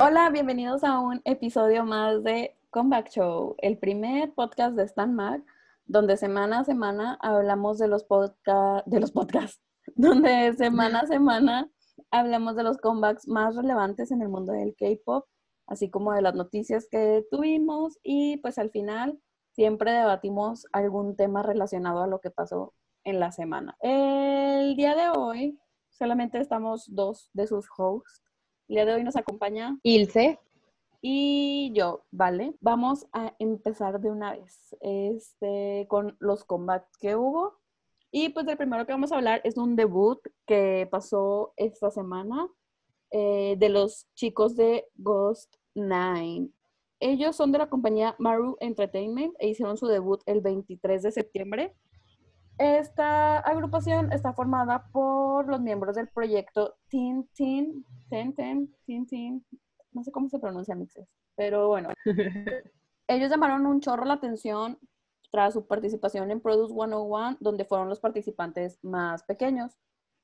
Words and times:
Hola, 0.00 0.30
bienvenidos 0.30 0.84
a 0.84 1.00
un 1.00 1.20
episodio 1.24 1.84
más 1.84 2.22
de 2.22 2.56
Comeback 2.70 3.10
Show, 3.10 3.56
el 3.58 3.78
primer 3.78 4.32
podcast 4.32 4.76
de 4.76 4.84
Stan 4.84 5.12
Mag, 5.12 5.42
donde 5.86 6.16
semana 6.16 6.60
a 6.60 6.64
semana 6.64 7.18
hablamos 7.20 7.78
de 7.78 7.88
los, 7.88 8.06
de 8.86 9.00
los 9.00 9.10
podcasts, 9.10 9.60
donde 9.96 10.54
semana 10.54 11.00
a 11.00 11.06
semana 11.08 11.68
hablamos 12.12 12.54
de 12.54 12.62
los 12.62 12.78
comebacks 12.78 13.26
más 13.26 13.56
relevantes 13.56 14.12
en 14.12 14.22
el 14.22 14.28
mundo 14.28 14.52
del 14.52 14.76
K-pop, 14.76 15.26
así 15.66 15.90
como 15.90 16.12
de 16.12 16.22
las 16.22 16.36
noticias 16.36 16.86
que 16.88 17.26
tuvimos 17.28 17.98
y 18.04 18.36
pues 18.36 18.58
al 18.58 18.70
final 18.70 19.20
siempre 19.50 19.90
debatimos 19.90 20.66
algún 20.70 21.16
tema 21.16 21.42
relacionado 21.42 22.04
a 22.04 22.06
lo 22.06 22.20
que 22.20 22.30
pasó 22.30 22.72
en 23.02 23.18
la 23.18 23.32
semana. 23.32 23.76
El 23.80 24.76
día 24.76 24.94
de 24.94 25.10
hoy 25.18 25.58
solamente 25.90 26.38
estamos 26.38 26.84
dos 26.94 27.30
de 27.32 27.48
sus 27.48 27.66
hosts 27.76 28.22
el 28.68 28.74
día 28.74 28.84
de 28.84 28.94
hoy 28.94 29.04
nos 29.04 29.16
acompaña 29.16 29.78
Ilse 29.82 30.38
y 31.00 31.72
yo, 31.74 32.04
¿vale? 32.10 32.54
Vamos 32.60 33.06
a 33.12 33.34
empezar 33.38 34.00
de 34.00 34.10
una 34.10 34.32
vez 34.32 34.76
este, 34.80 35.86
con 35.88 36.16
los 36.18 36.44
combates 36.44 36.96
que 36.98 37.16
hubo. 37.16 37.56
Y 38.10 38.30
pues 38.30 38.46
el 38.48 38.56
primero 38.56 38.84
que 38.84 38.92
vamos 38.92 39.12
a 39.12 39.16
hablar 39.16 39.40
es 39.44 39.56
un 39.56 39.76
debut 39.76 40.18
que 40.46 40.88
pasó 40.90 41.52
esta 41.56 41.90
semana 41.90 42.48
eh, 43.10 43.56
de 43.58 43.68
los 43.68 44.08
chicos 44.14 44.56
de 44.56 44.86
Ghost 44.96 45.54
Nine. 45.74 46.50
Ellos 47.00 47.36
son 47.36 47.52
de 47.52 47.58
la 47.58 47.70
compañía 47.70 48.16
Maru 48.18 48.56
Entertainment 48.60 49.34
e 49.38 49.48
hicieron 49.48 49.76
su 49.76 49.86
debut 49.86 50.20
el 50.26 50.40
23 50.40 51.02
de 51.02 51.12
septiembre. 51.12 51.76
Esta 52.58 53.38
agrupación 53.38 54.12
está 54.12 54.32
formada 54.32 54.88
por 54.92 55.48
los 55.48 55.60
miembros 55.60 55.94
del 55.94 56.08
proyecto 56.08 56.76
Teen 56.88 57.28
Teen 57.34 57.84
Ten, 58.10 58.34
ten, 58.34 58.74
tin, 58.86 59.06
tin. 59.06 59.46
No 59.92 60.02
sé 60.02 60.10
cómo 60.10 60.28
se 60.28 60.38
pronuncia 60.38 60.74
mixes, 60.74 61.06
pero 61.36 61.68
bueno. 61.68 61.90
Ellos 63.08 63.30
llamaron 63.30 63.66
un 63.66 63.80
chorro 63.80 64.04
la 64.04 64.14
atención 64.14 64.78
tras 65.30 65.54
su 65.54 65.66
participación 65.66 66.30
en 66.30 66.40
Produce 66.40 66.74
101, 66.74 67.36
donde 67.40 67.64
fueron 67.64 67.88
los 67.88 68.00
participantes 68.00 68.78
más 68.82 69.22
pequeños. 69.24 69.78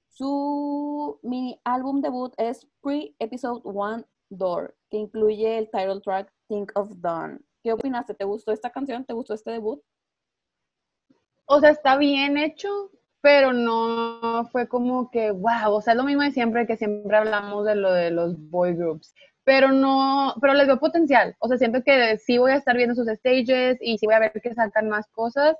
Su 0.08 1.18
mini 1.22 1.60
álbum 1.64 2.00
debut 2.00 2.32
es 2.38 2.66
Pre-Episode 2.82 3.60
1 3.64 4.04
Door, 4.30 4.74
que 4.90 4.96
incluye 4.96 5.58
el 5.58 5.70
title 5.70 6.00
track 6.00 6.32
Think 6.48 6.72
of 6.74 6.90
Dawn. 6.96 7.44
¿Qué 7.62 7.72
opinaste? 7.72 8.14
¿Te 8.14 8.24
gustó 8.24 8.52
esta 8.52 8.70
canción? 8.70 9.04
¿Te 9.04 9.12
gustó 9.12 9.34
este 9.34 9.50
debut? 9.50 9.82
O 11.48 11.60
sea, 11.60 11.70
está 11.70 11.96
bien 11.98 12.38
hecho, 12.38 12.90
pero 13.20 13.52
no 13.52 14.48
fue 14.50 14.66
como 14.66 15.10
que, 15.10 15.30
wow, 15.30 15.72
o 15.74 15.80
sea, 15.82 15.92
es 15.92 15.96
lo 15.98 16.04
mismo 16.04 16.22
de 16.22 16.30
siempre, 16.32 16.66
que 16.66 16.76
siempre 16.78 17.16
hablamos 17.16 17.66
de 17.66 17.74
lo 17.74 17.92
de 17.92 18.10
los 18.10 18.34
boy 18.50 18.74
groups, 18.74 19.14
pero 19.44 19.70
no, 19.70 20.34
pero 20.40 20.54
les 20.54 20.66
veo 20.66 20.78
potencial, 20.78 21.36
o 21.38 21.48
sea, 21.48 21.58
siento 21.58 21.82
que 21.82 22.16
sí 22.18 22.38
voy 22.38 22.52
a 22.52 22.56
estar 22.56 22.74
viendo 22.76 22.94
sus 22.94 23.06
stages 23.08 23.76
y 23.82 23.98
sí 23.98 24.06
voy 24.06 24.14
a 24.14 24.20
ver 24.20 24.32
que 24.42 24.54
sacan 24.54 24.88
más 24.88 25.06
cosas, 25.08 25.54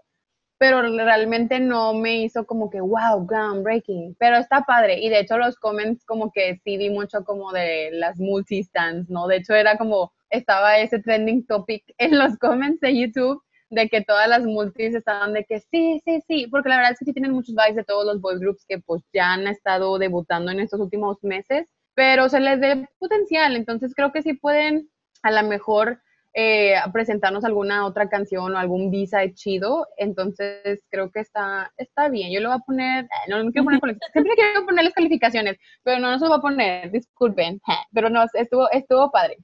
pero 0.58 0.80
realmente 0.82 1.60
no 1.60 1.92
me 1.94 2.16
hizo 2.22 2.46
como 2.46 2.70
que, 2.70 2.80
wow, 2.80 3.26
groundbreaking, 3.26 4.16
pero 4.18 4.38
está 4.38 4.62
padre, 4.62 5.00
y 5.00 5.10
de 5.10 5.20
hecho 5.20 5.36
los 5.38 5.56
comments 5.56 6.04
como 6.06 6.32
que 6.32 6.60
sí 6.64 6.78
vi 6.78 6.88
mucho 6.90 7.24
como 7.24 7.52
de 7.52 7.90
las 7.92 8.18
multi-stands, 8.18 9.10
¿no? 9.10 9.26
De 9.26 9.36
hecho 9.36 9.54
era 9.54 9.76
como, 9.76 10.12
estaba 10.30 10.78
ese 10.78 10.98
trending 11.00 11.46
topic 11.46 11.84
en 11.98 12.18
los 12.18 12.38
comments 12.38 12.80
de 12.80 12.98
YouTube, 12.98 13.42
de 13.74 13.88
que 13.88 14.02
todas 14.02 14.28
las 14.28 14.44
multis 14.44 14.94
estaban 14.94 15.32
de 15.32 15.44
que 15.44 15.60
sí, 15.60 16.00
sí, 16.04 16.22
sí, 16.26 16.46
porque 16.50 16.68
la 16.68 16.76
verdad 16.76 16.92
es 16.92 16.98
que 16.98 17.04
sí 17.06 17.12
tienen 17.12 17.32
muchos 17.32 17.54
vibes 17.54 17.76
de 17.76 17.84
todos 17.84 18.04
los 18.06 18.20
boy 18.20 18.38
groups 18.38 18.64
que 18.68 18.78
pues 18.78 19.02
ya 19.12 19.32
han 19.32 19.46
estado 19.46 19.98
debutando 19.98 20.50
en 20.50 20.60
estos 20.60 20.80
últimos 20.80 21.22
meses, 21.22 21.66
pero 21.94 22.28
se 22.28 22.40
les 22.40 22.60
ve 22.60 22.88
potencial, 22.98 23.56
entonces 23.56 23.94
creo 23.94 24.12
que 24.12 24.22
sí 24.22 24.34
pueden 24.34 24.88
a 25.22 25.30
lo 25.30 25.48
mejor 25.48 26.00
eh, 26.36 26.74
presentarnos 26.92 27.44
alguna 27.44 27.86
otra 27.86 28.08
canción 28.08 28.54
o 28.54 28.58
algún 28.58 28.90
visa 28.90 29.20
chido, 29.32 29.86
entonces 29.96 30.82
creo 30.90 31.10
que 31.12 31.20
está, 31.20 31.72
está 31.76 32.08
bien. 32.08 32.32
Yo 32.32 32.40
lo 32.40 32.48
voy 32.48 32.58
a 32.58 32.66
poner, 32.66 33.08
no, 33.28 33.42
no 33.42 33.52
quiero 33.52 33.66
poner, 33.78 33.98
siempre 34.12 34.34
quiero 34.34 34.66
ponerles 34.66 34.94
calificaciones, 34.94 35.56
pero 35.84 36.00
no, 36.00 36.10
no 36.10 36.18
se 36.18 36.24
lo 36.24 36.30
voy 36.30 36.38
a 36.38 36.42
poner, 36.42 36.90
disculpen, 36.90 37.60
pero 37.92 38.10
no, 38.10 38.24
estuvo, 38.34 38.68
estuvo 38.70 39.10
padre. 39.12 39.38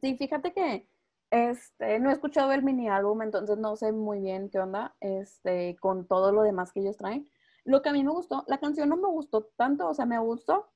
Sí, 0.00 0.16
fíjate 0.16 0.52
que 0.52 0.86
este, 1.30 1.98
no 1.98 2.10
he 2.10 2.12
escuchado 2.12 2.52
el 2.52 2.62
mini 2.62 2.88
álbum, 2.88 3.22
entonces 3.22 3.58
no 3.58 3.76
sé 3.76 3.92
muy 3.92 4.20
bien 4.20 4.48
qué 4.50 4.58
onda 4.58 4.96
este, 5.00 5.76
con 5.80 6.06
todo 6.06 6.32
lo 6.32 6.42
demás 6.42 6.72
que 6.72 6.80
ellos 6.80 6.96
traen. 6.96 7.28
Lo 7.64 7.82
que 7.82 7.90
a 7.90 7.92
mí 7.92 8.02
me 8.02 8.12
gustó, 8.12 8.44
la 8.46 8.58
canción 8.58 8.88
no 8.88 8.96
me 8.96 9.08
gustó 9.08 9.50
tanto, 9.56 9.88
o 9.88 9.94
sea, 9.94 10.06
me 10.06 10.18
gustó, 10.18 10.70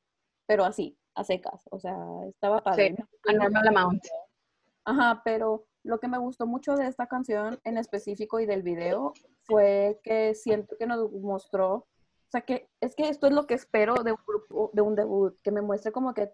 pero 0.46 0.64
así, 0.64 0.98
a 1.14 1.24
secas, 1.24 1.66
o 1.70 1.78
sea, 1.78 1.96
estaba 2.28 2.62
padre. 2.62 2.94
Sí, 2.96 3.04
a 3.28 3.32
normal 3.32 3.68
amount. 3.68 4.04
Ajá, 4.84 5.22
pero 5.24 5.66
lo 5.84 5.98
que 5.98 6.08
me 6.08 6.18
gustó 6.18 6.46
mucho 6.46 6.76
de 6.76 6.86
esta 6.86 7.06
canción 7.06 7.58
en 7.64 7.78
específico 7.78 8.40
y 8.40 8.46
del 8.46 8.62
video 8.62 9.14
fue 9.44 10.00
que 10.02 10.34
siento 10.34 10.76
que 10.78 10.86
nos 10.86 11.10
mostró, 11.12 11.74
o 11.74 11.86
sea, 12.30 12.42
que 12.42 12.68
es 12.80 12.94
que 12.94 13.08
esto 13.08 13.26
es 13.26 13.32
lo 13.32 13.46
que 13.46 13.54
espero 13.54 13.94
de 13.94 14.12
un 14.12 14.18
grupo, 14.26 14.70
de 14.72 14.82
un 14.82 14.94
debut, 14.94 15.40
que 15.42 15.50
me 15.50 15.62
muestre 15.62 15.92
como 15.92 16.14
que 16.14 16.30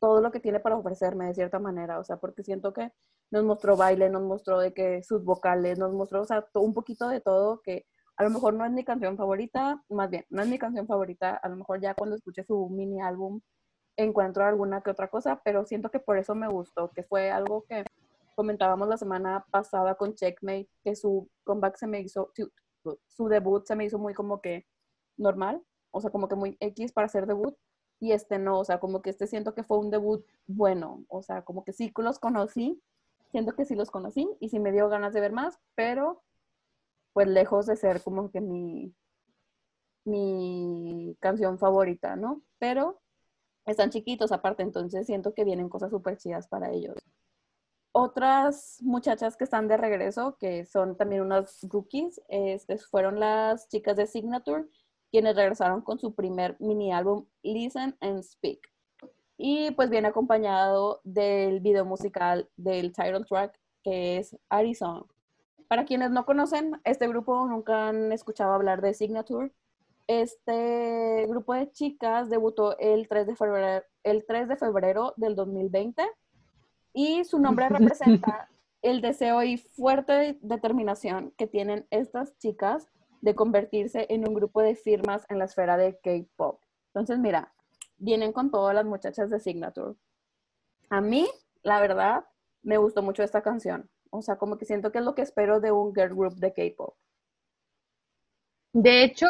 todo 0.00 0.20
lo 0.20 0.30
que 0.30 0.40
tiene 0.40 0.60
para 0.60 0.76
ofrecerme 0.76 1.26
de 1.26 1.34
cierta 1.34 1.58
manera, 1.58 1.98
o 1.98 2.04
sea, 2.04 2.18
porque 2.18 2.42
siento 2.42 2.72
que 2.72 2.92
nos 3.30 3.44
mostró 3.44 3.76
baile, 3.76 4.08
nos 4.10 4.22
mostró 4.22 4.60
de 4.60 4.72
que 4.72 5.02
sus 5.02 5.24
vocales, 5.24 5.78
nos 5.78 5.92
mostró, 5.92 6.22
o 6.22 6.24
sea, 6.24 6.46
un 6.54 6.74
poquito 6.74 7.08
de 7.08 7.20
todo 7.20 7.60
que 7.62 7.86
a 8.16 8.24
lo 8.24 8.30
mejor 8.30 8.54
no 8.54 8.64
es 8.64 8.72
mi 8.72 8.84
canción 8.84 9.16
favorita, 9.16 9.82
más 9.88 10.10
bien, 10.10 10.24
no 10.28 10.42
es 10.42 10.48
mi 10.48 10.58
canción 10.58 10.86
favorita, 10.86 11.36
a 11.36 11.48
lo 11.48 11.56
mejor 11.56 11.80
ya 11.80 11.94
cuando 11.94 12.16
escuché 12.16 12.42
su 12.44 12.68
mini 12.68 13.00
álbum 13.00 13.40
encuentro 13.96 14.44
alguna 14.44 14.80
que 14.80 14.90
otra 14.90 15.08
cosa, 15.08 15.40
pero 15.44 15.64
siento 15.64 15.90
que 15.90 16.00
por 16.00 16.18
eso 16.18 16.34
me 16.34 16.48
gustó, 16.48 16.90
que 16.90 17.02
fue 17.02 17.30
algo 17.30 17.64
que 17.68 17.84
comentábamos 18.34 18.88
la 18.88 18.96
semana 18.96 19.44
pasada 19.50 19.96
con 19.96 20.14
Checkmate, 20.14 20.68
que 20.84 20.94
su 20.94 21.28
comeback 21.44 21.76
se 21.76 21.88
me 21.88 22.00
hizo, 22.00 22.32
su, 23.06 23.28
debut 23.28 23.66
se 23.66 23.74
me 23.74 23.84
hizo 23.84 23.98
muy 23.98 24.14
como 24.14 24.40
que 24.40 24.66
normal, 25.16 25.62
o 25.90 26.00
sea, 26.00 26.10
como 26.10 26.28
que 26.28 26.36
muy 26.36 26.56
X 26.60 26.92
para 26.92 27.06
hacer 27.06 27.26
debut, 27.26 27.56
y 28.00 28.12
este 28.12 28.38
no, 28.38 28.60
o 28.60 28.64
sea, 28.64 28.78
como 28.78 29.02
que 29.02 29.10
este 29.10 29.26
siento 29.26 29.54
que 29.54 29.64
fue 29.64 29.78
un 29.78 29.90
debut 29.90 30.24
bueno, 30.46 31.04
o 31.08 31.22
sea, 31.22 31.42
como 31.42 31.64
que 31.64 31.72
sí 31.72 31.92
los 31.96 32.20
conocí, 32.20 32.80
siento 33.30 33.54
que 33.54 33.64
sí 33.64 33.74
los 33.74 33.90
conocí 33.90 34.28
y 34.40 34.48
sí 34.48 34.58
me 34.58 34.72
dio 34.72 34.88
ganas 34.88 35.12
de 35.12 35.20
ver 35.20 35.32
más, 35.32 35.58
pero 35.74 36.22
pues 37.12 37.28
lejos 37.28 37.66
de 37.66 37.76
ser 37.76 38.02
como 38.02 38.30
que 38.30 38.40
mi, 38.40 38.94
mi 40.04 41.16
canción 41.20 41.58
favorita, 41.58 42.16
¿no? 42.16 42.42
Pero 42.58 43.00
están 43.66 43.90
chiquitos 43.90 44.32
aparte, 44.32 44.62
entonces 44.62 45.06
siento 45.06 45.34
que 45.34 45.44
vienen 45.44 45.68
cosas 45.68 45.90
súper 45.90 46.16
chidas 46.16 46.48
para 46.48 46.70
ellos. 46.70 46.96
Otras 47.92 48.78
muchachas 48.82 49.36
que 49.36 49.44
están 49.44 49.66
de 49.68 49.76
regreso, 49.76 50.36
que 50.38 50.64
son 50.64 50.96
también 50.96 51.22
unas 51.22 51.66
rookies, 51.68 52.20
este, 52.28 52.78
fueron 52.78 53.18
las 53.18 53.68
chicas 53.68 53.96
de 53.96 54.06
Signature, 54.06 54.66
quienes 55.10 55.36
regresaron 55.36 55.82
con 55.82 55.98
su 55.98 56.14
primer 56.14 56.56
mini 56.60 56.92
álbum 56.92 57.26
Listen 57.42 57.96
and 58.00 58.22
Speak. 58.22 58.60
Y 59.38 59.70
pues 59.70 59.88
viene 59.88 60.08
acompañado 60.08 61.00
del 61.04 61.60
video 61.60 61.84
musical 61.84 62.50
del 62.56 62.92
title 62.92 63.24
track 63.24 63.58
que 63.82 64.18
es 64.18 64.36
Arizona. 64.50 65.04
Para 65.68 65.84
quienes 65.84 66.10
no 66.10 66.26
conocen 66.26 66.80
este 66.84 67.06
grupo, 67.06 67.46
nunca 67.46 67.88
han 67.88 68.10
escuchado 68.10 68.52
hablar 68.52 68.82
de 68.82 68.94
Signature. 68.94 69.52
Este 70.08 71.26
grupo 71.28 71.54
de 71.54 71.70
chicas 71.70 72.28
debutó 72.28 72.76
el 72.78 73.06
3 73.06 73.26
de 73.28 73.36
febrero, 73.36 73.84
el 74.02 74.26
3 74.26 74.48
de 74.48 74.56
febrero 74.56 75.14
del 75.16 75.36
2020 75.36 76.02
y 76.94 77.24
su 77.24 77.38
nombre 77.38 77.68
representa 77.68 78.48
el 78.82 79.00
deseo 79.00 79.42
y 79.42 79.56
fuerte 79.56 80.38
determinación 80.40 81.32
que 81.36 81.46
tienen 81.46 81.86
estas 81.90 82.36
chicas 82.38 82.88
de 83.20 83.34
convertirse 83.34 84.06
en 84.08 84.26
un 84.26 84.34
grupo 84.34 84.62
de 84.62 84.74
firmas 84.74 85.26
en 85.28 85.38
la 85.38 85.44
esfera 85.44 85.76
de 85.76 85.98
K-pop. 85.98 86.60
Entonces, 86.88 87.18
mira, 87.18 87.52
vienen 87.98 88.32
con 88.32 88.50
todas 88.50 88.74
las 88.74 88.84
muchachas 88.84 89.30
de 89.30 89.40
Signature. 89.40 89.94
A 90.90 91.00
mí, 91.00 91.28
la 91.62 91.80
verdad, 91.80 92.24
me 92.62 92.78
gustó 92.78 93.02
mucho 93.02 93.22
esta 93.22 93.42
canción. 93.42 93.90
O 94.10 94.22
sea, 94.22 94.36
como 94.36 94.56
que 94.56 94.64
siento 94.64 94.90
que 94.90 94.98
es 94.98 95.04
lo 95.04 95.14
que 95.14 95.22
espero 95.22 95.60
de 95.60 95.70
un 95.70 95.94
girl 95.94 96.14
group 96.14 96.34
de 96.36 96.52
K-pop. 96.52 96.96
De 98.72 99.02
hecho, 99.02 99.26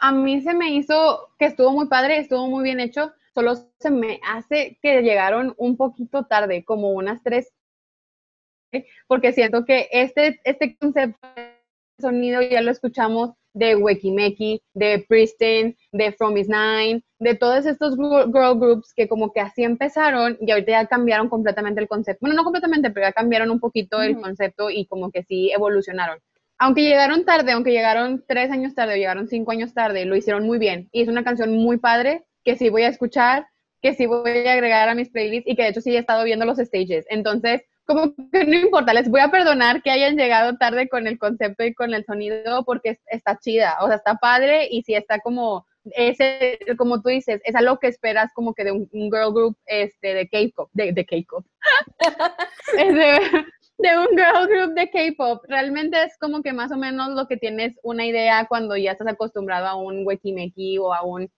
a 0.00 0.12
mí 0.12 0.40
se 0.40 0.54
me 0.54 0.74
hizo 0.74 1.30
que 1.38 1.46
estuvo 1.46 1.70
muy 1.72 1.88
padre, 1.88 2.18
estuvo 2.18 2.46
muy 2.46 2.64
bien 2.64 2.80
hecho. 2.80 3.12
Solo 3.34 3.56
se 3.56 3.90
me 3.90 4.20
hace 4.26 4.78
que 4.80 5.02
llegaron 5.02 5.54
un 5.58 5.76
poquito 5.76 6.26
tarde, 6.26 6.64
como 6.64 6.92
unas 6.92 7.22
tres, 7.22 7.52
porque 9.06 9.32
siento 9.32 9.64
que 9.64 9.88
este, 9.90 10.40
este 10.44 10.76
concepto 10.76 11.26
sonido 11.98 12.42
ya 12.42 12.60
lo 12.60 12.70
escuchamos 12.70 13.30
de 13.52 13.76
Wekimeki, 13.76 14.62
de 14.74 15.04
Pristine, 15.08 15.76
de 15.92 16.12
From 16.12 16.36
Is 16.36 16.48
Nine, 16.48 17.02
de 17.20 17.34
todos 17.36 17.66
estos 17.66 17.96
girl 17.96 18.58
groups 18.58 18.92
que 18.94 19.08
como 19.08 19.32
que 19.32 19.40
así 19.40 19.62
empezaron 19.62 20.36
y 20.40 20.50
ahorita 20.50 20.72
ya 20.72 20.86
cambiaron 20.86 21.28
completamente 21.28 21.80
el 21.80 21.88
concepto. 21.88 22.18
Bueno, 22.22 22.36
no 22.36 22.44
completamente, 22.44 22.90
pero 22.90 23.06
ya 23.06 23.12
cambiaron 23.12 23.50
un 23.50 23.60
poquito 23.60 24.02
el 24.02 24.20
concepto 24.20 24.70
y 24.70 24.86
como 24.86 25.10
que 25.10 25.22
sí 25.22 25.52
evolucionaron. 25.52 26.18
Aunque 26.58 26.82
llegaron 26.82 27.24
tarde, 27.24 27.52
aunque 27.52 27.72
llegaron 27.72 28.24
tres 28.26 28.50
años 28.50 28.74
tarde 28.74 28.94
o 28.94 28.96
llegaron 28.96 29.28
cinco 29.28 29.52
años 29.52 29.72
tarde, 29.72 30.04
lo 30.04 30.16
hicieron 30.16 30.46
muy 30.46 30.58
bien. 30.58 30.88
Y 30.92 31.02
es 31.02 31.08
una 31.08 31.24
canción 31.24 31.56
muy 31.56 31.78
padre 31.78 32.24
que 32.44 32.56
sí 32.56 32.70
voy 32.70 32.82
a 32.82 32.88
escuchar, 32.88 33.46
que 33.82 33.94
sí 33.94 34.06
voy 34.06 34.46
a 34.46 34.52
agregar 34.52 34.88
a 34.88 34.94
mis 34.94 35.10
playlists 35.10 35.48
y 35.50 35.56
que 35.56 35.62
de 35.62 35.68
hecho 35.68 35.80
sí 35.80 35.94
he 35.94 35.98
estado 35.98 36.24
viendo 36.24 36.44
los 36.44 36.58
stages. 36.58 37.06
Entonces, 37.08 37.62
como 37.86 38.14
que 38.32 38.44
no 38.44 38.54
importa, 38.54 38.94
les 38.94 39.08
voy 39.08 39.20
a 39.20 39.30
perdonar 39.30 39.82
que 39.82 39.90
hayan 39.90 40.16
llegado 40.16 40.56
tarde 40.56 40.88
con 40.88 41.06
el 41.06 41.18
concepto 41.18 41.64
y 41.64 41.74
con 41.74 41.94
el 41.94 42.04
sonido 42.04 42.64
porque 42.64 42.98
está 43.06 43.38
chida, 43.38 43.76
o 43.80 43.86
sea, 43.86 43.96
está 43.96 44.16
padre 44.16 44.68
y 44.70 44.82
sí 44.82 44.94
está 44.94 45.18
como 45.20 45.66
ese, 45.92 46.58
como 46.78 47.02
tú 47.02 47.10
dices, 47.10 47.40
es 47.44 47.54
algo 47.54 47.78
que 47.78 47.88
esperas 47.88 48.32
como 48.34 48.54
que 48.54 48.64
de 48.64 48.72
un, 48.72 48.88
girl 48.90 49.32
group 49.32 49.56
este, 49.66 50.14
de 50.14 50.28
K-pop, 50.28 50.70
de, 50.72 50.92
de 50.92 51.04
K-pop, 51.04 51.44
de, 52.76 53.20
de, 53.78 53.98
un 53.98 54.08
girl 54.16 54.48
group 54.48 54.74
de 54.74 54.90
K-pop. 54.90 55.44
Realmente 55.48 56.02
es 56.02 56.16
como 56.18 56.42
que 56.42 56.52
más 56.52 56.72
o 56.72 56.76
menos 56.76 57.10
lo 57.10 57.26
que 57.26 57.36
tienes 57.36 57.78
una 57.82 58.06
idea 58.06 58.46
cuando 58.48 58.76
ya 58.76 58.92
estás 58.92 59.08
acostumbrado 59.08 59.66
a 59.66 59.76
un 59.76 60.06
Wekimeki 60.06 60.78
o 60.78 60.94
a 60.94 61.02
un, 61.02 61.30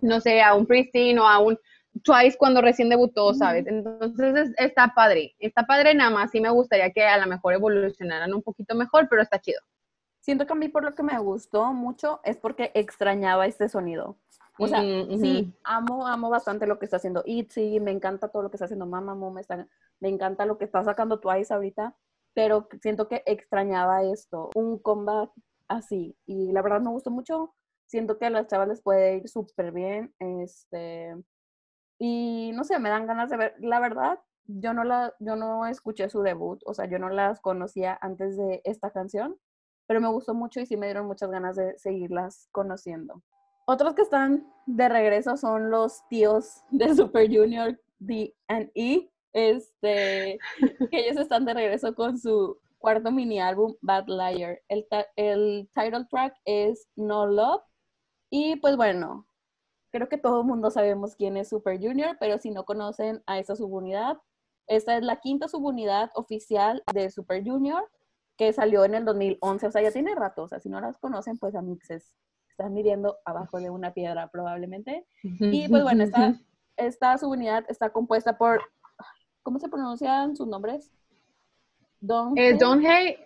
no 0.00 0.20
sé, 0.20 0.40
a 0.40 0.54
un 0.54 0.66
Pristine 0.66 1.20
o 1.20 1.26
a 1.26 1.38
un 1.38 1.58
Twice 2.02 2.36
cuando 2.38 2.60
recién 2.60 2.88
debutó, 2.88 3.32
¿sabes? 3.34 3.66
Entonces 3.66 4.52
está 4.58 4.92
padre, 4.94 5.34
está 5.38 5.64
padre 5.66 5.94
nada 5.94 6.10
más, 6.10 6.30
sí 6.30 6.40
me 6.40 6.50
gustaría 6.50 6.90
que 6.90 7.04
a 7.04 7.18
lo 7.18 7.26
mejor 7.26 7.54
evolucionaran 7.54 8.34
un 8.34 8.42
poquito 8.42 8.74
mejor, 8.74 9.08
pero 9.08 9.22
está 9.22 9.40
chido. 9.40 9.60
Siento 10.20 10.46
que 10.46 10.52
a 10.52 10.56
mí 10.56 10.68
por 10.68 10.82
lo 10.82 10.94
que 10.94 11.02
me 11.02 11.18
gustó 11.18 11.72
mucho 11.72 12.20
es 12.24 12.36
porque 12.36 12.72
extrañaba 12.74 13.46
este 13.46 13.68
sonido. 13.68 14.18
O 14.58 14.66
sea, 14.66 14.80
sí, 14.80 15.52
amo, 15.64 16.06
amo 16.06 16.30
bastante 16.30 16.66
lo 16.66 16.78
que 16.78 16.86
está 16.86 16.96
haciendo 16.96 17.22
Itzy, 17.26 17.78
me 17.78 17.90
encanta 17.90 18.28
todo 18.28 18.42
lo 18.42 18.50
que 18.50 18.56
está 18.56 18.64
haciendo 18.64 18.86
Mamamoo, 18.86 19.30
me, 19.30 19.42
me 20.00 20.08
encanta 20.08 20.46
lo 20.46 20.56
que 20.56 20.64
está 20.64 20.82
sacando 20.82 21.20
Twice 21.20 21.52
ahorita, 21.52 21.94
pero 22.32 22.66
siento 22.80 23.06
que 23.06 23.22
extrañaba 23.26 24.02
esto, 24.02 24.50
un 24.54 24.78
comeback 24.78 25.30
así, 25.68 26.16
y 26.26 26.52
la 26.52 26.62
verdad 26.62 26.80
me 26.80 26.90
gustó 26.90 27.10
mucho, 27.10 27.54
siento 27.86 28.18
que 28.18 28.26
a 28.26 28.30
las 28.30 28.46
chavas 28.46 28.68
les 28.68 28.82
puede 28.82 29.16
ir 29.16 29.28
súper 29.28 29.72
bien, 29.72 30.14
este, 30.18 31.14
y 31.98 32.52
no 32.54 32.64
sé, 32.64 32.78
me 32.78 32.90
dan 32.90 33.06
ganas 33.06 33.30
de 33.30 33.36
ver, 33.36 33.54
la 33.58 33.80
verdad, 33.80 34.18
yo 34.46 34.72
no, 34.72 34.84
la, 34.84 35.14
yo 35.18 35.36
no 35.36 35.66
escuché 35.66 36.08
su 36.08 36.22
debut, 36.22 36.60
o 36.66 36.74
sea, 36.74 36.86
yo 36.86 36.98
no 36.98 37.08
las 37.08 37.40
conocía 37.40 37.98
antes 38.00 38.36
de 38.36 38.60
esta 38.64 38.90
canción, 38.90 39.36
pero 39.86 40.00
me 40.00 40.08
gustó 40.08 40.34
mucho 40.34 40.60
y 40.60 40.66
sí 40.66 40.76
me 40.76 40.86
dieron 40.86 41.06
muchas 41.06 41.30
ganas 41.30 41.56
de 41.56 41.78
seguirlas 41.78 42.48
conociendo. 42.52 43.22
Otros 43.66 43.94
que 43.94 44.02
están 44.02 44.46
de 44.66 44.88
regreso 44.88 45.36
son 45.36 45.70
los 45.70 46.06
tíos 46.08 46.62
de 46.70 46.94
Super 46.94 47.28
Junior 47.28 47.78
D 47.98 48.34
E, 48.48 49.10
este, 49.32 50.38
que 50.90 51.08
ellos 51.08 51.16
están 51.16 51.44
de 51.44 51.54
regreso 51.54 51.94
con 51.94 52.18
su 52.18 52.58
cuarto 52.78 53.10
mini 53.10 53.40
álbum 53.40 53.74
Bad 53.80 54.06
Liar. 54.06 54.60
El, 54.68 54.86
el 55.16 55.68
title 55.74 56.06
track 56.08 56.36
es 56.44 56.88
No 56.94 57.26
Love 57.26 57.62
y 58.30 58.56
pues 58.56 58.76
bueno, 58.76 59.26
creo 59.96 60.08
que 60.10 60.18
todo 60.18 60.42
el 60.42 60.46
mundo 60.46 60.70
sabemos 60.70 61.16
quién 61.16 61.38
es 61.38 61.48
Super 61.48 61.80
Junior, 61.80 62.18
pero 62.20 62.36
si 62.38 62.50
no 62.50 62.64
conocen 62.66 63.22
a 63.26 63.38
esa 63.38 63.56
subunidad, 63.56 64.18
esta 64.66 64.94
es 64.98 65.02
la 65.02 65.20
quinta 65.20 65.48
subunidad 65.48 66.10
oficial 66.14 66.82
de 66.92 67.10
Super 67.10 67.42
Junior 67.42 67.82
que 68.36 68.52
salió 68.52 68.84
en 68.84 68.94
el 68.94 69.06
2011, 69.06 69.66
o 69.66 69.70
sea, 69.72 69.80
ya 69.80 69.90
tiene 69.90 70.14
rato, 70.14 70.42
o 70.42 70.48
sea, 70.48 70.60
si 70.60 70.68
no 70.68 70.78
las 70.82 70.98
conocen, 70.98 71.38
pues 71.38 71.54
a 71.54 71.62
mixes 71.62 72.14
están 72.50 72.74
viviendo 72.74 73.16
abajo 73.24 73.58
de 73.58 73.70
una 73.70 73.94
piedra 73.94 74.28
probablemente. 74.30 75.06
Y 75.22 75.68
pues 75.68 75.82
bueno, 75.82 76.04
esta, 76.04 76.38
esta 76.76 77.16
subunidad 77.16 77.64
está 77.68 77.90
compuesta 77.90 78.36
por, 78.36 78.60
¿cómo 79.42 79.58
se 79.58 79.70
pronuncian 79.70 80.36
sus 80.36 80.46
nombres? 80.46 80.90
Don 82.00 82.36
eh, 82.36 82.54
Donhei 82.54 83.16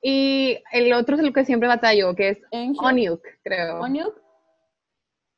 y 0.00 0.62
el 0.72 0.92
otro 0.94 1.16
es 1.16 1.22
el 1.22 1.34
que 1.34 1.44
siempre 1.44 1.68
batallo, 1.68 2.14
que 2.14 2.30
es 2.30 2.38
Onyuk, 2.50 3.22
creo. 3.42 3.80
¿Onyuk? 3.80 4.25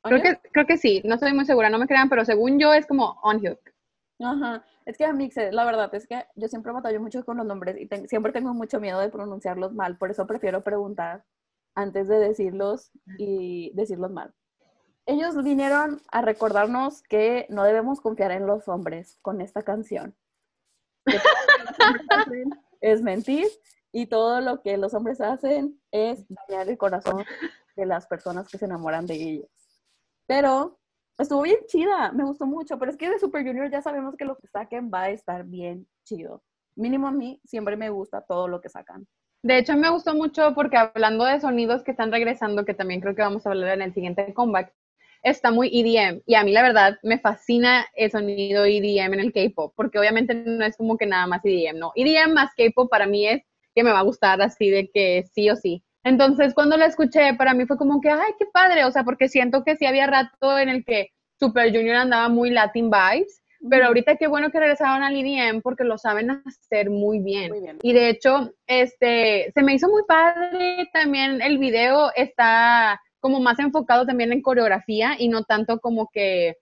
Creo 0.09 0.21
que, 0.21 0.49
creo 0.51 0.65
que 0.65 0.77
sí, 0.77 1.01
no 1.05 1.15
estoy 1.15 1.33
muy 1.33 1.45
segura, 1.45 1.69
no 1.69 1.79
me 1.79 1.87
crean, 1.87 2.09
pero 2.09 2.25
según 2.25 2.59
yo 2.59 2.73
es 2.73 2.85
como 2.85 3.19
Onyuk. 3.23 3.59
Ajá, 4.19 4.65
es 4.85 4.97
que 4.97 5.05
a 5.05 5.13
Mixed, 5.13 5.53
la 5.53 5.63
verdad 5.63 5.93
es 5.95 6.07
que 6.07 6.25
yo 6.35 6.47
siempre 6.47 6.73
batallo 6.73 6.99
mucho 6.99 7.23
con 7.23 7.37
los 7.37 7.45
nombres 7.45 7.77
y 7.79 7.87
siempre 8.07 8.33
tengo 8.33 8.53
mucho 8.53 8.79
miedo 8.79 8.99
de 8.99 9.09
pronunciarlos 9.09 9.73
mal, 9.73 9.97
por 9.97 10.11
eso 10.11 10.27
prefiero 10.27 10.61
preguntar 10.63 11.23
antes 11.75 12.07
de 12.07 12.19
decirlos 12.19 12.91
y 13.17 13.71
decirlos 13.75 14.11
mal. 14.11 14.33
Ellos 15.05 15.41
vinieron 15.43 16.01
a 16.11 16.21
recordarnos 16.21 17.01
que 17.03 17.47
no 17.49 17.63
debemos 17.63 18.01
confiar 18.01 18.31
en 18.31 18.45
los 18.45 18.67
hombres 18.67 19.17
con 19.21 19.41
esta 19.41 19.63
canción. 19.63 20.15
es 22.81 23.01
mentir 23.01 23.47
y 23.91 24.05
todo 24.07 24.41
lo 24.41 24.61
que 24.61 24.77
los 24.77 24.93
hombres 24.93 25.21
hacen 25.21 25.79
es 25.91 26.25
dañar 26.27 26.69
el 26.69 26.77
corazón 26.77 27.25
de 27.75 27.85
las 27.85 28.05
personas 28.07 28.47
que 28.47 28.57
se 28.57 28.65
enamoran 28.65 29.05
de 29.05 29.15
ellos. 29.15 29.58
Pero 30.29 30.77
estuvo 31.17 31.41
bien 31.41 31.57
chida, 31.65 32.11
me 32.11 32.23
gustó 32.23 32.45
mucho, 32.45 32.77
pero 32.77 32.91
es 32.91 32.97
que 32.97 33.09
de 33.09 33.17
Super 33.17 33.43
Junior 33.43 33.71
ya 33.71 33.81
sabemos 33.81 34.15
que 34.15 34.25
lo 34.25 34.37
que 34.37 34.47
saquen 34.47 34.91
va 34.93 35.05
a 35.05 35.09
estar 35.09 35.43
bien 35.43 35.87
chido. 36.05 36.43
Mínimo 36.75 37.07
a 37.07 37.11
mí 37.11 37.41
siempre 37.45 37.75
me 37.75 37.89
gusta 37.89 38.21
todo 38.21 38.47
lo 38.47 38.61
que 38.61 38.69
sacan. 38.69 39.07
De 39.41 39.57
hecho, 39.57 39.75
me 39.75 39.89
gustó 39.89 40.13
mucho 40.13 40.53
porque 40.53 40.77
hablando 40.77 41.25
de 41.25 41.39
sonidos 41.39 41.83
que 41.83 41.89
están 41.89 42.11
regresando, 42.11 42.63
que 42.63 42.75
también 42.75 43.01
creo 43.01 43.15
que 43.15 43.23
vamos 43.23 43.47
a 43.47 43.49
hablar 43.49 43.73
en 43.73 43.81
el 43.81 43.93
siguiente 43.95 44.31
comeback, 44.35 44.71
está 45.23 45.49
muy 45.49 45.71
EDM. 45.73 46.21
Y 46.27 46.35
a 46.35 46.43
mí, 46.43 46.51
la 46.51 46.61
verdad, 46.61 46.99
me 47.01 47.17
fascina 47.17 47.87
el 47.95 48.11
sonido 48.11 48.65
EDM 48.65 49.15
en 49.15 49.19
el 49.21 49.33
K-pop, 49.33 49.73
porque 49.75 49.97
obviamente 49.97 50.35
no 50.35 50.63
es 50.63 50.77
como 50.77 50.95
que 50.95 51.07
nada 51.07 51.25
más 51.25 51.43
EDM, 51.43 51.79
no. 51.79 51.91
EDM 51.95 52.35
más 52.35 52.51
K-pop 52.55 52.87
para 52.87 53.07
mí 53.07 53.25
es 53.25 53.41
que 53.73 53.83
me 53.83 53.91
va 53.91 53.99
a 53.99 54.03
gustar 54.03 54.39
así 54.43 54.69
de 54.69 54.91
que 54.91 55.25
sí 55.33 55.49
o 55.49 55.55
sí. 55.55 55.83
Entonces, 56.09 56.55
cuando 56.55 56.75
la 56.75 56.87
escuché, 56.87 57.35
para 57.35 57.53
mí 57.53 57.67
fue 57.67 57.77
como 57.77 58.01
que, 58.01 58.09
ay, 58.09 58.33
qué 58.39 58.45
padre, 58.51 58.83
o 58.85 58.91
sea, 58.91 59.03
porque 59.03 59.29
siento 59.29 59.63
que 59.63 59.75
sí 59.75 59.85
había 59.85 60.07
rato 60.07 60.57
en 60.57 60.67
el 60.67 60.83
que 60.83 61.09
Super 61.39 61.71
Junior 61.71 61.97
andaba 61.97 62.29
muy 62.29 62.49
Latin 62.49 62.89
vibes, 62.89 63.43
pero 63.69 63.85
ahorita 63.85 64.15
qué 64.15 64.25
bueno 64.27 64.49
que 64.49 64.59
regresaron 64.59 65.03
al 65.03 65.15
EDM 65.15 65.61
porque 65.61 65.83
lo 65.83 65.99
saben 65.99 66.31
hacer 66.31 66.89
muy 66.89 67.19
bien. 67.19 67.51
muy 67.51 67.61
bien. 67.61 67.77
Y 67.83 67.93
de 67.93 68.09
hecho, 68.09 68.51
este, 68.65 69.51
se 69.53 69.61
me 69.61 69.75
hizo 69.75 69.87
muy 69.87 70.01
padre 70.07 70.89
también 70.93 71.43
el 71.43 71.59
video, 71.59 72.11
está 72.15 72.99
como 73.19 73.39
más 73.39 73.59
enfocado 73.59 74.07
también 74.07 74.31
en 74.31 74.41
coreografía 74.41 75.15
y 75.19 75.27
no 75.27 75.43
tanto 75.43 75.79
como 75.79 76.09
que 76.11 76.55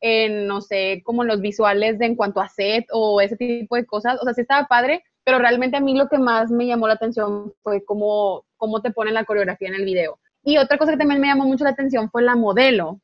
en, 0.00 0.46
no 0.46 0.62
sé, 0.62 1.02
como 1.04 1.24
los 1.24 1.42
visuales 1.42 1.98
de 1.98 2.06
en 2.06 2.16
cuanto 2.16 2.40
a 2.40 2.48
set 2.48 2.86
o 2.90 3.20
ese 3.20 3.36
tipo 3.36 3.76
de 3.76 3.84
cosas. 3.84 4.18
O 4.22 4.24
sea, 4.24 4.32
sí 4.32 4.40
estaba 4.40 4.66
padre, 4.66 5.02
pero 5.24 5.38
realmente 5.38 5.76
a 5.76 5.80
mí 5.80 5.96
lo 5.96 6.08
que 6.08 6.18
más 6.18 6.50
me 6.50 6.66
llamó 6.66 6.86
la 6.86 6.94
atención 6.94 7.52
fue 7.62 7.84
cómo, 7.84 8.44
cómo 8.64 8.80
te 8.80 8.92
ponen 8.92 9.12
la 9.12 9.26
coreografía 9.26 9.68
en 9.68 9.74
el 9.74 9.84
video. 9.84 10.18
Y 10.42 10.56
otra 10.56 10.78
cosa 10.78 10.92
que 10.92 10.96
también 10.96 11.20
me 11.20 11.26
llamó 11.26 11.44
mucho 11.44 11.64
la 11.64 11.70
atención 11.70 12.10
fue 12.10 12.22
la 12.22 12.34
modelo, 12.34 12.98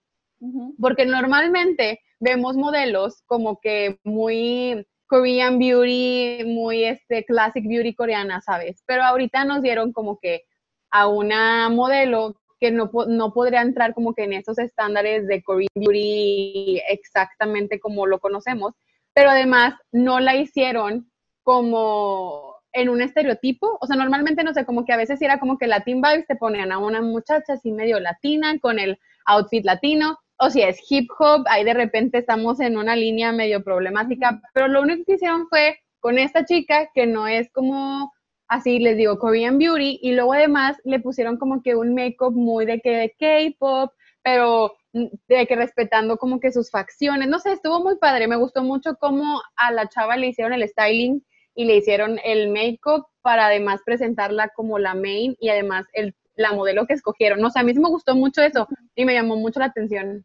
porque 0.81 1.05
normalmente 1.05 2.01
vemos 2.19 2.57
modelos 2.57 3.23
como 3.27 3.61
que 3.61 3.99
muy 4.05 4.87
Korean 5.07 5.59
beauty, 5.59 6.45
muy 6.47 6.85
este 6.85 7.27
classic 7.27 7.67
beauty 7.67 7.95
coreana, 7.95 8.41
¿sabes? 8.41 8.83
Pero 8.87 9.03
ahorita 9.03 9.45
nos 9.45 9.61
dieron 9.61 9.93
como 9.93 10.19
que 10.19 10.45
a 10.91 11.09
una 11.09 11.69
modelo 11.69 12.41
que 12.59 12.71
no, 12.71 12.91
no 13.07 13.35
podría 13.35 13.61
entrar 13.61 13.93
como 13.93 14.15
que 14.15 14.25
en 14.25 14.33
esos 14.33 14.59
estándares 14.59 15.27
de 15.27 15.43
Korean 15.43 15.69
beauty 15.75 16.81
exactamente 16.89 17.79
como 17.81 18.07
lo 18.07 18.19
conocemos, 18.19 18.73
pero 19.13 19.29
además 19.29 19.75
no 19.93 20.21
la 20.21 20.37
hicieron 20.37 21.11
como 21.43 22.50
en 22.73 22.89
un 22.89 23.03
estereotipo, 23.03 23.79
o 23.81 23.87
sea, 23.87 23.97
normalmente, 23.97 24.45
no 24.45 24.55
sé, 24.55 24.65
como 24.65 24.85
que 24.85 24.93
a 24.93 24.97
veces 24.97 25.21
era 25.23 25.39
como 25.39 25.59
que 25.59 25.67
Latin 25.67 26.01
Vibes 26.01 26.27
te 26.27 26.37
ponían 26.37 26.73
a 26.73 26.79
una 26.79 27.03
muchacha 27.03 27.55
así 27.55 27.73
medio 27.73 27.99
latina, 27.99 28.59
con 28.61 28.79
el 28.79 28.99
outfit 29.27 29.65
latino, 29.65 30.19
o 30.39 30.51
si 30.51 30.63
es 30.63 30.81
hip 30.89 31.09
hop, 31.19 31.45
ahí 31.49 31.65
de 31.65 31.75
repente 31.75 32.19
estamos 32.19 32.61
en 32.61 32.77
una 32.79 32.97
línea 32.97 33.33
medio 33.33 33.63
problemática, 33.63 34.41
pero 34.55 34.69
lo 34.69 34.83
único 34.83 35.05
que 35.05 35.15
hicieron 35.15 35.49
fue 35.49 35.79
con 36.01 36.19
esta 36.19 36.45
chica, 36.45 36.89
que 36.95 37.07
no 37.07 37.27
es 37.27 37.51
como, 37.53 38.13
así 38.49 38.79
les 38.79 38.97
digo, 38.97 39.19
Korean 39.19 39.59
Beauty, 39.59 39.99
y 40.03 40.13
luego 40.13 40.33
además 40.33 40.79
le 40.85 41.01
pusieron 41.01 41.37
como 41.37 41.63
que 41.63 41.75
un 41.75 41.95
make-up 41.95 42.33
muy 42.33 42.65
de 42.65 42.81
que 42.81 42.91
de 42.91 43.15
K-pop, 43.19 43.93
pero 44.23 44.75
de 44.93 45.47
que 45.47 45.57
respetando 45.57 46.17
como 46.17 46.41
que 46.41 46.53
sus 46.53 46.71
facciones, 46.71 47.29
no 47.29 47.39
sé, 47.39 47.53
estuvo 47.53 47.81
muy 47.81 47.97
padre, 47.99 48.27
me 48.27 48.37
gustó 48.37 48.63
mucho 48.63 48.97
cómo 48.99 49.41
a 49.57 49.73
la 49.73 49.89
chava 49.89 50.17
le 50.17 50.29
hicieron 50.29 50.53
el 50.53 50.69
styling 50.69 51.23
y 51.61 51.67
le 51.67 51.77
hicieron 51.77 52.19
el 52.25 52.49
make-up 52.49 53.07
para 53.21 53.49
además 53.49 53.83
presentarla 53.85 54.49
como 54.49 54.79
la 54.79 54.95
main 54.95 55.37
y 55.39 55.51
además 55.51 55.85
el, 55.93 56.17
la 56.35 56.55
modelo 56.55 56.87
que 56.87 56.95
escogieron. 56.95 57.45
O 57.45 57.51
sea, 57.51 57.61
a 57.61 57.65
mí 57.67 57.75
sí 57.75 57.81
me 57.81 57.91
gustó 57.91 58.17
mucho 58.17 58.41
eso 58.41 58.67
y 58.95 59.05
me 59.05 59.13
llamó 59.13 59.37
mucho 59.37 59.61
la 59.61 59.67
atención. 59.67 60.25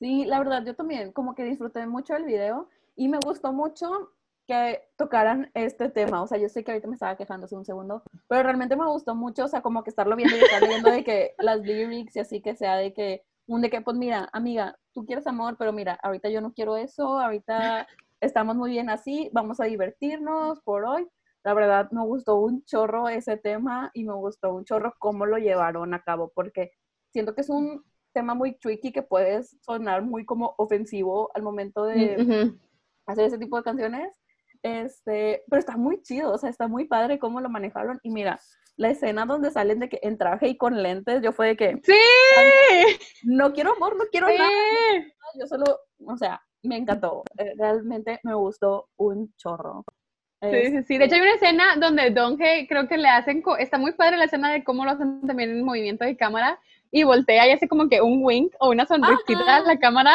Sí, 0.00 0.24
la 0.24 0.40
verdad, 0.40 0.64
yo 0.66 0.74
también 0.74 1.12
como 1.12 1.36
que 1.36 1.44
disfruté 1.44 1.86
mucho 1.86 2.16
el 2.16 2.24
video 2.24 2.68
y 2.96 3.06
me 3.06 3.20
gustó 3.24 3.52
mucho 3.52 4.10
que 4.48 4.82
tocaran 4.96 5.52
este 5.54 5.88
tema. 5.88 6.20
O 6.20 6.26
sea, 6.26 6.36
yo 6.36 6.48
sé 6.48 6.64
que 6.64 6.72
ahorita 6.72 6.88
me 6.88 6.94
estaba 6.94 7.16
quejando 7.16 7.44
hace 7.44 7.54
un 7.54 7.64
segundo, 7.64 8.02
pero 8.26 8.42
realmente 8.42 8.74
me 8.74 8.88
gustó 8.88 9.14
mucho, 9.14 9.44
o 9.44 9.48
sea, 9.48 9.62
como 9.62 9.84
que 9.84 9.90
estarlo 9.90 10.16
viendo 10.16 10.36
y 10.36 10.40
estar 10.40 10.66
viendo 10.66 10.90
de 10.90 11.04
que 11.04 11.36
las 11.38 11.60
lyrics 11.60 12.16
y 12.16 12.18
así 12.18 12.40
que 12.40 12.56
sea 12.56 12.74
de 12.74 12.92
que, 12.92 13.22
un 13.46 13.62
de 13.62 13.70
que, 13.70 13.82
pues 13.82 13.96
mira, 13.96 14.28
amiga, 14.32 14.76
tú 14.92 15.06
quieres 15.06 15.28
amor, 15.28 15.54
pero 15.56 15.72
mira, 15.72 15.96
ahorita 16.02 16.28
yo 16.28 16.40
no 16.40 16.52
quiero 16.52 16.76
eso, 16.76 17.20
ahorita 17.20 17.86
estamos 18.24 18.56
muy 18.56 18.70
bien 18.70 18.90
así, 18.90 19.30
vamos 19.32 19.60
a 19.60 19.64
divertirnos 19.64 20.60
por 20.62 20.84
hoy. 20.84 21.06
La 21.44 21.54
verdad, 21.54 21.90
me 21.90 22.02
gustó 22.02 22.36
un 22.36 22.64
chorro 22.64 23.08
ese 23.08 23.36
tema 23.36 23.90
y 23.92 24.04
me 24.04 24.14
gustó 24.14 24.54
un 24.54 24.64
chorro 24.64 24.94
cómo 24.98 25.26
lo 25.26 25.36
llevaron 25.36 25.92
a 25.92 26.02
cabo, 26.02 26.32
porque 26.34 26.72
siento 27.12 27.34
que 27.34 27.42
es 27.42 27.50
un 27.50 27.84
tema 28.12 28.34
muy 28.34 28.58
tricky 28.58 28.92
que 28.92 29.02
puedes 29.02 29.56
sonar 29.60 30.02
muy 30.02 30.24
como 30.24 30.54
ofensivo 30.56 31.30
al 31.34 31.42
momento 31.42 31.84
de 31.84 32.16
Ujú. 32.18 32.58
hacer 33.06 33.26
ese 33.26 33.38
tipo 33.38 33.56
de 33.56 33.62
canciones. 33.62 34.16
Este, 34.62 35.44
pero 35.50 35.60
está 35.60 35.76
muy 35.76 36.00
chido, 36.00 36.32
o 36.32 36.38
sea, 36.38 36.48
está 36.48 36.68
muy 36.68 36.86
padre 36.86 37.18
cómo 37.18 37.40
lo 37.42 37.50
manejaron. 37.50 38.00
Y 38.02 38.10
mira, 38.10 38.40
la 38.76 38.88
escena 38.90 39.26
donde 39.26 39.50
salen 39.50 39.80
de 39.80 39.90
que 39.90 40.00
en 40.02 40.16
traje 40.16 40.48
y 40.48 40.56
con 40.56 40.82
lentes, 40.82 41.20
yo 41.22 41.32
fue 41.32 41.48
de 41.48 41.56
que 41.56 41.80
Sí, 41.84 41.92
no 43.24 43.52
quiero 43.52 43.74
amor, 43.74 43.96
no 43.96 44.04
quiero 44.10 44.28
nada. 44.28 44.48
sí. 44.48 45.12
Yo 45.38 45.46
solo, 45.46 45.64
o 46.06 46.16
sea, 46.16 46.40
me 46.64 46.76
encantó. 46.78 47.22
Eh, 47.38 47.52
Realmente 47.56 48.20
me 48.22 48.34
gustó 48.34 48.88
un 48.96 49.32
chorro. 49.36 49.84
Sí, 50.42 50.66
sí, 50.66 50.82
sí. 50.82 50.98
De 50.98 51.06
hecho, 51.06 51.14
hay 51.14 51.22
una 51.22 51.34
escena 51.34 51.64
donde 51.76 52.10
Donge 52.10 52.66
creo 52.68 52.86
que 52.86 52.98
le 52.98 53.08
hacen, 53.08 53.42
está 53.58 53.78
muy 53.78 53.92
padre 53.92 54.18
la 54.18 54.24
escena 54.24 54.52
de 54.52 54.62
cómo 54.62 54.84
lo 54.84 54.90
hacen 54.90 55.22
también 55.26 55.50
en 55.50 55.64
movimiento 55.64 56.04
de 56.04 56.16
cámara 56.18 56.58
y 56.90 57.02
voltea 57.04 57.48
y 57.48 57.52
hace 57.52 57.66
como 57.66 57.88
que 57.88 58.02
un 58.02 58.20
wink 58.22 58.52
o 58.60 58.68
una 58.70 58.84
sonrisita 58.86 59.40
Ajá. 59.40 59.56
a 59.56 59.60
la 59.62 59.78
cámara 59.78 60.12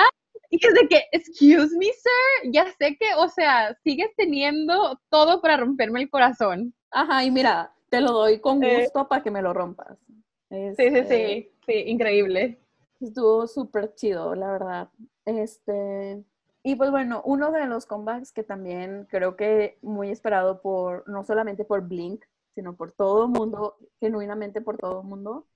y 0.51 0.63
es 0.63 0.73
de 0.75 0.87
que, 0.87 1.03
excuse 1.11 1.75
me, 1.77 1.85
sir, 1.85 2.51
ya 2.51 2.65
sé 2.77 2.95
que, 2.97 3.07
o 3.17 3.27
sea, 3.27 3.75
sigues 3.83 4.09
teniendo 4.17 4.99
todo 5.09 5.41
para 5.41 5.57
romperme 5.57 6.01
el 6.01 6.09
corazón. 6.11 6.73
Ajá, 6.91 7.23
y 7.23 7.31
mira, 7.31 7.71
te 7.89 7.99
lo 8.01 8.11
doy 8.11 8.39
con 8.39 8.63
Eh. 8.63 8.81
gusto 8.83 9.07
para 9.07 9.23
que 9.23 9.31
me 9.31 9.41
lo 9.41 9.53
rompas. 9.53 9.97
Sí, 10.49 10.75
sí, 10.75 10.85
Este, 10.85 11.05
sí, 11.05 11.51
sí, 11.65 11.73
increíble. 11.87 12.59
Estuvo 12.99 13.47
súper 13.47 13.93
chido, 13.95 14.35
la 14.35 14.51
verdad. 14.51 14.89
Este, 15.25 16.23
y 16.69 16.75
pues 16.75 16.91
bueno, 16.91 17.23
uno 17.25 17.51
de 17.51 17.65
los 17.65 17.88
comebacks 17.88 18.31
que 18.31 18.43
también 18.43 19.07
creo 19.09 19.35
que 19.35 19.79
muy 19.81 20.11
esperado 20.11 20.61
por, 20.61 21.03
no 21.09 21.23
solamente 21.23 21.65
por 21.65 21.81
Blink, 21.88 22.23
sino 22.53 22.75
por 22.75 22.91
todo 22.91 23.23
el 23.23 23.31
mundo, 23.31 23.77
genuinamente 23.99 24.61
por 24.61 24.77
todo 24.77 25.01
el 25.01 25.07
mundo, 25.07 25.47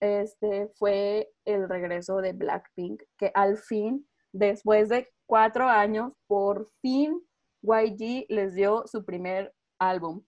este, 0.00 0.68
fue 0.76 1.30
el 1.44 1.68
regreso 1.68 2.16
de 2.22 2.32
Blackpink, 2.32 3.02
que 3.18 3.30
al 3.34 3.58
fin, 3.58 4.08
después 4.32 4.88
de 4.88 5.12
cuatro 5.26 5.68
años, 5.68 6.14
por 6.26 6.70
fin 6.80 7.20
YG 7.60 8.24
les 8.30 8.54
dio 8.54 8.86
su 8.86 9.04
primer 9.04 9.54
álbum. 9.78 10.24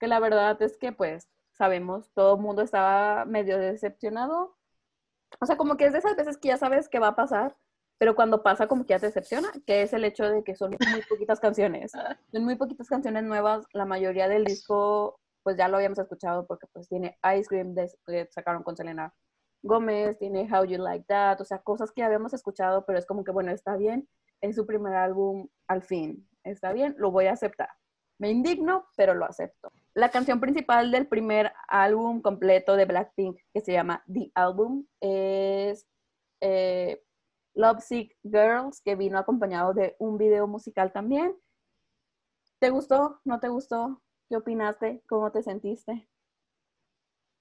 Que 0.00 0.08
la 0.08 0.18
verdad 0.18 0.62
es 0.62 0.78
que 0.78 0.92
pues 0.92 1.28
sabemos, 1.52 2.10
todo 2.14 2.36
el 2.36 2.40
mundo 2.40 2.62
estaba 2.62 3.26
medio 3.26 3.58
decepcionado 3.58 4.56
o 5.40 5.46
sea, 5.46 5.56
como 5.56 5.76
que 5.76 5.86
es 5.86 5.92
de 5.92 5.98
esas 5.98 6.16
veces 6.16 6.38
que 6.38 6.48
ya 6.48 6.56
sabes 6.56 6.88
qué 6.88 6.98
va 6.98 7.08
a 7.08 7.16
pasar, 7.16 7.56
pero 7.98 8.14
cuando 8.14 8.42
pasa 8.42 8.66
como 8.66 8.84
que 8.84 8.90
ya 8.90 8.98
te 8.98 9.06
decepciona, 9.06 9.48
que 9.66 9.82
es 9.82 9.92
el 9.92 10.04
hecho 10.04 10.28
de 10.28 10.42
que 10.42 10.54
son 10.54 10.70
muy 10.70 11.02
poquitas 11.08 11.40
canciones. 11.40 11.92
Son 12.32 12.44
muy 12.44 12.56
poquitas 12.56 12.88
canciones 12.88 13.24
nuevas, 13.24 13.66
la 13.72 13.84
mayoría 13.84 14.28
del 14.28 14.44
disco 14.44 15.20
pues 15.44 15.56
ya 15.56 15.68
lo 15.68 15.76
habíamos 15.76 15.98
escuchado 15.98 16.46
porque 16.46 16.66
pues 16.72 16.88
tiene 16.88 17.18
Ice 17.36 17.46
Cream 17.48 17.74
que 18.06 18.26
sacaron 18.32 18.62
con 18.62 18.76
Selena 18.76 19.14
Gómez, 19.62 20.18
tiene 20.18 20.48
How 20.50 20.64
You 20.64 20.78
Like 20.78 21.04
That, 21.06 21.40
o 21.40 21.44
sea, 21.44 21.58
cosas 21.58 21.92
que 21.92 22.02
habíamos 22.02 22.34
escuchado, 22.34 22.84
pero 22.84 22.98
es 22.98 23.06
como 23.06 23.24
que 23.24 23.30
bueno, 23.30 23.52
está 23.52 23.76
bien, 23.76 24.08
es 24.40 24.56
su 24.56 24.66
primer 24.66 24.94
álbum 24.94 25.48
al 25.68 25.82
fin, 25.82 26.26
está 26.42 26.72
bien, 26.72 26.94
lo 26.98 27.10
voy 27.10 27.26
a 27.26 27.32
aceptar. 27.32 27.68
Me 28.18 28.30
indigno, 28.30 28.86
pero 28.96 29.14
lo 29.14 29.24
acepto. 29.24 29.70
La 29.92 30.10
canción 30.10 30.40
principal 30.40 30.90
del 30.90 31.08
primer 31.08 31.52
álbum 31.68 32.22
completo 32.22 32.76
de 32.76 32.84
Blackpink, 32.84 33.38
que 33.52 33.60
se 33.60 33.72
llama 33.72 34.04
The 34.12 34.30
Album, 34.34 34.86
es 35.00 35.86
eh, 36.40 37.02
Lovesick 37.54 38.16
Girls, 38.22 38.80
que 38.82 38.96
vino 38.96 39.18
acompañado 39.18 39.72
de 39.72 39.96
un 39.98 40.18
video 40.18 40.46
musical 40.46 40.92
también. 40.92 41.34
¿Te 42.58 42.70
gustó? 42.70 43.20
¿No 43.24 43.40
te 43.40 43.48
gustó? 43.48 44.00
¿Qué 44.28 44.36
opinaste? 44.36 45.02
¿Cómo 45.08 45.30
te 45.30 45.42
sentiste? 45.42 46.08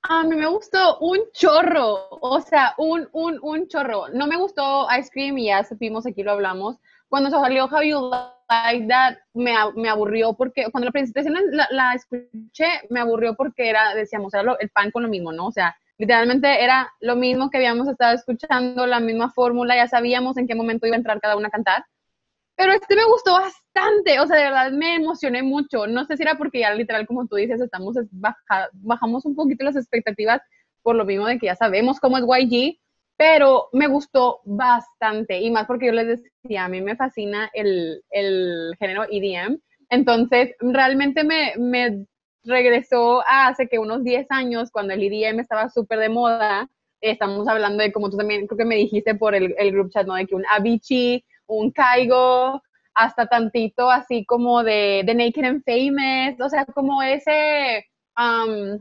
A 0.04 0.24
mí 0.24 0.36
me 0.36 0.48
gustó 0.48 1.00
un 1.00 1.18
chorro, 1.32 2.10
o 2.10 2.42
sea, 2.42 2.74
un, 2.78 3.08
un, 3.14 3.40
un 3.42 3.68
chorro. 3.70 4.10
No 4.10 4.28
me 4.28 4.36
gustó 4.36 4.86
Ice 5.00 5.10
Cream 5.10 5.38
y 5.38 5.46
ya 5.46 5.64
supimos, 5.64 6.06
aquí 6.06 6.24
lo 6.24 6.34
hablamos. 6.34 6.78
Cuando 7.08 7.30
salió 7.30 7.66
How 7.68 7.84
You 7.84 8.12
Like 8.50 8.88
That, 8.88 9.16
me, 9.34 9.54
me 9.76 9.88
aburrió 9.88 10.34
porque 10.34 10.70
cuando 10.72 10.88
la 10.88 10.92
presentación 10.92 11.36
la, 11.52 11.94
escuché, 11.94 12.68
me 12.90 13.00
aburrió 13.00 13.36
porque 13.36 13.70
era, 13.70 13.96
decíamos, 13.96 14.34
era 14.34 14.58
el 14.60 14.70
pan 14.72 14.92
con 14.92 15.04
lo 15.04 15.10
mismo, 15.10 15.32
¿no? 15.32 15.48
O 15.48 15.52
sea, 15.52 15.74
literalmente 15.98 16.64
era 16.64 16.92
lo 17.02 17.16
mismo 17.16 17.50
que 17.50 17.58
habíamos 17.58 17.88
estado 17.88 18.16
escuchando, 18.16 18.86
la 18.88 19.00
misma 19.00 19.32
fórmula, 19.32 19.76
ya 19.76 19.88
sabíamos 19.88 20.38
en 20.38 20.48
qué 20.48 20.56
momento 20.56 20.88
iba 20.88 20.96
a 20.96 21.00
entrar 21.00 21.20
cada 21.22 21.38
una 21.38 21.48
a 21.50 21.52
cantar. 21.52 21.86
Pero 22.56 22.72
este 22.74 22.96
me 22.96 23.06
gustó 23.06 23.34
bastante, 23.34 24.20
o 24.20 24.28
sea, 24.28 24.38
de 24.38 24.44
verdad 24.44 24.72
me 24.72 24.96
emocioné 24.96 25.42
mucho. 25.44 25.88
No 25.88 26.06
sé 26.06 26.18
si 26.18 26.24
era 26.24 26.36
porque 26.38 26.60
ya 26.60 26.74
literal, 26.74 27.08
como 27.08 27.28
tú 27.28 27.36
dices, 27.36 27.60
estamos 27.62 27.98
es- 27.98 28.08
baja- 28.12 28.70
bajamos 28.74 29.26
un 29.26 29.36
poquito 29.36 29.66
las 29.66 29.76
expectativas 29.76 30.42
por 30.84 30.96
lo 30.96 31.06
mismo 31.06 31.26
de 31.28 31.40
que 31.40 31.48
ya 31.48 31.56
sabemos 31.56 32.00
cómo 32.00 32.18
es 32.18 32.24
YG, 32.26 32.80
pero 33.18 33.70
me 33.74 33.88
gustó 33.88 34.42
bastante 34.46 35.40
y 35.40 35.50
más 35.52 35.66
porque 35.66 35.88
yo 35.88 35.94
les 35.94 36.08
decía, 36.44 36.66
a 36.66 36.70
mí 36.70 36.82
me 36.82 36.96
fascina 36.96 37.50
el, 37.54 38.04
el 38.12 38.74
género 38.80 39.04
EDM, 39.06 39.58
entonces 39.90 40.56
realmente 40.60 41.24
me, 41.24 41.54
me 41.58 42.06
regresó 42.44 43.24
hace 43.28 43.68
que 43.68 43.80
unos 43.80 44.04
10 44.04 44.28
años 44.30 44.72
cuando 44.72 44.94
el 44.94 45.04
EDM 45.04 45.40
estaba 45.40 45.70
súper 45.70 46.00
de 46.00 46.10
moda, 46.10 46.70
estamos 47.02 47.48
hablando 47.48 47.84
de 47.84 47.92
como 47.92 48.10
tú 48.10 48.18
también 48.18 48.48
creo 48.48 48.58
que 48.58 48.66
me 48.66 48.76
dijiste 48.76 49.16
por 49.16 49.36
el, 49.36 49.54
el 49.58 49.72
group 49.72 49.92
chat, 49.92 50.08
¿no? 50.08 50.16
De 50.16 50.26
que 50.26 50.36
un 50.36 50.46
Avicii, 50.50 51.24
un 51.48 51.72
Kaigo, 51.72 52.62
hasta 52.94 53.28
tantito 53.28 53.90
así 53.90 54.26
como 54.26 54.64
de, 54.64 55.04
de 55.06 55.16
Naked 55.16 55.44
and 55.44 55.64
Famous, 55.66 56.40
o 56.40 56.50
sea, 56.50 56.66
como 56.66 57.02
ese, 57.02 57.86
um, 58.18 58.80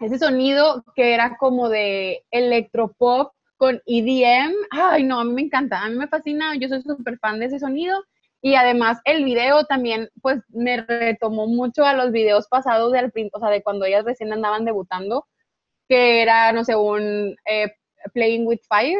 ese 0.00 0.18
sonido 0.18 0.84
que 0.94 1.14
era 1.14 1.36
como 1.36 1.68
de 1.68 2.24
electropop 2.30 3.32
con 3.56 3.80
EDM. 3.86 4.52
Ay, 4.70 5.04
no, 5.04 5.20
a 5.20 5.24
mí 5.24 5.32
me 5.32 5.42
encanta, 5.42 5.82
a 5.82 5.88
mí 5.88 5.96
me 5.96 6.08
fascina, 6.08 6.54
yo 6.56 6.68
soy 6.68 6.82
súper 6.82 7.18
fan 7.18 7.38
de 7.38 7.46
ese 7.46 7.58
sonido. 7.58 8.04
Y 8.44 8.56
además 8.56 9.00
el 9.06 9.24
video 9.24 9.64
también, 9.64 10.10
pues 10.20 10.42
me 10.50 10.76
retomó 10.82 11.46
mucho 11.46 11.86
a 11.86 11.94
los 11.94 12.12
videos 12.12 12.46
pasados 12.46 12.92
de, 12.92 13.30
o 13.32 13.40
sea, 13.40 13.48
de 13.48 13.62
cuando 13.62 13.86
ellas 13.86 14.04
recién 14.04 14.34
andaban 14.34 14.66
debutando, 14.66 15.26
que 15.88 16.20
era, 16.20 16.52
no 16.52 16.62
sé, 16.62 16.76
un 16.76 17.36
eh, 17.46 17.72
Playing 18.12 18.46
with 18.46 18.60
Fire, 18.68 18.98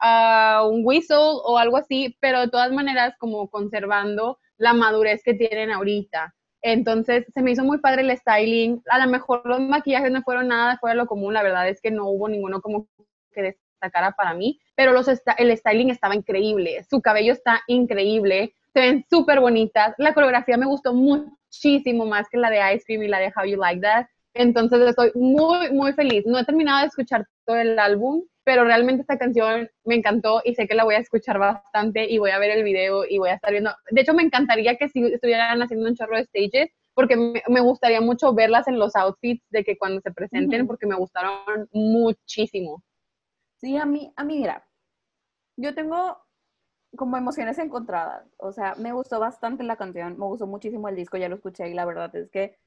ah, 0.00 0.66
un 0.66 0.80
Whistle 0.86 1.18
o 1.18 1.58
algo 1.58 1.76
así, 1.76 2.16
pero 2.18 2.40
de 2.40 2.48
todas 2.48 2.72
maneras 2.72 3.12
como 3.18 3.50
conservando 3.50 4.38
la 4.56 4.72
madurez 4.72 5.22
que 5.22 5.34
tienen 5.34 5.70
ahorita. 5.70 6.34
Entonces 6.62 7.26
se 7.34 7.42
me 7.42 7.50
hizo 7.50 7.64
muy 7.64 7.80
padre 7.80 8.00
el 8.00 8.16
styling. 8.16 8.82
A 8.88 9.04
lo 9.04 9.10
mejor 9.10 9.42
los 9.44 9.60
maquillajes 9.60 10.10
no 10.10 10.22
fueron 10.22 10.48
nada 10.48 10.78
fuera 10.78 10.94
de 10.94 11.02
lo 11.02 11.06
común, 11.06 11.34
la 11.34 11.42
verdad 11.42 11.68
es 11.68 11.82
que 11.82 11.90
no 11.90 12.08
hubo 12.08 12.26
ninguno 12.26 12.62
como 12.62 12.88
que 13.32 13.42
destacara 13.42 14.12
para 14.12 14.32
mí, 14.32 14.58
pero 14.74 14.94
los 14.94 15.08
el 15.08 15.56
styling 15.58 15.90
estaba 15.90 16.14
increíble, 16.14 16.82
su 16.88 17.02
cabello 17.02 17.34
está 17.34 17.60
increíble, 17.66 18.54
se 18.78 18.86
ven 18.86 19.04
súper 19.10 19.40
bonitas, 19.40 19.92
la 19.98 20.14
coreografía 20.14 20.56
me 20.56 20.66
gustó 20.66 20.94
muchísimo 20.94 22.06
más 22.06 22.28
que 22.28 22.38
la 22.38 22.48
de 22.48 22.74
Ice 22.74 22.84
Cream 22.86 23.02
y 23.02 23.08
la 23.08 23.18
de 23.18 23.32
How 23.34 23.44
You 23.44 23.56
Like 23.56 23.80
That, 23.80 24.06
entonces 24.34 24.80
estoy 24.80 25.10
muy, 25.16 25.72
muy 25.72 25.92
feliz. 25.94 26.24
No 26.24 26.38
he 26.38 26.44
terminado 26.44 26.80
de 26.80 26.86
escuchar 26.86 27.26
todo 27.44 27.56
el 27.56 27.76
álbum, 27.76 28.22
pero 28.44 28.62
realmente 28.64 29.00
esta 29.00 29.18
canción 29.18 29.68
me 29.84 29.96
encantó 29.96 30.42
y 30.44 30.54
sé 30.54 30.68
que 30.68 30.76
la 30.76 30.84
voy 30.84 30.94
a 30.94 30.98
escuchar 30.98 31.40
bastante 31.40 32.08
y 32.08 32.18
voy 32.18 32.30
a 32.30 32.38
ver 32.38 32.52
el 32.52 32.62
video 32.62 33.04
y 33.04 33.18
voy 33.18 33.30
a 33.30 33.34
estar 33.34 33.50
viendo. 33.50 33.74
De 33.90 34.00
hecho, 34.00 34.14
me 34.14 34.22
encantaría 34.22 34.76
que 34.76 34.88
si 34.88 35.04
estuvieran 35.06 35.60
haciendo 35.60 35.88
un 35.88 35.96
chorro 35.96 36.16
de 36.16 36.26
stages, 36.26 36.70
porque 36.94 37.16
me, 37.16 37.60
gustaría 37.60 38.00
mucho 38.00 38.32
verlas 38.32 38.68
en 38.68 38.78
los 38.78 38.94
outfits 38.94 39.44
de 39.50 39.64
que 39.64 39.76
cuando 39.76 40.00
se 40.00 40.12
presenten, 40.12 40.68
porque 40.68 40.86
me 40.86 40.94
gustaron 40.94 41.68
muchísimo. 41.72 42.84
Sí, 43.56 43.76
a 43.76 43.84
mí, 43.84 44.12
a 44.14 44.22
mí, 44.22 44.38
mira, 44.38 44.64
yo 45.56 45.74
tengo 45.74 46.16
como 46.98 47.16
emociones 47.16 47.58
encontradas. 47.58 48.26
O 48.36 48.52
sea, 48.52 48.74
me 48.74 48.92
gustó 48.92 49.18
bastante 49.20 49.64
la 49.64 49.76
canción, 49.76 50.18
me 50.18 50.26
gustó 50.26 50.46
muchísimo 50.46 50.88
el 50.88 50.96
disco, 50.96 51.16
ya 51.16 51.30
lo 51.30 51.36
escuché 51.36 51.68
y 51.70 51.74
la 51.74 51.86
verdad 51.86 52.14
es 52.14 52.30
que 52.30 52.58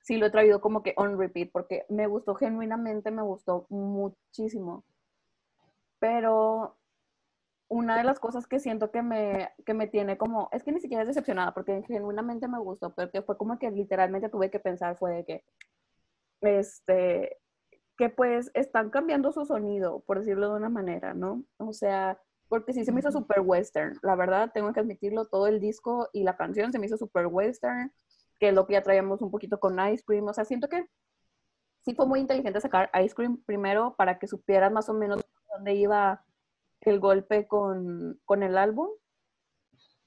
sí 0.00 0.16
lo 0.16 0.26
he 0.26 0.30
traído 0.30 0.62
como 0.62 0.82
que 0.82 0.94
on 0.96 1.18
repeat 1.18 1.50
porque 1.52 1.84
me 1.90 2.06
gustó 2.06 2.34
genuinamente, 2.34 3.10
me 3.10 3.22
gustó 3.22 3.66
muchísimo. 3.68 4.84
Pero 5.98 6.78
una 7.68 7.96
de 7.98 8.04
las 8.04 8.18
cosas 8.18 8.46
que 8.46 8.58
siento 8.58 8.90
que 8.90 9.02
me, 9.02 9.50
que 9.66 9.74
me 9.74 9.86
tiene 9.86 10.16
como, 10.18 10.48
es 10.52 10.64
que 10.64 10.72
ni 10.72 10.80
siquiera 10.80 11.02
es 11.02 11.08
decepcionada 11.08 11.52
porque 11.54 11.82
genuinamente 11.86 12.48
me 12.48 12.58
gustó, 12.58 12.94
pero 12.94 13.10
que 13.10 13.22
fue 13.22 13.36
como 13.36 13.58
que 13.58 13.70
literalmente 13.70 14.28
tuve 14.30 14.50
que 14.50 14.60
pensar 14.60 14.96
fue 14.96 15.12
de 15.12 15.24
que, 15.24 15.44
este, 16.40 17.38
que 17.98 18.08
pues 18.08 18.50
están 18.54 18.90
cambiando 18.90 19.32
su 19.32 19.44
sonido, 19.44 20.00
por 20.00 20.20
decirlo 20.20 20.50
de 20.50 20.56
una 20.56 20.70
manera, 20.70 21.14
¿no? 21.14 21.44
O 21.58 21.72
sea, 21.72 22.18
porque 22.50 22.72
sí 22.72 22.84
se 22.84 22.90
me 22.90 22.98
hizo 22.98 23.12
súper 23.12 23.40
western, 23.40 23.96
la 24.02 24.16
verdad, 24.16 24.50
tengo 24.52 24.72
que 24.72 24.80
admitirlo, 24.80 25.28
todo 25.28 25.46
el 25.46 25.60
disco 25.60 26.08
y 26.12 26.24
la 26.24 26.36
canción 26.36 26.72
se 26.72 26.80
me 26.80 26.86
hizo 26.86 26.96
súper 26.96 27.28
western, 27.28 27.92
que 28.40 28.48
es 28.48 28.54
lo 28.54 28.66
que 28.66 28.72
ya 28.72 28.82
traíamos 28.82 29.22
un 29.22 29.30
poquito 29.30 29.60
con 29.60 29.78
Ice 29.88 30.02
Cream, 30.04 30.26
o 30.26 30.34
sea, 30.34 30.44
siento 30.44 30.68
que 30.68 30.84
sí 31.84 31.94
fue 31.94 32.06
muy 32.06 32.18
inteligente 32.18 32.60
sacar 32.60 32.90
Ice 33.04 33.14
Cream 33.14 33.40
primero 33.46 33.94
para 33.96 34.18
que 34.18 34.26
supieran 34.26 34.72
más 34.72 34.88
o 34.88 34.94
menos 34.94 35.22
dónde 35.54 35.74
iba 35.74 36.24
el 36.80 36.98
golpe 36.98 37.46
con, 37.46 38.20
con 38.24 38.42
el 38.42 38.58
álbum, 38.58 38.88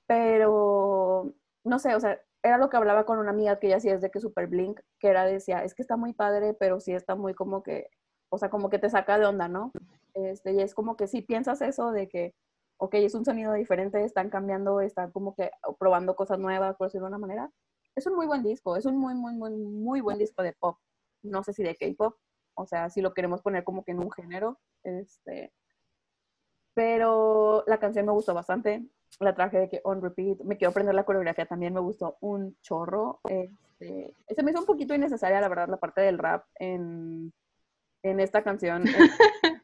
pero 0.05 1.33
no 1.63 1.79
sé, 1.79 1.95
o 1.95 1.99
sea, 2.01 2.19
era 2.43 2.57
lo 2.57 2.69
que 2.69 2.75
hablaba 2.75 3.05
con 3.05 3.19
una 3.19 3.29
amiga 3.29 3.57
que 3.57 3.67
ella 3.67 3.79
sí 3.79 3.87
es 3.87 4.01
de 4.01 4.11
que 4.11 4.19
Super 4.19 4.47
Blink, 4.47 4.81
que 4.99 5.07
era 5.07 5.23
decía, 5.23 5.63
es 5.63 5.73
que 5.73 5.81
está 5.81 5.95
muy 5.95 6.11
padre, 6.11 6.53
pero 6.53 6.81
sí 6.81 6.91
está 6.91 7.15
muy 7.15 7.33
como 7.33 7.63
que, 7.63 7.87
o 8.27 8.37
sea, 8.37 8.49
como 8.49 8.69
que 8.69 8.79
te 8.79 8.89
saca 8.89 9.17
de 9.17 9.27
onda, 9.27 9.47
¿no? 9.47 9.71
Este, 10.13 10.53
y 10.53 10.61
es 10.61 10.73
como 10.73 10.95
que 10.95 11.07
si 11.07 11.21
piensas 11.21 11.61
eso 11.61 11.91
de 11.91 12.07
que, 12.07 12.35
ok, 12.77 12.95
es 12.95 13.15
un 13.15 13.25
sonido 13.25 13.53
diferente, 13.53 14.03
están 14.03 14.29
cambiando, 14.29 14.81
están 14.81 15.11
como 15.11 15.35
que 15.35 15.51
probando 15.79 16.15
cosas 16.15 16.39
nuevas, 16.39 16.75
por 16.75 16.87
decirlo 16.87 17.07
de 17.07 17.11
una 17.11 17.19
manera, 17.19 17.51
es 17.95 18.05
un 18.07 18.15
muy 18.15 18.25
buen 18.25 18.43
disco, 18.43 18.75
es 18.75 18.85
un 18.85 18.97
muy, 18.97 19.13
muy, 19.13 19.33
muy, 19.33 19.51
muy 19.51 20.01
buen 20.01 20.17
disco 20.17 20.43
de 20.43 20.53
pop. 20.53 20.77
No 21.21 21.43
sé 21.43 21.53
si 21.53 21.63
de 21.63 21.75
K-pop, 21.75 22.17
o 22.55 22.65
sea, 22.65 22.89
si 22.89 23.01
lo 23.01 23.13
queremos 23.13 23.41
poner 23.41 23.63
como 23.63 23.83
que 23.83 23.91
en 23.91 23.99
un 23.99 24.11
género, 24.11 24.59
este, 24.83 25.53
pero 26.73 27.63
la 27.67 27.79
canción 27.79 28.05
me 28.05 28.11
gustó 28.11 28.33
bastante, 28.33 28.85
la 29.19 29.35
traje 29.35 29.59
de 29.59 29.69
que 29.69 29.81
on 29.83 30.01
repeat, 30.01 30.39
me 30.41 30.57
quiero 30.57 30.71
aprender 30.71 30.95
la 30.95 31.05
coreografía 31.05 31.45
también, 31.45 31.73
me 31.73 31.79
gustó 31.79 32.17
un 32.21 32.57
chorro, 32.61 33.19
este, 33.29 34.15
se 34.27 34.43
me 34.43 34.51
hizo 34.51 34.59
un 34.59 34.65
poquito 34.65 34.93
innecesaria, 34.93 35.41
la 35.41 35.49
verdad, 35.49 35.69
la 35.69 35.77
parte 35.77 36.01
del 36.01 36.17
rap 36.17 36.45
en, 36.55 37.31
en 38.03 38.19
esta 38.19 38.43
canción, 38.43 38.83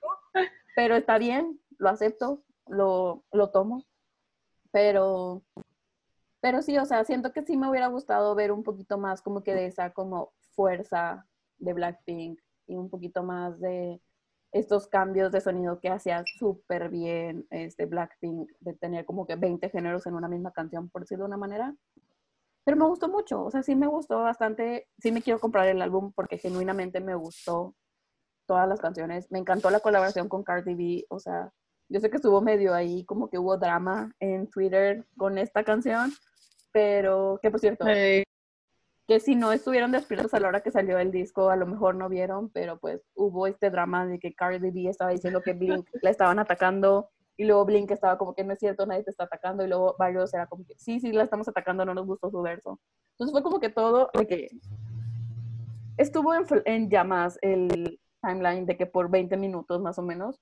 pero 0.75 0.95
está 0.95 1.17
bien, 1.17 1.59
lo 1.77 1.89
acepto, 1.89 2.43
lo, 2.67 3.23
lo 3.31 3.51
tomo, 3.51 3.85
pero 4.71 5.43
pero 6.41 6.61
sí, 6.61 6.77
o 6.77 6.85
sea, 6.85 7.03
siento 7.03 7.33
que 7.33 7.43
sí 7.43 7.57
me 7.57 7.69
hubiera 7.69 7.87
gustado 7.87 8.33
ver 8.33 8.51
un 8.51 8.63
poquito 8.63 8.97
más 8.97 9.21
como 9.21 9.43
que 9.43 9.53
de 9.53 9.65
esa 9.65 9.91
como 9.91 10.31
fuerza 10.51 11.27
de 11.57 11.73
Blackpink 11.73 12.39
y 12.67 12.75
un 12.75 12.89
poquito 12.89 13.23
más 13.23 13.59
de 13.59 14.01
estos 14.51 14.87
cambios 14.87 15.31
de 15.31 15.41
sonido 15.41 15.79
que 15.79 15.89
hacía 15.89 16.23
súper 16.37 16.89
bien 16.89 17.45
este 17.51 17.85
Blackpink, 17.85 18.51
de 18.61 18.73
tener 18.73 19.05
como 19.05 19.27
que 19.27 19.35
20 19.35 19.69
géneros 19.69 20.05
en 20.07 20.15
una 20.15 20.27
misma 20.27 20.51
canción, 20.51 20.89
por 20.89 21.01
decirlo 21.01 21.25
de 21.25 21.29
una 21.29 21.37
manera. 21.37 21.75
Pero 22.63 22.77
me 22.77 22.85
gustó 22.85 23.09
mucho, 23.09 23.43
o 23.43 23.51
sea, 23.51 23.63
sí 23.63 23.75
me 23.75 23.87
gustó 23.87 24.19
bastante, 24.19 24.87
sí 24.99 25.11
me 25.11 25.21
quiero 25.21 25.39
comprar 25.39 25.67
el 25.67 25.81
álbum 25.81 26.13
porque 26.13 26.37
genuinamente 26.37 26.99
me 26.99 27.15
gustó 27.15 27.75
todas 28.49 28.67
las 28.67 28.81
canciones. 28.81 29.31
Me 29.31 29.37
encantó 29.37 29.69
la 29.69 29.79
colaboración 29.79 30.27
con 30.27 30.43
Cardi 30.43 30.73
B, 30.73 31.05
o 31.09 31.19
sea, 31.19 31.53
yo 31.87 31.99
sé 31.99 32.09
que 32.09 32.15
estuvo 32.15 32.41
medio 32.41 32.73
ahí, 32.73 33.05
como 33.05 33.29
que 33.29 33.37
hubo 33.37 33.57
drama 33.57 34.11
en 34.19 34.47
Twitter 34.47 35.05
con 35.17 35.37
esta 35.37 35.63
canción, 35.63 36.11
pero 36.71 37.39
que 37.43 37.51
por 37.51 37.59
cierto, 37.59 37.85
que 37.85 39.19
si 39.19 39.35
no 39.35 39.51
estuvieron 39.51 39.91
despiertos 39.91 40.33
a 40.33 40.39
la 40.39 40.47
hora 40.47 40.61
que 40.61 40.71
salió 40.71 40.97
el 40.97 41.11
disco, 41.11 41.51
a 41.51 41.55
lo 41.55 41.67
mejor 41.67 41.93
no 41.93 42.09
vieron, 42.09 42.49
pero 42.49 42.79
pues 42.79 43.01
hubo 43.13 43.45
este 43.45 43.69
drama 43.69 44.07
de 44.07 44.17
que 44.17 44.33
Cardi 44.33 44.71
B 44.71 44.89
estaba 44.89 45.11
diciendo 45.11 45.41
que 45.43 45.53
Blink 45.53 45.87
la 46.01 46.09
estaban 46.09 46.39
atacando 46.39 47.11
y 47.37 47.45
luego 47.45 47.65
Blink 47.65 47.91
estaba 47.91 48.17
como 48.17 48.33
que 48.33 48.43
no 48.43 48.53
es 48.53 48.59
cierto, 48.59 48.87
nadie 48.87 49.03
te 49.03 49.11
está 49.11 49.25
atacando 49.25 49.63
y 49.63 49.67
luego 49.67 49.95
varios 49.99 50.33
era 50.33 50.47
como 50.47 50.65
que 50.65 50.73
sí, 50.79 50.99
sí, 50.99 51.11
la 51.11 51.23
estamos 51.23 51.47
atacando, 51.47 51.85
no 51.85 51.93
nos 51.93 52.07
gustó 52.07 52.31
su 52.31 52.41
verso. 52.41 52.79
Entonces 53.11 53.31
fue 53.31 53.43
como 53.43 53.59
que 53.59 53.69
todo, 53.69 54.09
de 54.15 54.25
que 54.25 54.49
estuvo 55.97 56.33
en, 56.33 56.45
en 56.65 56.89
llamas 56.89 57.37
el 57.43 57.99
timeline 58.21 58.65
de 58.65 58.77
que 58.77 58.85
por 58.85 59.09
20 59.09 59.37
minutos 59.37 59.81
más 59.81 59.97
o 59.99 60.01
menos 60.01 60.39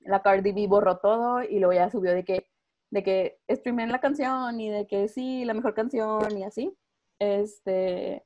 la 0.00 0.22
Cardi 0.22 0.52
B 0.52 0.66
borró 0.66 0.98
todo 0.98 1.42
y 1.42 1.58
luego 1.58 1.72
ya 1.72 1.90
subió 1.90 2.12
de 2.12 2.24
que 2.24 2.46
de 2.90 3.02
que 3.02 3.38
streamen 3.50 3.92
la 3.92 4.00
canción 4.00 4.60
y 4.60 4.70
de 4.70 4.86
que 4.86 5.08
sí, 5.08 5.44
la 5.44 5.54
mejor 5.54 5.74
canción 5.74 6.38
y 6.38 6.44
así. 6.44 6.76
Este, 7.18 8.24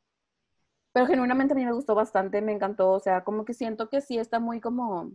pero 0.93 1.07
genuinamente 1.07 1.55
a 1.55 1.57
mí 1.57 1.65
me 1.65 1.73
gustó 1.73 1.95
bastante, 1.95 2.43
me 2.43 2.53
encantó, 2.53 2.93
o 2.93 3.01
sea, 3.01 3.25
como 3.25 3.45
que 3.45 3.55
siento 3.55 3.89
que 3.89 4.01
sí 4.01 4.19
está 4.19 4.41
muy 4.41 4.61
como, 4.61 5.13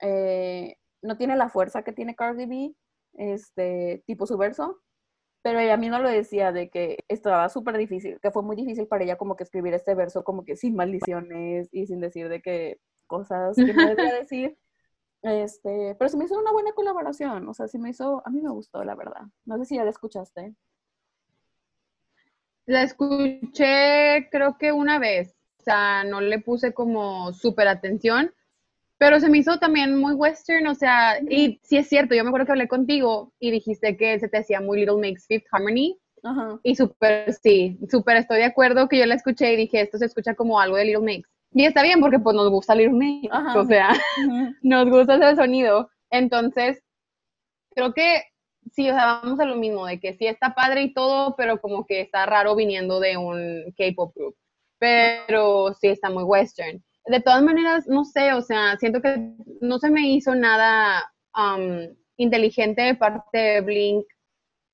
eh, 0.00 0.76
no 1.02 1.16
tiene 1.16 1.36
la 1.36 1.48
fuerza 1.48 1.82
que 1.84 1.92
tiene 1.92 2.16
Cardi 2.16 2.46
B, 2.46 2.74
este, 3.14 4.02
tipo 4.06 4.26
su 4.26 4.36
verso, 4.36 4.80
pero 5.46 5.60
ella 5.60 5.76
misma 5.76 6.00
lo 6.00 6.08
decía 6.08 6.50
de 6.50 6.70
que 6.70 7.04
estaba 7.06 7.48
súper 7.48 7.76
difícil, 7.78 8.18
que 8.20 8.32
fue 8.32 8.42
muy 8.42 8.56
difícil 8.56 8.88
para 8.88 9.04
ella 9.04 9.16
como 9.16 9.36
que 9.36 9.44
escribir 9.44 9.74
este 9.74 9.94
verso 9.94 10.24
como 10.24 10.44
que 10.44 10.56
sin 10.56 10.74
maldiciones 10.74 11.68
y 11.70 11.86
sin 11.86 12.00
decir 12.00 12.28
de 12.28 12.42
que 12.42 12.80
cosas 13.06 13.54
que 13.54 13.72
no 13.72 13.86
debía 13.86 14.12
decir. 14.20 14.58
Este, 15.22 15.94
pero 15.96 16.08
se 16.08 16.16
me 16.16 16.24
hizo 16.24 16.36
una 16.36 16.50
buena 16.50 16.72
colaboración, 16.72 17.48
o 17.48 17.54
sea, 17.54 17.68
sí 17.68 17.78
me 17.78 17.90
hizo, 17.90 18.24
a 18.26 18.30
mí 18.30 18.40
me 18.40 18.50
gustó, 18.50 18.82
la 18.82 18.96
verdad. 18.96 19.22
No 19.44 19.56
sé 19.58 19.66
si 19.66 19.76
ya 19.76 19.84
la 19.84 19.90
escuchaste. 19.90 20.56
La 22.64 22.82
escuché 22.82 24.28
creo 24.32 24.58
que 24.58 24.72
una 24.72 24.98
vez, 24.98 25.36
o 25.60 25.62
sea, 25.62 26.02
no 26.02 26.20
le 26.20 26.40
puse 26.40 26.74
como 26.74 27.32
súper 27.32 27.68
atención, 27.68 28.34
pero 28.98 29.20
se 29.20 29.28
me 29.28 29.38
hizo 29.38 29.58
también 29.58 29.98
muy 29.98 30.14
western, 30.14 30.66
o 30.66 30.74
sea, 30.74 31.20
y 31.28 31.60
sí 31.62 31.76
es 31.76 31.88
cierto, 31.88 32.14
yo 32.14 32.22
me 32.24 32.30
acuerdo 32.30 32.46
que 32.46 32.52
hablé 32.52 32.68
contigo 32.68 33.32
y 33.38 33.50
dijiste 33.50 33.96
que 33.96 34.18
se 34.18 34.28
te 34.28 34.38
hacía 34.38 34.60
muy 34.60 34.78
Little 34.78 34.96
Mix 34.96 35.26
Fifth 35.26 35.46
Harmony, 35.50 35.98
y 36.62 36.74
súper, 36.74 37.32
sí, 37.34 37.78
súper 37.88 38.16
estoy 38.16 38.38
de 38.38 38.44
acuerdo 38.44 38.88
que 38.88 38.98
yo 38.98 39.06
la 39.06 39.14
escuché 39.14 39.52
y 39.52 39.56
dije, 39.56 39.80
esto 39.80 39.98
se 39.98 40.06
escucha 40.06 40.34
como 40.34 40.60
algo 40.60 40.76
de 40.76 40.86
Little 40.86 41.04
Mix. 41.04 41.30
Y 41.52 41.64
está 41.64 41.82
bien 41.82 42.00
porque 42.00 42.18
pues 42.18 42.34
nos 42.34 42.50
gusta 42.50 42.74
Little 42.74 42.94
Mix, 42.94 43.32
o 43.32 43.64
sea, 43.64 43.90
nos 44.62 44.90
gusta 44.90 45.16
ese 45.16 45.36
sonido. 45.36 45.88
Entonces, 46.10 46.82
creo 47.70 47.94
que 47.94 48.24
sí, 48.72 48.88
o 48.90 48.94
sea, 48.94 49.20
vamos 49.22 49.38
a 49.40 49.44
lo 49.44 49.56
mismo, 49.56 49.86
de 49.86 50.00
que 50.00 50.14
sí 50.14 50.26
está 50.26 50.54
padre 50.54 50.82
y 50.82 50.92
todo, 50.92 51.36
pero 51.36 51.60
como 51.60 51.86
que 51.86 52.00
está 52.00 52.26
raro 52.26 52.56
viniendo 52.56 53.00
de 53.00 53.16
un 53.16 53.72
K-pop 53.76 54.12
group. 54.14 54.36
Pero 54.78 55.74
sí 55.80 55.88
está 55.88 56.10
muy 56.10 56.24
western. 56.24 56.82
De 57.06 57.20
todas 57.20 57.42
maneras, 57.42 57.86
no 57.86 58.04
sé, 58.04 58.32
o 58.32 58.42
sea, 58.42 58.76
siento 58.78 59.00
que 59.00 59.32
no 59.60 59.78
se 59.78 59.90
me 59.90 60.08
hizo 60.08 60.34
nada 60.34 61.12
um, 61.36 61.94
inteligente 62.16 62.82
de 62.82 62.94
parte 62.94 63.38
de 63.38 63.60
Blink 63.60 64.04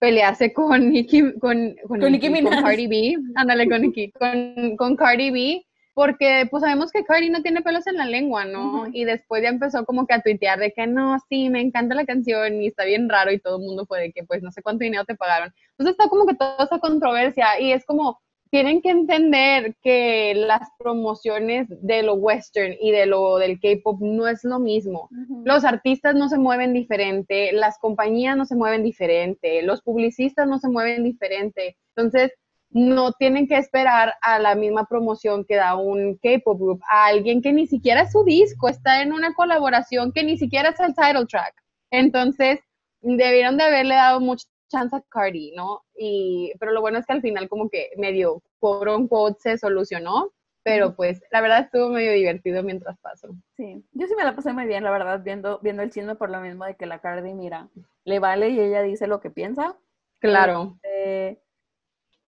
pelearse 0.02 0.52
con 0.52 0.90
Nicki, 0.90 1.38
con, 1.38 1.76
con, 1.86 2.00
con 2.00 2.18
Cardi 2.62 2.88
B, 2.88 3.16
ándale 3.36 3.68
con 3.68 3.82
Nicki, 3.82 4.10
con, 4.18 4.76
con 4.76 4.96
Cardi 4.96 5.30
B, 5.30 5.66
porque 5.94 6.48
pues 6.50 6.62
sabemos 6.62 6.90
que 6.90 7.04
Cardi 7.04 7.30
no 7.30 7.40
tiene 7.40 7.62
pelos 7.62 7.86
en 7.86 7.96
la 7.96 8.06
lengua, 8.06 8.44
¿no? 8.44 8.88
Y 8.92 9.04
después 9.04 9.44
ya 9.44 9.50
empezó 9.50 9.84
como 9.84 10.06
que 10.06 10.14
a 10.14 10.20
tuitear 10.20 10.58
de 10.58 10.72
que 10.72 10.88
no, 10.88 11.18
sí, 11.28 11.50
me 11.50 11.60
encanta 11.60 11.94
la 11.94 12.04
canción 12.04 12.60
y 12.60 12.66
está 12.66 12.84
bien 12.84 13.08
raro 13.08 13.30
y 13.30 13.38
todo 13.38 13.58
el 13.58 13.64
mundo 13.64 13.86
fue 13.86 14.00
de 14.00 14.12
que 14.12 14.24
pues 14.24 14.42
no 14.42 14.50
sé 14.50 14.60
cuánto 14.60 14.82
dinero 14.82 15.04
te 15.04 15.14
pagaron. 15.14 15.52
Entonces 15.72 15.92
está 15.92 16.08
como 16.08 16.26
que 16.26 16.34
toda 16.34 16.64
esa 16.64 16.80
controversia 16.80 17.60
y 17.60 17.72
es 17.72 17.84
como, 17.84 18.20
tienen 18.52 18.82
que 18.82 18.90
entender 18.90 19.76
que 19.82 20.34
las 20.34 20.68
promociones 20.78 21.66
de 21.70 22.02
lo 22.02 22.12
western 22.12 22.74
y 22.78 22.90
de 22.90 23.06
lo 23.06 23.38
del 23.38 23.58
K-pop 23.58 23.98
no 24.02 24.28
es 24.28 24.44
lo 24.44 24.58
mismo. 24.58 25.08
Los 25.42 25.64
artistas 25.64 26.14
no 26.14 26.28
se 26.28 26.36
mueven 26.36 26.74
diferente, 26.74 27.50
las 27.52 27.78
compañías 27.78 28.36
no 28.36 28.44
se 28.44 28.54
mueven 28.54 28.82
diferente, 28.82 29.62
los 29.62 29.80
publicistas 29.80 30.46
no 30.46 30.58
se 30.58 30.68
mueven 30.68 31.02
diferente. 31.02 31.78
Entonces, 31.96 32.30
no 32.68 33.12
tienen 33.12 33.48
que 33.48 33.56
esperar 33.56 34.12
a 34.20 34.38
la 34.38 34.54
misma 34.54 34.84
promoción 34.84 35.46
que 35.46 35.56
da 35.56 35.74
un 35.74 36.18
K-pop 36.22 36.60
group, 36.60 36.82
a 36.90 37.06
alguien 37.06 37.40
que 37.40 37.54
ni 37.54 37.66
siquiera 37.66 38.02
es 38.02 38.12
su 38.12 38.22
disco, 38.22 38.68
está 38.68 39.00
en 39.00 39.14
una 39.14 39.32
colaboración 39.32 40.12
que 40.12 40.24
ni 40.24 40.36
siquiera 40.36 40.68
es 40.68 40.80
el 40.80 40.94
title 40.94 41.24
track. 41.24 41.54
Entonces, 41.90 42.60
debieron 43.00 43.56
de 43.56 43.64
haberle 43.64 43.94
dado 43.94 44.20
mucha 44.20 44.44
chance 44.72 44.96
a 44.96 45.02
Cardi, 45.08 45.52
¿no? 45.54 45.82
Y, 45.96 46.52
pero 46.58 46.72
lo 46.72 46.80
bueno 46.80 46.98
es 46.98 47.06
que 47.06 47.12
al 47.12 47.22
final 47.22 47.48
como 47.48 47.68
que 47.68 47.90
medio 47.96 48.42
quote 48.58 48.90
unquote 48.90 49.38
se 49.40 49.58
solucionó, 49.58 50.32
pero 50.64 50.96
pues 50.96 51.22
la 51.30 51.40
verdad 51.40 51.60
estuvo 51.60 51.90
medio 51.90 52.12
divertido 52.12 52.62
mientras 52.62 52.98
pasó. 53.00 53.28
Sí, 53.56 53.84
yo 53.92 54.06
sí 54.06 54.14
me 54.16 54.24
la 54.24 54.34
pasé 54.34 54.52
muy 54.52 54.66
bien, 54.66 54.84
la 54.84 54.90
verdad, 54.90 55.22
viendo, 55.22 55.60
viendo 55.62 55.82
el 55.82 55.90
chisme 55.90 56.16
por 56.16 56.30
lo 56.30 56.40
mismo 56.40 56.64
de 56.64 56.76
que 56.76 56.86
la 56.86 57.00
Cardi, 57.00 57.34
mira, 57.34 57.68
le 58.04 58.18
vale 58.18 58.48
y 58.50 58.60
ella 58.60 58.82
dice 58.82 59.06
lo 59.06 59.20
que 59.20 59.30
piensa. 59.30 59.76
Claro. 60.20 60.78
Este, 60.82 61.42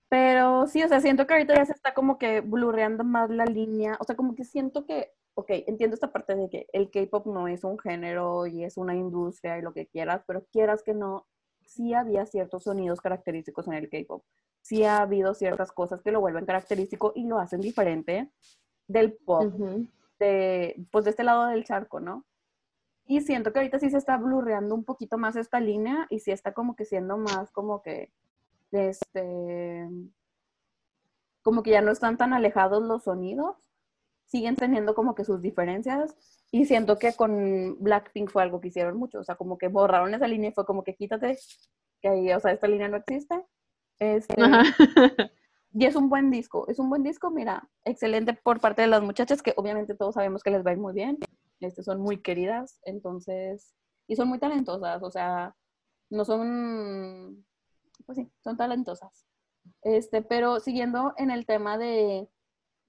pero 0.08 0.66
sí, 0.66 0.82
o 0.82 0.88
sea, 0.88 1.00
siento 1.00 1.26
que 1.26 1.34
ahorita 1.34 1.54
ya 1.54 1.66
se 1.66 1.72
está 1.72 1.94
como 1.94 2.18
que 2.18 2.40
blurreando 2.40 3.04
más 3.04 3.30
la 3.30 3.44
línea. 3.44 3.96
O 4.00 4.04
sea, 4.04 4.16
como 4.16 4.34
que 4.34 4.44
siento 4.44 4.86
que, 4.86 5.12
ok, 5.34 5.50
entiendo 5.66 5.94
esta 5.94 6.12
parte 6.12 6.34
de 6.36 6.48
que 6.48 6.66
el 6.72 6.90
K-pop 6.90 7.26
no 7.26 7.48
es 7.48 7.64
un 7.64 7.78
género 7.78 8.46
y 8.46 8.64
es 8.64 8.76
una 8.76 8.94
industria 8.94 9.58
y 9.58 9.62
lo 9.62 9.72
que 9.72 9.86
quieras, 9.86 10.22
pero 10.26 10.44
quieras 10.52 10.82
que 10.82 10.94
no, 10.94 11.26
sí 11.66 11.94
había 11.94 12.26
ciertos 12.26 12.64
sonidos 12.64 13.00
característicos 13.00 13.66
en 13.66 13.74
el 13.74 13.88
K-pop. 13.88 14.24
Sí 14.62 14.84
ha 14.84 14.98
habido 14.98 15.34
ciertas 15.34 15.72
cosas 15.72 16.02
que 16.02 16.10
lo 16.10 16.20
vuelven 16.20 16.46
característico 16.46 17.12
y 17.14 17.26
lo 17.26 17.38
hacen 17.38 17.60
diferente 17.60 18.30
del 18.88 19.14
pop, 19.14 19.52
de, 20.18 20.86
pues 20.90 21.04
de 21.04 21.10
este 21.10 21.24
lado 21.24 21.46
del 21.46 21.64
charco, 21.64 22.00
¿no? 22.00 22.24
Y 23.04 23.20
siento 23.20 23.52
que 23.52 23.60
ahorita 23.60 23.78
sí 23.78 23.90
se 23.90 23.98
está 23.98 24.16
blurreando 24.16 24.74
un 24.74 24.84
poquito 24.84 25.18
más 25.18 25.36
esta 25.36 25.60
línea 25.60 26.06
y 26.10 26.20
sí 26.20 26.32
está 26.32 26.52
como 26.52 26.74
que 26.74 26.84
siendo 26.84 27.16
más 27.16 27.50
como 27.52 27.82
que 27.82 28.12
este, 28.72 29.88
como 31.42 31.62
que 31.62 31.70
ya 31.70 31.80
no 31.80 31.92
están 31.92 32.16
tan 32.16 32.32
alejados 32.32 32.82
los 32.82 33.04
sonidos, 33.04 33.56
siguen 34.26 34.56
teniendo 34.56 34.94
como 34.94 35.14
que 35.14 35.24
sus 35.24 35.40
diferencias 35.40 36.14
y 36.50 36.66
siento 36.66 36.98
que 36.98 37.14
con 37.14 37.76
Blackpink 37.80 38.30
fue 38.30 38.42
algo 38.42 38.60
que 38.60 38.68
hicieron 38.68 38.96
mucho, 38.96 39.20
o 39.20 39.24
sea, 39.24 39.36
como 39.36 39.58
que 39.58 39.68
borraron 39.68 40.14
esa 40.14 40.26
línea 40.26 40.50
y 40.50 40.52
fue 40.52 40.66
como 40.66 40.84
que 40.84 40.94
quítate, 40.94 41.38
que 42.00 42.08
ahí, 42.08 42.32
o 42.32 42.40
sea, 42.40 42.52
esta 42.52 42.68
línea 42.68 42.88
no 42.88 42.96
existe. 42.96 43.44
Este, 43.98 44.34
y 45.72 45.86
es 45.86 45.96
un 45.96 46.08
buen 46.08 46.30
disco, 46.30 46.66
es 46.68 46.78
un 46.78 46.90
buen 46.90 47.02
disco, 47.02 47.30
mira, 47.30 47.68
excelente 47.84 48.34
por 48.34 48.60
parte 48.60 48.82
de 48.82 48.88
las 48.88 49.02
muchachas 49.02 49.42
que 49.42 49.54
obviamente 49.56 49.94
todos 49.94 50.14
sabemos 50.14 50.42
que 50.42 50.50
les 50.50 50.64
va 50.64 50.70
a 50.70 50.74
ir 50.74 50.78
muy 50.78 50.92
bien, 50.92 51.18
este, 51.60 51.82
son 51.82 52.00
muy 52.00 52.20
queridas, 52.20 52.80
entonces, 52.84 53.74
y 54.06 54.16
son 54.16 54.28
muy 54.28 54.38
talentosas, 54.38 55.02
o 55.02 55.10
sea, 55.10 55.54
no 56.10 56.24
son 56.24 57.44
pues 58.04 58.16
sí, 58.16 58.30
son 58.42 58.56
talentosas. 58.56 59.26
Este, 59.82 60.22
pero 60.22 60.60
siguiendo 60.60 61.14
en 61.16 61.30
el 61.30 61.46
tema 61.46 61.78
de, 61.78 62.28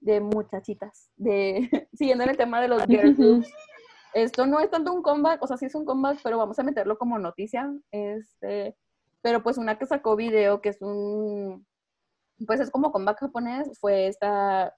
de 0.00 0.20
muchachitas, 0.20 1.10
de, 1.16 1.68
siguiendo 1.92 2.24
en 2.24 2.30
el 2.30 2.36
tema 2.36 2.60
de 2.60 2.68
los 2.68 2.84
girl 2.86 3.14
groups, 3.14 3.48
esto 4.14 4.46
no 4.46 4.60
es 4.60 4.70
tanto 4.70 4.92
un 4.92 5.02
comeback, 5.02 5.42
o 5.42 5.46
sea, 5.46 5.56
sí 5.56 5.66
es 5.66 5.74
un 5.74 5.84
comeback, 5.84 6.20
pero 6.22 6.38
vamos 6.38 6.58
a 6.58 6.62
meterlo 6.62 6.98
como 6.98 7.18
noticia. 7.18 7.72
Este, 7.90 8.76
pero 9.22 9.42
pues 9.42 9.58
una 9.58 9.78
que 9.78 9.86
sacó 9.86 10.16
video, 10.16 10.60
que 10.60 10.70
es 10.70 10.80
un, 10.80 11.66
pues 12.46 12.60
es 12.60 12.70
como 12.70 12.92
comeback 12.92 13.20
japonés, 13.20 13.78
fue 13.78 14.06
esta 14.06 14.74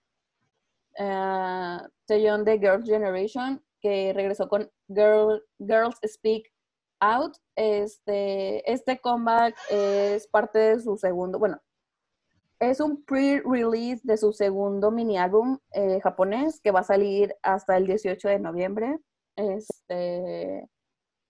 uh, 0.99 1.89
de 2.09 2.59
Girls' 2.59 2.89
Generation, 2.89 3.63
que 3.81 4.13
regresó 4.15 4.49
con 4.49 4.71
Girl, 4.89 5.43
Girls 5.59 5.99
Speak 6.05 6.53
Out. 7.01 7.37
Este, 7.57 8.71
este 8.71 8.99
comeback 8.99 9.57
es 9.71 10.27
parte 10.27 10.59
de 10.59 10.81
su 10.81 10.97
segundo, 10.97 11.39
bueno, 11.39 11.61
es 12.61 12.81
un 12.81 13.03
pre-release 13.05 14.03
de 14.05 14.19
su 14.19 14.33
segundo 14.33 14.91
mini 14.91 15.19
álbum 15.19 15.59
eh, 15.73 15.99
japonés 16.03 16.61
que 16.61 16.71
va 16.71 16.81
a 16.81 16.85
salir 16.85 17.35
hasta 17.43 17.77
el 17.77 17.87
18 17.87 18.29
de 18.29 18.39
noviembre. 18.39 18.99
Este, 19.35 20.69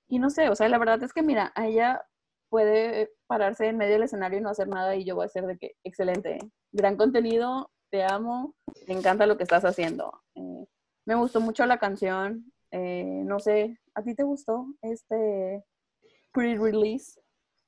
y 0.08 0.18
no 0.18 0.28
sé, 0.28 0.48
o 0.48 0.56
sea, 0.56 0.68
la 0.68 0.78
verdad 0.78 1.02
es 1.04 1.12
que 1.12 1.22
mira, 1.22 1.52
ella 1.56 2.04
puede 2.48 3.12
pararse 3.28 3.68
en 3.68 3.76
medio 3.76 3.92
del 3.92 4.02
escenario 4.02 4.40
y 4.40 4.42
no 4.42 4.50
hacer 4.50 4.66
nada 4.66 4.96
y 4.96 5.04
yo 5.04 5.14
voy 5.14 5.26
a 5.26 5.28
ser 5.28 5.46
de 5.46 5.56
que, 5.56 5.76
excelente, 5.84 6.38
gran 6.72 6.96
contenido, 6.96 7.70
te 7.90 8.02
amo, 8.02 8.56
me 8.88 8.94
encanta 8.94 9.26
lo 9.26 9.36
que 9.36 9.44
estás 9.44 9.64
haciendo. 9.64 10.20
Eh, 10.34 10.66
me 11.06 11.14
gustó 11.14 11.40
mucho 11.40 11.64
la 11.64 11.78
canción, 11.78 12.52
eh, 12.72 13.22
no 13.24 13.38
sé, 13.38 13.78
¿a 13.94 14.02
ti 14.02 14.16
te 14.16 14.24
gustó 14.24 14.66
este 14.82 15.64
pre-release? 16.32 17.20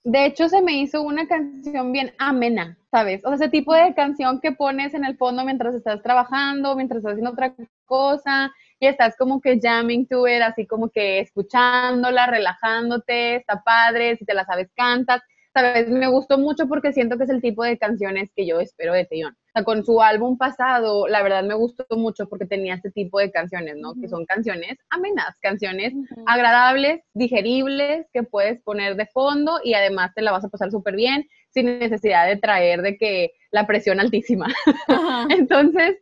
De 0.04 0.26
hecho, 0.26 0.48
se 0.48 0.62
me 0.62 0.80
hizo 0.80 1.02
una 1.02 1.28
canción 1.28 1.92
bien 1.92 2.12
amena, 2.18 2.76
¿sabes? 2.90 3.24
O 3.24 3.28
sea, 3.28 3.36
ese 3.36 3.48
tipo 3.48 3.72
de 3.74 3.94
canción 3.94 4.40
que 4.40 4.52
pones 4.52 4.94
en 4.94 5.04
el 5.04 5.16
fondo 5.16 5.44
mientras 5.44 5.74
estás 5.74 6.02
trabajando, 6.02 6.74
mientras 6.74 6.98
estás 6.98 7.12
haciendo 7.12 7.30
otra 7.30 7.54
cosa, 7.84 8.52
y 8.80 8.86
estás 8.86 9.16
como 9.16 9.40
que 9.40 9.60
jamming 9.62 10.08
to 10.08 10.26
it, 10.26 10.42
así 10.42 10.66
como 10.66 10.90
que 10.90 11.20
escuchándola, 11.20 12.26
relajándote, 12.26 13.36
está 13.36 13.62
padre, 13.62 14.16
si 14.16 14.24
te 14.24 14.34
la 14.34 14.44
sabes, 14.44 14.70
cantas. 14.74 15.22
¿sabes? 15.54 15.88
Me 15.88 16.08
gustó 16.08 16.38
mucho 16.38 16.66
porque 16.66 16.92
siento 16.92 17.16
que 17.18 17.24
es 17.24 17.30
el 17.30 17.42
tipo 17.42 17.64
de 17.64 17.78
canciones 17.78 18.30
que 18.34 18.46
yo 18.46 18.60
espero 18.60 18.94
de 18.94 19.04
Taeyong. 19.04 19.36
Sea, 19.52 19.64
con 19.64 19.84
su 19.84 20.00
álbum 20.00 20.38
pasado, 20.38 21.06
la 21.08 21.22
verdad 21.22 21.42
me 21.42 21.54
gustó 21.54 21.84
mucho 21.96 22.28
porque 22.28 22.46
tenía 22.46 22.74
este 22.74 22.90
tipo 22.90 23.18
de 23.18 23.30
canciones, 23.30 23.76
¿no? 23.76 23.94
Que 23.94 24.08
son 24.08 24.24
canciones 24.24 24.78
amenas, 24.90 25.36
canciones 25.40 25.92
agradables, 26.26 27.02
digeribles, 27.12 28.06
que 28.12 28.22
puedes 28.22 28.60
poner 28.62 28.96
de 28.96 29.06
fondo 29.06 29.60
y 29.62 29.74
además 29.74 30.12
te 30.14 30.22
la 30.22 30.32
vas 30.32 30.44
a 30.44 30.48
pasar 30.48 30.70
súper 30.70 30.96
bien 30.96 31.26
sin 31.50 31.78
necesidad 31.78 32.26
de 32.26 32.36
traer 32.36 32.82
de 32.82 32.96
que 32.96 33.32
la 33.50 33.66
presión 33.66 34.00
altísima. 34.00 34.46
Entonces, 35.28 35.98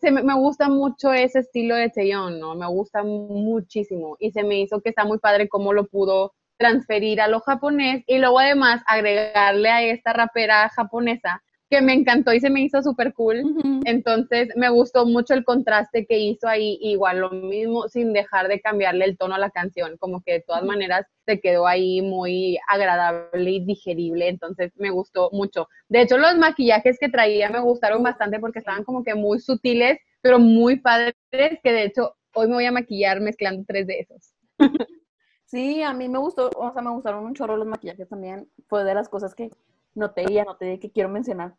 se 0.00 0.10
me, 0.10 0.22
me, 0.22 0.34
gusta 0.34 0.68
mucho 0.68 1.12
ese 1.12 1.40
estilo 1.40 1.76
de 1.76 1.90
Taeyong, 1.90 2.40
¿no? 2.40 2.54
Me 2.54 2.66
gusta 2.66 3.02
muchísimo 3.02 4.16
y 4.18 4.30
se 4.32 4.42
me 4.42 4.60
hizo 4.60 4.80
que 4.80 4.88
está 4.88 5.04
muy 5.04 5.18
padre 5.18 5.48
cómo 5.48 5.72
lo 5.72 5.86
pudo 5.86 6.32
transferir 6.56 7.20
a 7.20 7.28
lo 7.28 7.40
japonés 7.40 8.04
y 8.06 8.18
luego 8.18 8.38
además 8.38 8.82
agregarle 8.86 9.68
a 9.68 9.82
esta 9.82 10.12
rapera 10.12 10.68
japonesa 10.70 11.42
que 11.74 11.82
me 11.82 11.92
encantó 11.92 12.32
y 12.32 12.40
se 12.40 12.50
me 12.50 12.60
hizo 12.60 12.82
súper 12.82 13.12
cool. 13.14 13.42
Entonces 13.84 14.48
me 14.56 14.68
gustó 14.68 15.06
mucho 15.06 15.34
el 15.34 15.44
contraste 15.44 16.06
que 16.06 16.18
hizo 16.18 16.46
ahí, 16.46 16.78
igual 16.80 17.18
lo 17.18 17.30
mismo 17.30 17.88
sin 17.88 18.12
dejar 18.12 18.46
de 18.46 18.60
cambiarle 18.60 19.06
el 19.06 19.18
tono 19.18 19.34
a 19.34 19.38
la 19.38 19.50
canción, 19.50 19.96
como 19.98 20.22
que 20.22 20.34
de 20.34 20.44
todas 20.46 20.62
maneras 20.62 21.04
se 21.26 21.40
quedó 21.40 21.66
ahí 21.66 22.00
muy 22.00 22.58
agradable 22.68 23.50
y 23.50 23.64
digerible, 23.64 24.28
entonces 24.28 24.72
me 24.76 24.90
gustó 24.90 25.30
mucho. 25.32 25.68
De 25.88 26.02
hecho, 26.02 26.16
los 26.16 26.36
maquillajes 26.36 26.98
que 27.00 27.08
traía 27.08 27.50
me 27.50 27.60
gustaron 27.60 28.02
bastante 28.02 28.38
porque 28.38 28.60
estaban 28.60 28.84
como 28.84 29.02
que 29.02 29.14
muy 29.14 29.40
sutiles, 29.40 29.98
pero 30.20 30.38
muy 30.38 30.78
padres, 30.78 31.14
que 31.32 31.72
de 31.72 31.84
hecho 31.84 32.14
hoy 32.34 32.46
me 32.46 32.54
voy 32.54 32.66
a 32.66 32.72
maquillar 32.72 33.20
mezclando 33.20 33.64
tres 33.66 33.86
de 33.86 33.98
esos. 34.00 34.32
Sí, 35.46 35.82
a 35.82 35.92
mí 35.92 36.08
me 36.08 36.18
gustó, 36.18 36.50
o 36.56 36.72
sea, 36.72 36.82
me 36.82 36.90
gustaron 36.90 37.24
un 37.24 37.34
chorro 37.34 37.56
los 37.56 37.68
maquillajes 37.68 38.08
también. 38.08 38.50
Fue 38.66 38.82
de 38.82 38.92
las 38.92 39.08
cosas 39.08 39.36
que 39.36 39.50
noté 39.94 40.24
y 40.30 40.38
anoté 40.38 40.78
que 40.78 40.90
quiero 40.90 41.08
mencionar 41.08 41.54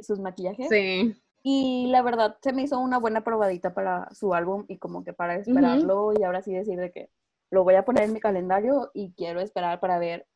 sus 0.00 0.18
maquillajes. 0.18 0.68
Sí. 0.68 1.14
Y 1.42 1.86
la 1.88 2.02
verdad, 2.02 2.36
se 2.42 2.52
me 2.52 2.62
hizo 2.62 2.78
una 2.80 2.98
buena 2.98 3.22
probadita 3.22 3.72
para 3.72 4.12
su 4.12 4.34
álbum 4.34 4.64
y 4.68 4.78
como 4.78 5.04
que 5.04 5.12
para 5.12 5.36
esperarlo 5.36 6.12
y 6.18 6.24
ahora 6.24 6.42
sí 6.42 6.52
decir 6.52 6.78
de 6.78 6.90
que 6.90 7.08
lo 7.50 7.62
voy 7.62 7.74
a 7.74 7.84
poner 7.84 8.04
en 8.04 8.12
mi 8.12 8.20
calendario 8.20 8.90
y 8.94 9.12
quiero 9.12 9.40
esperar 9.40 9.78
para 9.78 9.98
ver 10.00 10.26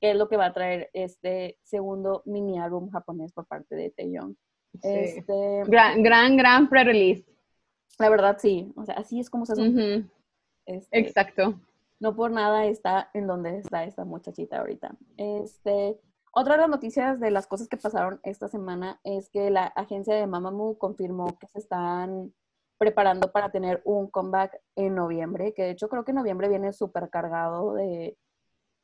qué 0.00 0.12
es 0.12 0.16
lo 0.16 0.28
que 0.28 0.38
va 0.38 0.46
a 0.46 0.54
traer 0.54 0.88
este 0.94 1.58
segundo 1.62 2.22
mini 2.24 2.58
álbum 2.58 2.90
japonés 2.90 3.32
por 3.32 3.46
parte 3.46 3.74
de 3.74 3.90
Taeyong. 3.90 4.34
Sí. 4.82 4.88
Este, 4.88 5.62
gran, 5.66 6.02
gran, 6.02 6.36
gran 6.36 6.68
pre-release. 6.70 7.24
La 7.98 8.08
verdad, 8.08 8.38
sí. 8.38 8.72
O 8.76 8.84
sea, 8.84 8.94
así 8.94 9.20
es 9.20 9.28
como 9.28 9.44
se 9.44 9.52
hace. 9.52 10.04
Este, 10.64 10.98
Exacto 10.98 11.60
no 11.98 12.14
por 12.14 12.30
nada 12.30 12.66
está 12.66 13.10
en 13.14 13.26
donde 13.26 13.58
está 13.58 13.84
esta 13.84 14.04
muchachita 14.04 14.60
ahorita. 14.60 14.96
Este, 15.16 15.98
otra 16.38 16.56
de 16.56 16.60
las 16.60 16.68
noticias 16.68 17.18
de 17.18 17.30
las 17.30 17.46
cosas 17.46 17.66
que 17.66 17.78
pasaron 17.78 18.20
esta 18.22 18.46
semana 18.46 19.00
es 19.04 19.30
que 19.30 19.50
la 19.50 19.64
agencia 19.68 20.14
de 20.14 20.26
Mamamoo 20.26 20.76
confirmó 20.76 21.38
que 21.38 21.46
se 21.46 21.58
están 21.58 22.34
preparando 22.76 23.32
para 23.32 23.50
tener 23.50 23.80
un 23.86 24.10
comeback 24.10 24.60
en 24.74 24.94
noviembre, 24.96 25.54
que 25.54 25.62
de 25.62 25.70
hecho 25.70 25.88
creo 25.88 26.04
que 26.04 26.12
noviembre 26.12 26.50
viene 26.50 26.74
súper 26.74 27.08
cargado 27.08 27.72
de, 27.72 28.18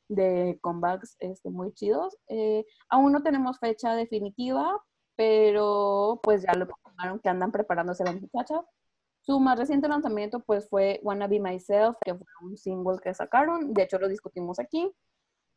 de 0.07 0.57
comebacks 0.61 1.15
este, 1.19 1.51
muy 1.51 1.71
chidos. 1.73 2.17
Eh, 2.27 2.65
aún 2.89 3.11
no 3.11 3.21
tenemos 3.21 3.59
fecha 3.59 3.93
definitiva, 3.93 4.81
pero 5.15 6.21
pues 6.23 6.41
ya 6.41 6.53
lo 6.55 6.67
confirmaron 6.67 7.19
que 7.19 7.29
andan 7.29 7.51
preparándose 7.51 8.03
las 8.03 8.19
muchachas. 8.19 8.65
Su 9.21 9.39
más 9.39 9.59
reciente 9.59 9.87
lanzamiento 9.87 10.39
pues 10.39 10.67
fue 10.69 10.99
Wanna 11.03 11.27
Be 11.27 11.39
Myself, 11.39 11.97
que 12.03 12.15
fue 12.15 12.25
un 12.41 12.57
single 12.57 12.97
que 12.99 13.13
sacaron, 13.13 13.75
de 13.75 13.83
hecho 13.83 13.99
lo 13.99 14.07
discutimos 14.07 14.57
aquí. 14.59 14.91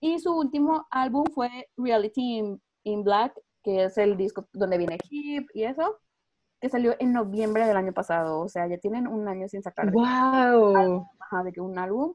Y 0.01 0.19
su 0.19 0.37
último 0.37 0.87
álbum 0.91 1.25
fue 1.35 1.69
Reality 1.77 2.59
in, 2.85 3.05
Black, 3.05 3.35
que 3.63 3.85
es 3.85 3.99
el 3.99 4.17
disco 4.17 4.47
donde 4.53 4.79
viene 4.79 4.99
Hip 5.11 5.49
y 5.55 5.65
eso, 5.65 5.99
que 6.61 6.69
salió 6.69 6.95
en 6.99 7.13
noviembre 7.13 7.67
del 7.67 7.77
año 7.77 7.93
pasado, 7.93 8.41
o 8.41 8.49
sea, 8.49 8.67
ya 8.69 8.79
tienen 8.79 9.07
un 9.07 9.27
año 9.29 9.49
sin 9.49 9.63
sacar 9.63 9.91
wow. 9.91 11.07
de 11.45 11.61
un 11.61 11.79
álbum. 11.79 12.15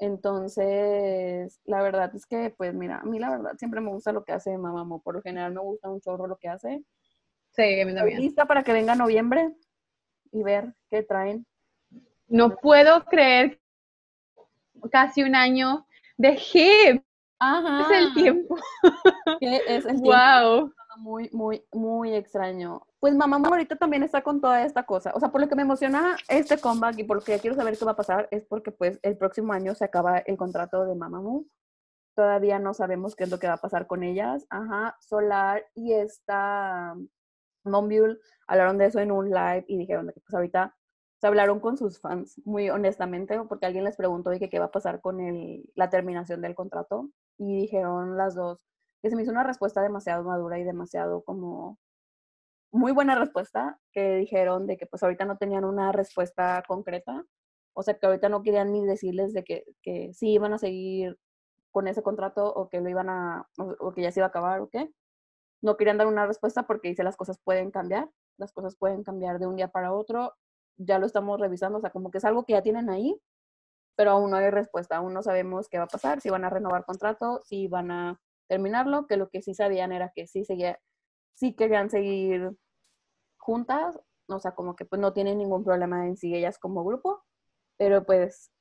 Entonces, 0.00 1.60
la 1.64 1.82
verdad 1.82 2.14
es 2.14 2.24
que, 2.26 2.54
pues 2.56 2.72
mira, 2.72 3.00
a 3.00 3.04
mí 3.04 3.18
la 3.18 3.30
verdad 3.30 3.52
siempre 3.58 3.80
me 3.80 3.90
gusta 3.90 4.12
lo 4.12 4.24
que 4.24 4.32
hace 4.32 4.56
Mamamoo, 4.56 5.02
por 5.02 5.16
lo 5.16 5.22
general 5.22 5.52
me 5.52 5.60
gusta 5.60 5.90
un 5.90 6.00
chorro 6.00 6.26
lo 6.26 6.36
que 6.36 6.48
hace. 6.48 6.84
Sí, 7.50 7.80
a 7.80 7.86
mí 7.86 7.94
también. 7.94 8.20
¿Lista 8.20 8.46
para 8.46 8.62
que 8.62 8.72
venga 8.72 8.94
noviembre? 8.94 9.54
y 10.32 10.42
ver 10.42 10.74
qué 10.90 11.02
traen. 11.02 11.46
No 12.26 12.56
puedo 12.56 13.04
creer 13.04 13.60
casi 14.90 15.22
un 15.22 15.34
año 15.34 15.86
de 16.16 16.36
HIP. 16.36 17.02
Ajá. 17.40 17.82
Es 17.82 18.02
el 18.02 18.14
tiempo. 18.14 18.56
¿Qué 19.40 19.56
es 19.66 19.86
el 19.86 20.02
tiempo? 20.02 20.10
Wow. 20.10 20.72
Muy, 20.98 21.30
muy, 21.32 21.64
muy 21.72 22.14
extraño. 22.14 22.82
Pues 22.98 23.14
mamá 23.14 23.36
ahorita 23.36 23.76
también 23.76 24.02
está 24.02 24.22
con 24.22 24.40
toda 24.40 24.64
esta 24.64 24.84
cosa. 24.84 25.12
O 25.14 25.20
sea, 25.20 25.30
por 25.30 25.40
lo 25.40 25.48
que 25.48 25.54
me 25.54 25.62
emociona 25.62 26.16
este 26.28 26.58
comeback 26.58 26.98
y 26.98 27.04
por 27.04 27.18
lo 27.18 27.22
que 27.22 27.32
ya 27.32 27.38
quiero 27.38 27.54
saber 27.54 27.78
qué 27.78 27.84
va 27.84 27.92
a 27.92 27.96
pasar 27.96 28.28
es 28.32 28.44
porque 28.44 28.72
pues 28.72 28.98
el 29.02 29.16
próximo 29.16 29.52
año 29.52 29.74
se 29.74 29.84
acaba 29.84 30.18
el 30.18 30.36
contrato 30.36 30.84
de 30.84 30.96
Mamamoo. 30.96 31.46
Todavía 32.16 32.58
no 32.58 32.74
sabemos 32.74 33.14
qué 33.14 33.24
es 33.24 33.30
lo 33.30 33.38
que 33.38 33.46
va 33.46 33.54
a 33.54 33.58
pasar 33.58 33.86
con 33.86 34.02
ellas. 34.02 34.44
Ajá, 34.50 34.96
Solar 34.98 35.64
y 35.76 35.92
esta 35.92 36.96
Monbiul 37.62 38.20
hablaron 38.48 38.78
de 38.78 38.86
eso 38.86 38.98
en 38.98 39.12
un 39.12 39.30
live 39.30 39.64
y 39.68 39.78
dijeron 39.78 40.08
que 40.08 40.20
pues 40.20 40.34
ahorita 40.34 40.74
se 41.20 41.26
hablaron 41.26 41.60
con 41.60 41.76
sus 41.76 42.00
fans 42.00 42.40
muy 42.44 42.70
honestamente 42.70 43.40
porque 43.48 43.66
alguien 43.66 43.84
les 43.84 43.96
preguntó 43.96 44.30
de 44.30 44.40
que 44.40 44.50
qué 44.50 44.58
va 44.58 44.66
a 44.66 44.70
pasar 44.72 45.00
con 45.00 45.20
el, 45.20 45.70
la 45.74 45.90
terminación 45.90 46.40
del 46.40 46.56
contrato 46.56 47.10
y 47.38 47.56
dijeron 47.56 48.16
las 48.16 48.34
dos 48.34 48.58
que 49.02 49.10
se 49.10 49.16
me 49.16 49.22
hizo 49.22 49.30
una 49.30 49.44
respuesta 49.44 49.80
demasiado 49.82 50.24
madura 50.24 50.58
y 50.58 50.64
demasiado 50.64 51.22
como 51.22 51.78
muy 52.72 52.92
buena 52.92 53.14
respuesta 53.14 53.78
que 53.92 54.16
dijeron 54.16 54.66
de 54.66 54.76
que 54.76 54.86
pues 54.86 55.02
ahorita 55.02 55.24
no 55.24 55.38
tenían 55.38 55.64
una 55.64 55.92
respuesta 55.92 56.62
concreta 56.66 57.24
o 57.78 57.82
sea 57.84 57.94
que 57.94 58.06
ahorita 58.06 58.28
no 58.28 58.42
querían 58.42 58.72
ni 58.72 58.84
decirles 58.84 59.32
de 59.32 59.44
que, 59.44 59.64
que 59.82 60.12
sí 60.12 60.32
iban 60.32 60.52
a 60.52 60.58
seguir 60.58 61.16
con 61.70 61.86
ese 61.86 62.02
contrato 62.02 62.52
o 62.52 62.68
que 62.68 62.80
lo 62.80 62.88
iban 62.88 63.08
a 63.08 63.48
o 63.56 63.92
que 63.92 64.02
ya 64.02 64.10
se 64.10 64.18
iba 64.18 64.26
a 64.26 64.30
acabar 64.30 64.58
o 64.60 64.68
qué. 64.68 64.90
No 65.62 65.76
querían 65.76 65.96
dar 65.96 66.08
una 66.08 66.26
respuesta 66.26 66.66
porque 66.66 66.88
dice 66.88 67.04
las 67.04 67.16
cosas 67.16 67.38
pueden 67.38 67.70
cambiar, 67.70 68.10
las 68.36 68.52
cosas 68.52 68.74
pueden 68.74 69.04
cambiar 69.04 69.38
de 69.38 69.46
un 69.46 69.54
día 69.54 69.68
para 69.68 69.92
otro, 69.92 70.34
ya 70.76 70.98
lo 70.98 71.06
estamos 71.06 71.38
revisando, 71.38 71.78
o 71.78 71.80
sea, 71.80 71.90
como 71.90 72.10
que 72.10 72.18
es 72.18 72.24
algo 72.24 72.44
que 72.44 72.54
ya 72.54 72.62
tienen 72.62 72.90
ahí, 72.90 73.16
pero 73.98 74.12
aún 74.12 74.30
no 74.30 74.36
hay 74.36 74.48
respuesta, 74.50 74.96
aún 74.96 75.12
no 75.12 75.24
sabemos 75.24 75.68
qué 75.68 75.78
va 75.78 75.84
a 75.84 75.88
pasar, 75.88 76.20
si 76.20 76.30
van 76.30 76.44
a 76.44 76.50
renovar 76.50 76.84
contrato, 76.84 77.40
si 77.44 77.66
van 77.66 77.90
a 77.90 78.20
terminarlo, 78.46 79.08
que 79.08 79.16
lo 79.16 79.28
que 79.28 79.42
sí 79.42 79.54
sabían 79.54 79.90
era 79.90 80.12
que 80.14 80.28
sí 80.28 80.44
seguía, 80.44 80.78
sí 81.34 81.56
querían 81.56 81.90
seguir 81.90 82.52
juntas, 83.38 83.98
o 84.28 84.38
sea, 84.38 84.52
como 84.52 84.76
que 84.76 84.84
pues 84.84 85.00
no 85.00 85.12
tienen 85.12 85.38
ningún 85.38 85.64
problema 85.64 86.06
en 86.06 86.16
sí 86.16 86.32
ellas 86.32 86.60
como 86.60 86.84
grupo, 86.84 87.24
pero 87.76 88.04
pues 88.04 88.52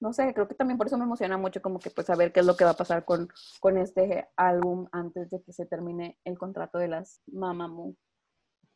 no 0.00 0.12
sé, 0.12 0.34
creo 0.34 0.48
que 0.48 0.54
también 0.54 0.76
por 0.76 0.86
eso 0.86 0.98
me 0.98 1.04
emociona 1.04 1.38
mucho 1.38 1.62
como 1.62 1.78
que 1.78 1.88
pues 1.88 2.06
saber 2.06 2.30
qué 2.30 2.40
es 2.40 2.46
lo 2.46 2.54
que 2.54 2.64
va 2.64 2.72
a 2.72 2.76
pasar 2.76 3.06
con, 3.06 3.28
con 3.58 3.78
este 3.78 4.28
álbum 4.36 4.86
antes 4.92 5.30
de 5.30 5.42
que 5.42 5.54
se 5.54 5.64
termine 5.64 6.18
el 6.24 6.36
contrato 6.36 6.76
de 6.76 6.88
las 6.88 7.22
Mamamoo. 7.26 7.96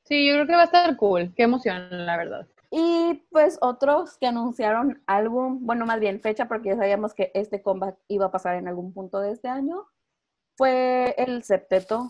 Sí, 0.05 0.27
yo 0.27 0.37
creo 0.37 0.47
que 0.47 0.55
va 0.55 0.63
a 0.63 0.65
estar 0.65 0.97
cool. 0.97 1.35
Qué 1.37 1.43
emoción, 1.43 2.07
la 2.07 2.17
verdad. 2.17 2.49
Y 2.71 3.27
pues 3.31 3.59
otros 3.61 4.19
que 4.19 4.27
anunciaron 4.27 5.03
álbum, 5.07 5.65
bueno, 5.65 5.87
más 5.87 6.01
bien 6.01 6.21
fecha, 6.21 6.49
porque 6.49 6.71
ya 6.71 6.77
sabíamos 6.77 7.15
que 7.15 7.31
este 7.35 7.63
comeback 7.63 7.99
iba 8.09 8.27
a 8.27 8.31
pasar 8.31 8.57
en 8.57 8.69
algún 8.69 8.93
punto 8.93 9.21
de 9.21 9.33
este 9.33 9.49
año, 9.49 9.87
fue 10.57 11.15
el 11.19 11.43
septeto 11.43 12.09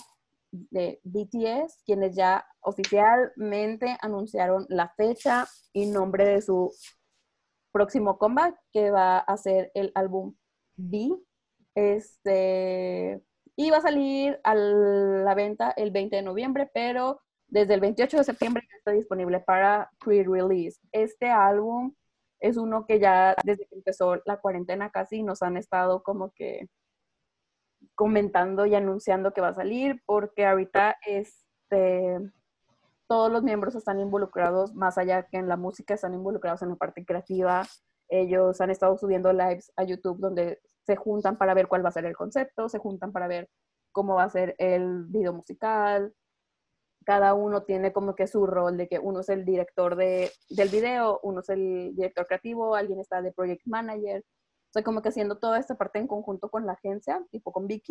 de 0.51 1.01
BTS, 1.05 1.83
quienes 1.85 2.17
ya 2.17 2.47
oficialmente 2.61 3.97
anunciaron 4.01 4.67
la 4.69 4.89
fecha 4.97 5.47
y 5.73 5.87
nombre 5.87 6.25
de 6.27 6.41
su 6.41 6.73
próximo 7.73 8.19
comeback, 8.19 8.59
que 8.73 8.91
va 8.91 9.19
a 9.19 9.37
ser 9.37 9.71
el 9.75 9.93
álbum 9.95 10.35
B. 10.77 11.11
Este, 11.75 13.23
y 13.55 13.71
va 13.71 13.79
a 13.79 13.83
salir 13.83 14.41
a 14.45 14.55
la 14.55 15.35
venta 15.35 15.73
el 15.73 15.91
20 15.91 16.17
de 16.17 16.23
noviembre, 16.23 16.71
pero 16.73 17.21
desde 17.49 17.75
el 17.75 17.81
28 17.81 18.19
de 18.19 18.25
septiembre 18.25 18.67
ya 18.69 18.77
está 18.79 18.91
disponible 18.93 19.41
para 19.41 19.91
pre-release. 20.05 20.81
Este 20.93 21.31
álbum 21.31 21.95
es 22.41 22.57
uno 22.57 22.87
que 22.87 22.99
ya 22.99 23.35
desde 23.45 23.67
que 23.67 23.77
empezó 23.77 24.17
la 24.25 24.39
cuarentena 24.41 24.91
casi 24.91 25.23
nos 25.23 25.43
han 25.43 25.57
estado 25.57 26.03
como 26.03 26.33
que 26.33 26.69
comentando 27.95 28.67
y 28.67 28.75
anunciando 28.75 29.33
que 29.33 29.41
va 29.41 29.49
a 29.49 29.55
salir, 29.55 30.03
porque 30.07 30.47
ahorita 30.47 30.97
este, 31.07 32.19
todos 33.07 33.33
los 33.33 33.43
miembros 33.43 33.75
están 33.75 34.01
involucrados, 34.01 34.75
más 34.75 34.99
allá 34.99 35.25
que 35.25 35.39
en 35.39 35.49
la 35.49 35.57
música, 35.57 35.95
están 35.95 36.15
involucrados 36.15 36.63
en 36.63 36.71
la 36.71 36.77
parte 36.77 37.05
creativa. 37.05 37.63
Ellos 38.09 38.61
han 38.61 38.71
estado 38.71 38.97
subiendo 38.99 39.33
lives 39.33 39.73
a 39.77 39.85
YouTube 39.85 40.19
donde 40.21 40.61
se 40.85 40.97
juntan 40.97 41.39
para 41.39 41.55
ver 41.55 41.69
cuál 41.69 41.85
va 41.85 41.89
a 41.89 41.93
ser 41.93 42.05
el 42.05 42.17
concepto, 42.17 42.69
se 42.69 42.79
juntan 42.79 43.13
para 43.13 43.29
ver 43.29 43.49
cómo 43.93 44.15
va 44.15 44.25
a 44.25 44.31
ser 44.31 44.55
el 44.59 45.05
video 45.07 45.33
musical, 45.33 46.15
cada 47.07 47.35
uno 47.35 47.63
tiene 47.63 47.93
como 47.93 48.17
que 48.17 48.27
su 48.27 48.47
rol 48.47 48.77
de 48.77 48.89
que 48.89 48.99
uno 48.99 49.21
es 49.21 49.29
el 49.29 49.45
director 49.45 49.95
de, 49.95 50.33
del 50.51 50.69
video, 50.69 51.21
uno 51.23 51.39
es 51.41 51.49
el 51.49 51.95
director 51.95 52.27
creativo, 52.27 52.75
alguien 52.75 52.99
está 52.99 53.23
de 53.23 53.33
project 53.33 53.65
manager. 53.65 54.25
O 54.77 54.83
como 54.83 55.01
que 55.01 55.11
haciendo 55.11 55.39
toda 55.39 55.61
esta 55.61 55.77
parte 55.77 56.01
en 56.01 56.09
conjunto 56.09 56.51
con 56.51 56.67
la 56.67 56.73
agencia, 56.73 57.25
tipo 57.31 57.53
con 57.53 57.69
Big 57.69 57.85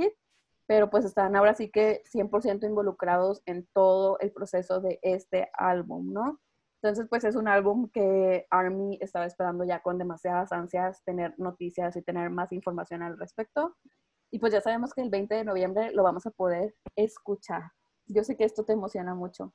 pero 0.67 0.89
pues 0.89 1.05
están 1.05 1.35
ahora 1.35 1.53
sí 1.55 1.71
que 1.71 2.03
100% 2.11 2.65
involucrados 2.65 3.41
en 3.45 3.67
todo 3.73 4.19
el 4.19 4.33
proceso 4.33 4.81
de 4.81 4.99
este 5.01 5.49
álbum, 5.53 6.11
¿no? 6.11 6.41
Entonces, 6.81 7.07
pues 7.09 7.23
es 7.23 7.35
un 7.35 7.47
álbum 7.47 7.89
que 7.89 8.45
Army 8.49 8.97
estaba 9.01 9.25
esperando 9.25 9.63
ya 9.63 9.81
con 9.81 9.97
demasiadas 9.97 10.51
ansias 10.51 11.03
tener 11.05 11.33
noticias 11.39 11.95
y 11.95 12.01
tener 12.01 12.29
más 12.29 12.51
información 12.51 13.01
al 13.01 13.17
respecto. 13.17 13.75
Y 14.29 14.39
pues 14.39 14.51
ya 14.53 14.61
sabemos 14.61 14.93
que 14.93 15.01
el 15.01 15.09
20 15.09 15.33
de 15.35 15.43
noviembre 15.45 15.91
lo 15.93 16.03
vamos 16.03 16.25
a 16.25 16.31
poder 16.31 16.75
escuchar. 16.95 17.71
Yo 18.07 18.23
sé 18.23 18.35
que 18.35 18.43
esto 18.43 18.63
te 18.63 18.73
emociona 18.73 19.15
mucho. 19.15 19.53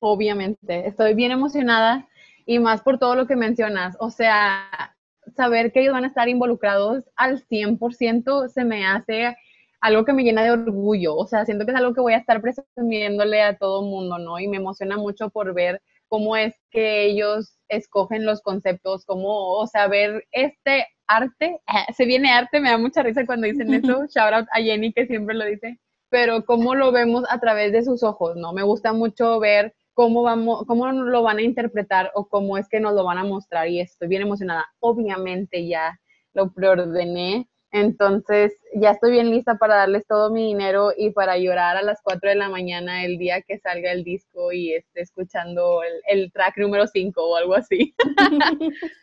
Obviamente, 0.00 0.86
estoy 0.86 1.14
bien 1.14 1.30
emocionada 1.30 2.08
y 2.46 2.58
más 2.58 2.82
por 2.82 2.98
todo 2.98 3.14
lo 3.14 3.26
que 3.26 3.36
mencionas. 3.36 3.96
O 4.00 4.10
sea, 4.10 4.96
saber 5.36 5.72
que 5.72 5.80
ellos 5.80 5.92
van 5.92 6.04
a 6.04 6.08
estar 6.08 6.28
involucrados 6.28 7.04
al 7.16 7.44
100% 7.46 8.48
se 8.48 8.64
me 8.64 8.84
hace 8.86 9.36
algo 9.80 10.04
que 10.04 10.12
me 10.12 10.22
llena 10.22 10.42
de 10.42 10.52
orgullo. 10.52 11.16
O 11.16 11.26
sea, 11.26 11.44
siento 11.44 11.64
que 11.64 11.72
es 11.72 11.76
algo 11.76 11.94
que 11.94 12.00
voy 12.00 12.14
a 12.14 12.18
estar 12.18 12.40
presumiéndole 12.40 13.42
a 13.42 13.56
todo 13.56 13.82
el 13.82 13.90
mundo, 13.90 14.18
¿no? 14.18 14.38
Y 14.38 14.48
me 14.48 14.56
emociona 14.56 14.96
mucho 14.96 15.30
por 15.30 15.54
ver 15.54 15.82
cómo 16.08 16.36
es 16.36 16.54
que 16.70 17.06
ellos 17.06 17.58
escogen 17.68 18.26
los 18.26 18.42
conceptos, 18.42 19.04
cómo, 19.06 19.54
o 19.54 19.66
sea, 19.66 19.88
ver 19.88 20.24
este 20.30 20.86
arte, 21.06 21.60
se 21.96 22.04
viene 22.06 22.30
arte, 22.30 22.60
me 22.60 22.70
da 22.70 22.78
mucha 22.78 23.02
risa 23.02 23.26
cuando 23.26 23.46
dicen 23.46 23.72
eso. 23.74 24.06
Shout 24.06 24.32
out 24.32 24.48
a 24.52 24.60
Jenny 24.60 24.92
que 24.92 25.06
siempre 25.06 25.34
lo 25.34 25.44
dice 25.44 25.78
pero 26.12 26.44
cómo 26.44 26.74
lo 26.74 26.92
vemos 26.92 27.24
a 27.30 27.40
través 27.40 27.72
de 27.72 27.82
sus 27.82 28.02
ojos, 28.02 28.36
¿no? 28.36 28.52
Me 28.52 28.62
gusta 28.62 28.92
mucho 28.92 29.40
ver 29.40 29.74
cómo, 29.94 30.22
vamos, 30.22 30.66
cómo 30.66 30.92
lo 30.92 31.22
van 31.22 31.38
a 31.38 31.42
interpretar 31.42 32.10
o 32.14 32.28
cómo 32.28 32.58
es 32.58 32.68
que 32.68 32.80
nos 32.80 32.92
lo 32.92 33.02
van 33.02 33.16
a 33.16 33.24
mostrar 33.24 33.68
y 33.68 33.80
estoy 33.80 34.08
bien 34.08 34.20
emocionada. 34.20 34.66
Obviamente 34.78 35.66
ya 35.66 35.98
lo 36.34 36.52
preordené, 36.52 37.48
entonces 37.70 38.52
ya 38.74 38.90
estoy 38.90 39.12
bien 39.12 39.30
lista 39.30 39.54
para 39.54 39.76
darles 39.76 40.06
todo 40.06 40.30
mi 40.30 40.48
dinero 40.48 40.90
y 40.94 41.12
para 41.12 41.38
llorar 41.38 41.78
a 41.78 41.82
las 41.82 42.02
4 42.02 42.28
de 42.28 42.36
la 42.36 42.50
mañana 42.50 43.06
el 43.06 43.16
día 43.16 43.40
que 43.40 43.58
salga 43.58 43.90
el 43.90 44.04
disco 44.04 44.52
y 44.52 44.74
esté 44.74 45.00
escuchando 45.00 45.80
el, 46.06 46.30
track 46.30 46.58
número 46.58 46.86
5 46.86 47.22
o 47.24 47.36
algo 47.36 47.54
así. 47.54 47.94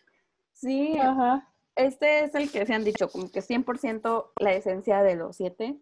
Sí, 0.54 0.98
Ajá. 1.00 1.48
este 1.78 2.26
es 2.26 2.36
el 2.36 2.52
que 2.52 2.65
se 2.65 2.74
han 2.74 2.84
dicho, 2.84 3.08
como 3.08 3.32
que 3.32 3.39
100% 3.39 4.32
la 4.41 4.52
esencia 4.52 5.02
de 5.04 5.15
los 5.15 5.38
siete. 5.38 5.80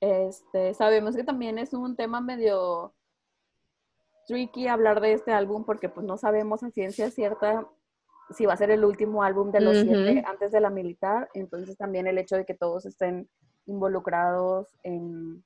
Este, 0.00 0.74
sabemos 0.74 1.16
que 1.16 1.24
también 1.24 1.58
es 1.58 1.72
un 1.72 1.96
tema 1.96 2.20
medio 2.20 2.94
tricky 4.26 4.68
hablar 4.68 5.00
de 5.00 5.12
este 5.12 5.32
álbum 5.32 5.64
porque 5.64 5.88
pues 5.88 6.06
no 6.06 6.16
sabemos 6.16 6.62
en 6.62 6.72
ciencia 6.72 7.10
cierta 7.10 7.68
si 8.30 8.46
va 8.46 8.54
a 8.54 8.56
ser 8.56 8.70
el 8.70 8.84
último 8.84 9.22
álbum 9.22 9.50
de 9.50 9.60
los 9.60 9.78
siete 9.78 10.24
antes 10.26 10.52
de 10.52 10.60
la 10.60 10.70
militar. 10.70 11.28
Entonces 11.34 11.76
también 11.76 12.06
el 12.06 12.18
hecho 12.18 12.36
de 12.36 12.44
que 12.44 12.54
todos 12.54 12.86
estén 12.86 13.28
involucrados 13.66 14.68
en, 14.82 15.44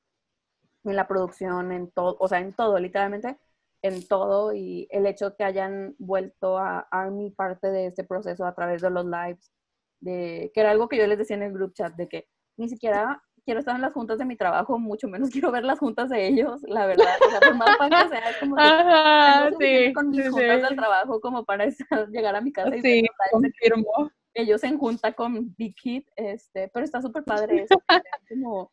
en 0.85 0.97
la 0.97 1.09
producción, 1.09 1.73
en 1.73 1.91
todo, 1.91 2.17
o 2.21 2.29
sea, 2.29 2.41
en 2.41 2.53
todo, 2.53 2.79
literalmente, 2.79 3.37
en 3.83 4.07
todo. 4.07 4.53
Y 4.53 4.87
el 4.91 5.07
hecho 5.07 5.37
que 5.37 5.45
hayan 5.45 5.95
vuelto 5.99 6.59
a 6.59 6.87
Army 6.91 7.31
parte 7.31 7.69
de 7.71 7.87
este 7.87 8.05
proceso 8.05 8.47
a 8.47 8.55
través 8.55 8.83
de 8.83 8.91
los 8.91 9.05
lives, 9.05 9.53
de, 10.01 10.51
que 10.55 10.61
era 10.61 10.71
algo 10.71 10.89
que 10.89 10.99
yo 10.99 11.07
les 11.07 11.19
decía 11.19 11.37
en 11.37 11.43
el 11.43 11.53
group 11.53 11.75
chat, 11.75 11.95
de 11.95 12.09
que 12.09 12.29
ni 12.57 12.69
siquiera 12.69 13.23
quiero 13.49 13.61
estar 13.61 13.75
en 13.75 13.81
las 13.81 13.95
juntas 13.95 14.19
de 14.19 14.27
mi 14.27 14.37
trabajo, 14.37 14.79
mucho 14.79 15.09
menos 15.09 15.31
quiero 15.43 15.51
ver 15.51 15.65
las 15.65 15.79
juntas 15.79 16.11
de 16.11 16.27
ellos, 16.27 16.61
la 16.65 16.85
verdad. 16.85 17.17
O 17.27 17.31
sea, 17.31 17.41
por 17.41 17.55
más 17.57 17.79
que 17.79 18.09
sea, 18.11 18.31
es 18.31 18.37
como 18.37 18.57
que 18.57 18.63
Ajá, 18.63 19.51
sí, 19.59 19.93
con 19.95 20.11
mis 20.11 20.29
juntas 20.29 20.63
del 20.63 20.77
trabajo 20.77 21.19
como 21.23 21.47
para 21.47 21.65
llegar 22.11 22.37
a 22.37 22.43
mi 22.43 22.53
casa 22.53 22.77
y 22.77 22.83
sí, 22.83 23.07
confirmo. 23.31 24.11
Ellos 24.35 24.63
en 24.65 24.77
junta 24.77 25.15
con 25.15 25.55
Big 25.57 25.75
Kid, 25.77 26.05
este, 26.15 26.69
pero 26.69 26.85
está 26.85 27.01
súper 27.01 27.25
padre 27.25 27.63
eso, 27.63 27.83
como 28.29 28.71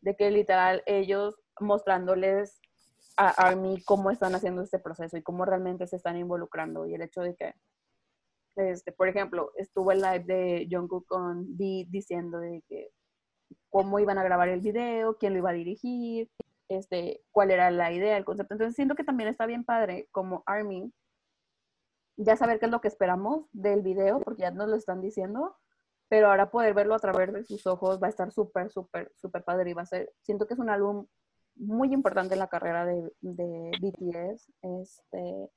de 0.00 0.16
que 0.16 0.30
literal 0.30 0.82
ellos 0.86 1.34
mostrándoles 1.60 2.58
a 3.18 3.28
Army 3.28 3.82
cómo 3.84 4.10
están 4.10 4.34
haciendo 4.34 4.62
este 4.62 4.78
proceso 4.78 5.18
y 5.18 5.22
cómo 5.22 5.44
realmente 5.44 5.86
se 5.86 5.96
están 5.96 6.16
involucrando 6.16 6.86
y 6.86 6.94
el 6.94 7.02
hecho 7.02 7.20
de 7.20 7.36
que 7.36 7.52
este, 8.56 8.90
por 8.90 9.06
ejemplo, 9.06 9.52
estuvo 9.56 9.92
el 9.92 10.00
live 10.00 10.24
de 10.24 10.68
Jungkook 10.68 11.06
con 11.06 11.56
D 11.56 11.86
diciendo 11.88 12.40
de 12.40 12.64
que 12.68 12.90
cómo 13.70 13.98
iban 13.98 14.18
a 14.18 14.24
grabar 14.24 14.48
el 14.48 14.60
video, 14.60 15.16
quién 15.18 15.32
lo 15.32 15.38
iba 15.40 15.50
a 15.50 15.54
dirigir, 15.54 16.30
este, 16.68 17.22
cuál 17.30 17.50
era 17.50 17.70
la 17.70 17.92
idea, 17.92 18.16
el 18.16 18.24
concepto. 18.24 18.54
Entonces 18.54 18.76
siento 18.76 18.94
que 18.94 19.04
también 19.04 19.28
está 19.28 19.46
bien 19.46 19.64
padre 19.64 20.08
como 20.12 20.42
Army 20.46 20.92
ya 22.18 22.36
saber 22.36 22.58
qué 22.58 22.66
es 22.66 22.72
lo 22.72 22.80
que 22.80 22.88
esperamos 22.88 23.46
del 23.52 23.82
video, 23.82 24.20
porque 24.20 24.42
ya 24.42 24.50
nos 24.50 24.68
lo 24.68 24.76
están 24.76 25.00
diciendo, 25.00 25.56
pero 26.08 26.28
ahora 26.28 26.50
poder 26.50 26.74
verlo 26.74 26.94
a 26.94 26.98
través 26.98 27.32
de 27.32 27.44
sus 27.44 27.66
ojos 27.66 28.00
va 28.02 28.08
a 28.08 28.10
estar 28.10 28.32
súper, 28.32 28.70
súper, 28.70 29.12
súper 29.16 29.44
padre 29.44 29.70
y 29.70 29.74
va 29.74 29.82
a 29.82 29.86
ser, 29.86 30.12
siento 30.22 30.46
que 30.46 30.54
es 30.54 30.60
un 30.60 30.68
álbum 30.68 31.06
muy 31.54 31.92
importante 31.92 32.34
en 32.34 32.40
la 32.40 32.48
carrera 32.48 32.84
de, 32.84 33.12
de 33.20 33.70
BTS, 33.80 34.52
este, 34.62 35.50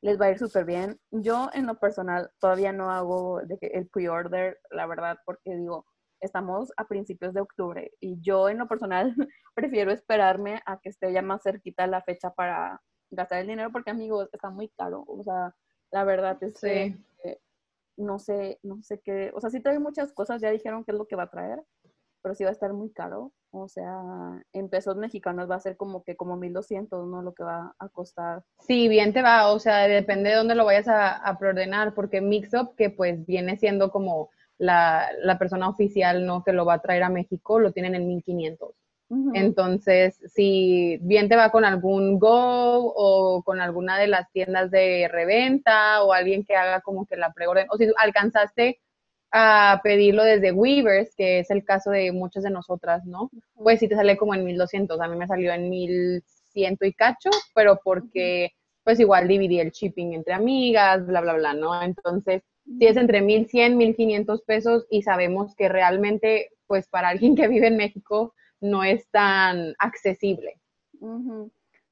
les 0.00 0.20
va 0.20 0.26
a 0.26 0.30
ir 0.30 0.38
súper 0.38 0.64
bien. 0.64 1.00
Yo 1.10 1.50
en 1.52 1.66
lo 1.66 1.78
personal 1.78 2.30
todavía 2.40 2.72
no 2.72 2.90
hago 2.90 3.40
de 3.44 3.58
que 3.58 3.66
el 3.68 3.88
pre-order, 3.88 4.58
la 4.70 4.86
verdad, 4.86 5.18
porque 5.24 5.56
digo, 5.56 5.86
estamos 6.20 6.72
a 6.76 6.86
principios 6.86 7.34
de 7.34 7.40
octubre 7.40 7.92
y 8.00 8.20
yo 8.20 8.48
en 8.48 8.58
lo 8.58 8.68
personal 8.68 9.14
prefiero 9.54 9.90
esperarme 9.90 10.62
a 10.66 10.78
que 10.80 10.88
esté 10.88 11.12
ya 11.12 11.22
más 11.22 11.42
cerquita 11.42 11.86
la 11.86 12.02
fecha 12.02 12.30
para 12.30 12.80
gastar 13.10 13.40
el 13.40 13.48
dinero 13.48 13.70
porque 13.72 13.90
amigos 13.90 14.28
está 14.32 14.50
muy 14.50 14.68
caro, 14.70 15.04
o 15.06 15.22
sea, 15.22 15.54
la 15.90 16.04
verdad 16.04 16.36
es 16.42 16.60
que 16.60 16.98
no 17.98 18.18
sé, 18.18 18.58
no 18.62 18.82
sé 18.82 19.00
qué, 19.00 19.30
o 19.34 19.40
sea, 19.40 19.50
sí 19.50 19.60
trae 19.60 19.78
muchas 19.78 20.12
cosas, 20.12 20.40
ya 20.40 20.50
dijeron 20.50 20.84
qué 20.84 20.92
es 20.92 20.98
lo 20.98 21.06
que 21.06 21.16
va 21.16 21.24
a 21.24 21.30
traer, 21.30 21.62
pero 22.22 22.34
sí 22.34 22.44
va 22.44 22.50
a 22.50 22.52
estar 22.52 22.72
muy 22.72 22.92
caro, 22.92 23.32
o 23.50 23.68
sea, 23.68 24.00
en 24.52 24.68
pesos 24.68 24.96
mexicanos 24.96 25.50
va 25.50 25.56
a 25.56 25.60
ser 25.60 25.76
como 25.76 26.04
que 26.04 26.16
como 26.16 26.36
1200, 26.36 27.06
¿no? 27.08 27.22
Lo 27.22 27.34
que 27.34 27.42
va 27.42 27.74
a 27.78 27.88
costar. 27.88 28.44
Sí, 28.60 28.88
bien 28.88 29.12
te 29.12 29.22
va, 29.22 29.50
o 29.52 29.58
sea, 29.58 29.88
depende 29.88 30.30
de 30.30 30.36
dónde 30.36 30.54
lo 30.54 30.64
vayas 30.64 30.88
a, 30.88 31.16
a 31.16 31.38
preordenar, 31.38 31.94
porque 31.94 32.20
Mixup, 32.20 32.74
que 32.76 32.90
pues 32.90 33.24
viene 33.26 33.56
siendo 33.56 33.90
como 33.90 34.30
la, 34.58 35.08
la, 35.22 35.38
persona 35.38 35.68
oficial 35.68 36.26
no 36.26 36.42
que 36.44 36.52
lo 36.52 36.64
va 36.64 36.74
a 36.74 36.82
traer 36.82 37.04
a 37.04 37.08
México 37.08 37.58
lo 37.58 37.72
tienen 37.72 37.94
en 37.94 38.06
1500. 38.08 38.74
Entonces, 39.32 40.20
si 40.34 40.98
bien 41.00 41.30
te 41.30 41.36
va 41.36 41.50
con 41.50 41.64
algún 41.64 42.18
Go 42.18 42.92
o 42.94 43.42
con 43.42 43.58
alguna 43.58 43.98
de 43.98 44.06
las 44.06 44.30
tiendas 44.32 44.70
de 44.70 45.08
reventa 45.10 46.02
o 46.02 46.12
alguien 46.12 46.44
que 46.44 46.56
haga 46.56 46.82
como 46.82 47.06
que 47.06 47.16
la 47.16 47.32
preorden, 47.32 47.66
o 47.70 47.78
si 47.78 47.86
alcanzaste 47.96 48.80
a 49.30 49.80
pedirlo 49.82 50.24
desde 50.24 50.52
Weavers, 50.52 51.14
que 51.14 51.38
es 51.38 51.50
el 51.50 51.64
caso 51.64 51.90
de 51.90 52.12
muchas 52.12 52.42
de 52.42 52.50
nosotras, 52.50 53.06
¿no? 53.06 53.30
Pues 53.54 53.80
si 53.80 53.88
te 53.88 53.94
sale 53.94 54.18
como 54.18 54.34
en 54.34 54.44
1200, 54.44 55.00
a 55.00 55.08
mí 55.08 55.16
me 55.16 55.26
salió 55.26 55.52
en 55.52 55.70
1100 55.70 56.76
y 56.80 56.92
cacho, 56.92 57.30
pero 57.54 57.80
porque 57.82 58.52
pues 58.84 59.00
igual 59.00 59.28
dividí 59.28 59.60
el 59.60 59.70
shipping 59.70 60.14
entre 60.14 60.34
amigas, 60.34 61.06
bla, 61.06 61.20
bla, 61.20 61.34
bla, 61.34 61.54
¿no? 61.54 61.82
Entonces, 61.82 62.42
si 62.76 62.86
es 62.86 62.96
entre 62.96 63.22
1.100, 63.22 63.76
1.500 63.76 64.44
pesos 64.44 64.86
y 64.90 65.02
sabemos 65.02 65.54
que 65.56 65.68
realmente, 65.68 66.50
pues 66.66 66.88
para 66.88 67.08
alguien 67.08 67.34
que 67.34 67.48
vive 67.48 67.68
en 67.68 67.76
México, 67.76 68.34
no 68.60 68.84
es 68.84 69.08
tan 69.10 69.74
accesible. 69.78 70.60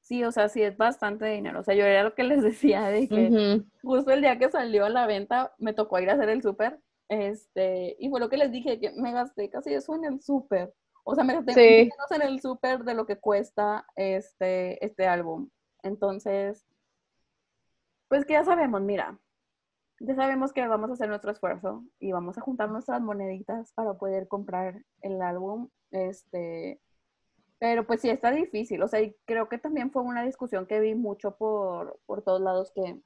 Sí, 0.01 0.23
o 0.23 0.31
sea, 0.31 0.49
sí 0.49 0.61
es 0.61 0.77
bastante 0.77 1.25
dinero. 1.25 1.59
O 1.59 1.63
sea, 1.63 1.75
yo 1.75 1.85
era 1.85 2.03
lo 2.03 2.13
que 2.13 2.23
les 2.23 2.43
decía 2.43 2.87
de 2.87 3.07
que 3.07 3.63
justo 3.81 4.11
el 4.11 4.21
día 4.21 4.37
que 4.37 4.49
salió 4.49 4.85
a 4.85 4.89
la 4.89 5.07
venta 5.07 5.53
me 5.57 5.73
tocó 5.73 5.99
ir 5.99 6.09
a 6.09 6.13
hacer 6.13 6.29
el 6.29 6.41
súper. 6.41 6.79
Este, 7.09 7.95
y 7.99 8.09
fue 8.09 8.19
lo 8.19 8.29
que 8.29 8.37
les 8.37 8.51
dije, 8.51 8.79
que 8.79 8.91
me 8.91 9.13
gasté 9.13 9.49
casi 9.49 9.73
eso 9.73 9.95
en 9.95 10.05
el 10.05 10.21
súper. 10.21 10.73
O 11.03 11.15
sea, 11.15 11.23
me 11.23 11.33
gasté 11.33 11.89
menos 11.89 12.11
en 12.11 12.21
el 12.21 12.41
súper 12.41 12.83
de 12.83 12.93
lo 12.93 13.05
que 13.05 13.17
cuesta 13.17 13.85
este, 13.95 14.83
este 14.85 15.07
álbum. 15.07 15.49
Entonces, 15.83 16.65
pues 18.09 18.25
que 18.25 18.33
ya 18.33 18.43
sabemos, 18.43 18.81
mira, 18.81 19.17
ya 19.99 20.15
sabemos 20.15 20.53
que 20.53 20.67
vamos 20.67 20.89
a 20.89 20.93
hacer 20.93 21.09
nuestro 21.09 21.31
esfuerzo 21.31 21.83
y 21.99 22.11
vamos 22.11 22.37
a 22.37 22.41
juntar 22.41 22.69
nuestras 22.69 23.01
moneditas 23.01 23.73
para 23.73 23.95
poder 23.95 24.27
comprar 24.27 24.83
el 25.01 25.21
álbum. 25.21 25.69
Este, 25.91 26.81
pero 27.59 27.87
pues 27.87 28.01
sí, 28.01 28.09
está 28.09 28.31
difícil. 28.31 28.81
O 28.83 28.87
sea, 28.87 29.01
y 29.01 29.15
creo 29.25 29.49
que 29.49 29.57
también 29.57 29.91
fue 29.91 30.03
una 30.03 30.23
discusión 30.23 30.67
que 30.67 30.79
vi 30.79 30.95
mucho 30.95 31.35
por, 31.37 31.99
por 32.05 32.21
todos 32.23 32.41
lados 32.41 32.71
que 32.73 33.01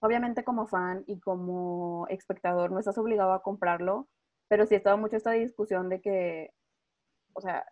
obviamente 0.00 0.44
como 0.44 0.66
fan 0.66 1.04
y 1.06 1.20
como 1.20 2.06
espectador 2.08 2.72
no 2.72 2.78
estás 2.78 2.98
obligado 2.98 3.32
a 3.32 3.42
comprarlo, 3.42 4.08
pero 4.48 4.66
sí 4.66 4.74
estaba 4.74 4.96
mucho 4.96 5.16
esta 5.16 5.32
discusión 5.32 5.88
de 5.88 6.00
que, 6.00 6.50
o 7.34 7.40
sea, 7.40 7.66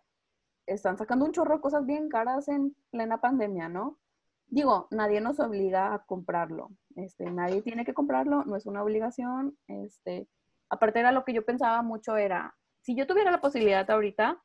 están 0.67 0.97
sacando 0.97 1.25
un 1.25 1.31
chorro 1.31 1.61
cosas 1.61 1.85
bien 1.85 2.09
caras 2.09 2.47
en 2.47 2.75
plena 2.91 3.19
pandemia, 3.19 3.69
¿no? 3.69 3.97
Digo, 4.51 4.87
nadie 4.91 5.21
nos 5.21 5.39
obliga 5.39 5.93
a 5.93 6.03
comprarlo. 6.05 6.71
Este, 6.95 7.29
nadie 7.31 7.61
tiene 7.61 7.85
que 7.85 7.93
comprarlo, 7.93 8.43
no 8.45 8.55
es 8.55 8.65
una 8.65 8.83
obligación. 8.83 9.57
Este, 9.67 10.27
aparte 10.69 10.99
era 10.99 11.11
lo 11.11 11.23
que 11.23 11.33
yo 11.33 11.45
pensaba 11.45 11.81
mucho 11.83 12.17
era, 12.17 12.55
si 12.81 12.95
yo 12.95 13.05
tuviera 13.07 13.31
la 13.31 13.41
posibilidad 13.41 13.89
ahorita, 13.89 14.41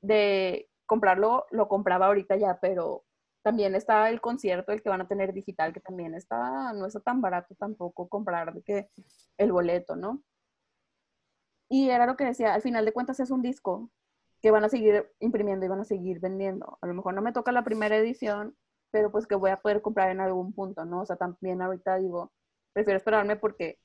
de 0.00 0.70
comprarlo, 0.86 1.46
lo 1.50 1.68
compraba 1.68 2.06
ahorita 2.06 2.36
ya, 2.36 2.58
pero 2.60 3.04
también 3.42 3.74
está 3.74 4.08
el 4.10 4.20
concierto, 4.20 4.72
el 4.72 4.82
que 4.82 4.88
van 4.88 5.00
a 5.00 5.08
tener 5.08 5.32
digital, 5.32 5.72
que 5.72 5.80
también 5.80 6.14
está, 6.14 6.72
no 6.72 6.86
está 6.86 7.00
tan 7.00 7.20
barato 7.20 7.54
tampoco 7.56 8.08
comprar 8.08 8.52
que 8.64 8.88
el 9.38 9.52
boleto, 9.52 9.96
¿no? 9.96 10.22
Y 11.68 11.90
era 11.90 12.06
lo 12.06 12.16
que 12.16 12.24
decía, 12.24 12.54
al 12.54 12.62
final 12.62 12.84
de 12.84 12.92
cuentas 12.92 13.18
es 13.20 13.30
un 13.30 13.42
disco 13.42 13.90
que 14.40 14.50
van 14.50 14.64
a 14.64 14.68
seguir 14.68 15.10
imprimiendo 15.18 15.66
y 15.66 15.68
van 15.68 15.80
a 15.80 15.84
seguir 15.84 16.20
vendiendo. 16.20 16.78
A 16.80 16.86
lo 16.86 16.94
mejor 16.94 17.14
no 17.14 17.22
me 17.22 17.32
toca 17.32 17.52
la 17.52 17.64
primera 17.64 17.96
edición, 17.96 18.56
pero 18.96 19.12
pues 19.12 19.26
que 19.26 19.34
voy 19.34 19.50
a 19.50 19.58
poder 19.58 19.82
comprar 19.82 20.10
en 20.10 20.20
algún 20.22 20.54
punto, 20.54 20.86
¿no? 20.86 21.02
O 21.02 21.04
sea, 21.04 21.16
también 21.16 21.60
ahorita 21.60 21.98
digo, 21.98 22.32
prefiero 22.72 22.96
esperarme 22.96 23.36
porque 23.36 23.78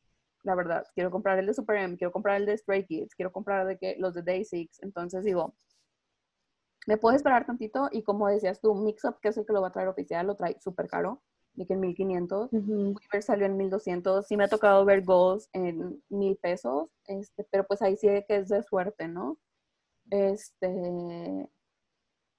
la 0.44 0.56
verdad, 0.56 0.88
quiero 0.96 1.12
comprar 1.12 1.38
el 1.38 1.48
de 1.48 1.54
Super 1.54 1.76
M, 1.76 1.98
quiero 1.98 2.14
comprar 2.14 2.38
el 2.38 2.46
de 2.46 2.58
Stray 2.58 2.86
Kids, 2.86 3.14
quiero 3.14 3.34
comprar 3.34 3.68
de 3.68 3.78
que, 3.78 3.98
los 4.00 4.14
de 4.14 4.22
Day 4.22 4.46
Six, 4.46 4.82
entonces 4.84 5.26
digo, 5.26 5.54
me 6.88 6.98
puedo 6.98 7.14
esperar 7.14 7.46
tantito 7.46 7.90
y 7.92 8.04
como 8.04 8.30
decías 8.30 8.62
tú, 8.62 8.74
Mixup, 8.74 9.20
que 9.20 9.28
es 9.28 9.38
el 9.38 9.46
que 9.46 9.52
lo 9.52 9.62
va 9.62 9.68
a 9.68 9.72
traer 9.74 9.90
oficial, 9.90 10.28
lo 10.28 10.36
trae 10.36 10.58
súper 10.62 10.88
caro, 10.88 11.22
de 11.56 11.66
que 11.66 11.74
en 11.74 11.82
1500, 11.82 12.54
uh 12.54 12.96
salió 13.20 13.48
en 13.48 13.58
1200, 13.58 14.26
sí 14.26 14.38
me 14.38 14.46
ha 14.46 14.48
tocado 14.48 14.86
ver 14.86 15.04
Goals 15.04 15.50
en 15.52 16.02
1000 16.08 16.38
pesos, 16.38 16.90
este, 17.06 17.46
pero 17.52 17.66
pues 17.68 17.82
ahí 17.82 17.98
sí 17.98 18.08
que 18.30 18.38
es 18.38 18.48
de 18.48 18.64
suerte, 18.64 19.10
¿no? 19.10 19.38
Este, 20.10 21.50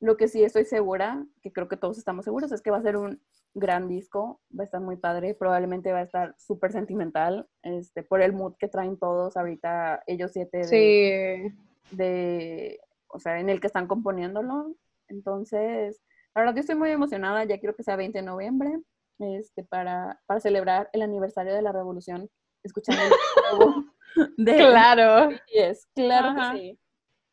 lo 0.02 0.16
que 0.16 0.26
sí 0.26 0.42
estoy 0.42 0.64
segura, 0.64 1.24
que 1.42 1.52
creo 1.52 1.68
que 1.68 1.76
todos 1.76 1.96
estamos 1.96 2.24
seguros, 2.24 2.50
es 2.50 2.60
que 2.60 2.72
va 2.72 2.78
a 2.78 2.82
ser 2.82 2.96
un 2.96 3.22
gran 3.54 3.86
disco, 3.86 4.40
va 4.58 4.62
a 4.62 4.66
estar 4.66 4.80
muy 4.80 4.96
padre, 4.96 5.34
probablemente 5.34 5.92
va 5.92 6.00
a 6.00 6.02
estar 6.02 6.34
súper 6.36 6.72
sentimental, 6.72 7.48
este, 7.62 8.02
por 8.02 8.20
el 8.20 8.32
mood 8.32 8.54
que 8.58 8.66
traen 8.66 8.98
todos 8.98 9.36
ahorita, 9.36 10.02
ellos 10.08 10.32
siete 10.32 10.66
de, 10.66 11.54
de 11.92 12.80
o 13.06 13.20
sea, 13.20 13.38
en 13.38 13.48
el 13.48 13.60
que 13.60 13.68
están 13.68 13.86
componiéndolo. 13.86 14.74
Entonces, 15.06 16.02
la 16.34 16.42
verdad 16.42 16.56
yo 16.56 16.60
estoy 16.62 16.74
muy 16.74 16.90
emocionada, 16.90 17.44
ya 17.44 17.60
quiero 17.60 17.76
que 17.76 17.84
sea 17.84 17.94
20 17.94 18.18
de 18.18 18.24
noviembre, 18.24 18.80
este, 19.20 19.62
para, 19.62 20.20
para 20.26 20.40
celebrar 20.40 20.90
el 20.92 21.02
aniversario 21.02 21.54
de 21.54 21.62
la 21.62 21.70
revolución, 21.70 22.28
escuchando 22.64 23.02
el 23.04 23.14
de 24.36 24.56
Claro. 24.56 25.30
es 25.46 25.86
claro 25.94 26.34
que 26.34 26.58
sí. 26.58 26.78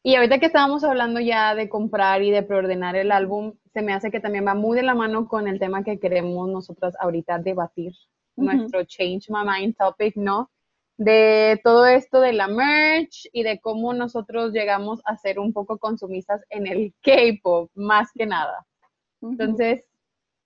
Y 0.10 0.16
ahorita 0.16 0.40
que 0.40 0.48
estábamos 0.48 0.84
hablando 0.84 1.20
ya 1.20 1.54
de 1.54 1.70
comprar 1.70 2.24
y 2.24 2.32
de 2.32 2.42
preordenar 2.42 2.96
el 2.96 3.12
álbum, 3.12 3.54
se 3.72 3.84
me 3.84 3.94
hace 3.94 4.10
que 4.10 4.20
también 4.20 4.44
va 4.44 4.56
muy 4.56 4.76
de 4.76 4.82
la 4.82 4.96
mano 4.96 5.28
con 5.28 5.48
el 5.48 5.60
tema 5.60 5.84
que 5.84 6.00
queremos 6.00 6.50
nosotras 6.50 6.96
ahorita 7.00 7.38
debatir, 7.38 7.94
nuestro 8.36 8.84
Change 8.86 9.28
My 9.30 9.46
Mind 9.46 9.76
topic, 9.78 10.16
¿no? 10.16 10.50
de 10.98 11.62
todo 11.64 11.86
esto 11.86 12.22
de 12.22 12.34
la 12.34 12.48
merch 12.48 13.30
y 13.32 13.44
de 13.44 13.60
cómo 13.60 13.94
nosotros 13.94 14.52
llegamos 14.52 15.00
a 15.06 15.16
ser 15.16 15.38
un 15.38 15.54
poco 15.54 15.78
consumistas 15.78 16.42
en 16.50 16.66
el 16.66 16.96
K-pop, 17.04 17.70
más 17.76 18.10
que 18.12 18.26
nada. 18.26 18.66
Entonces, 19.22 19.86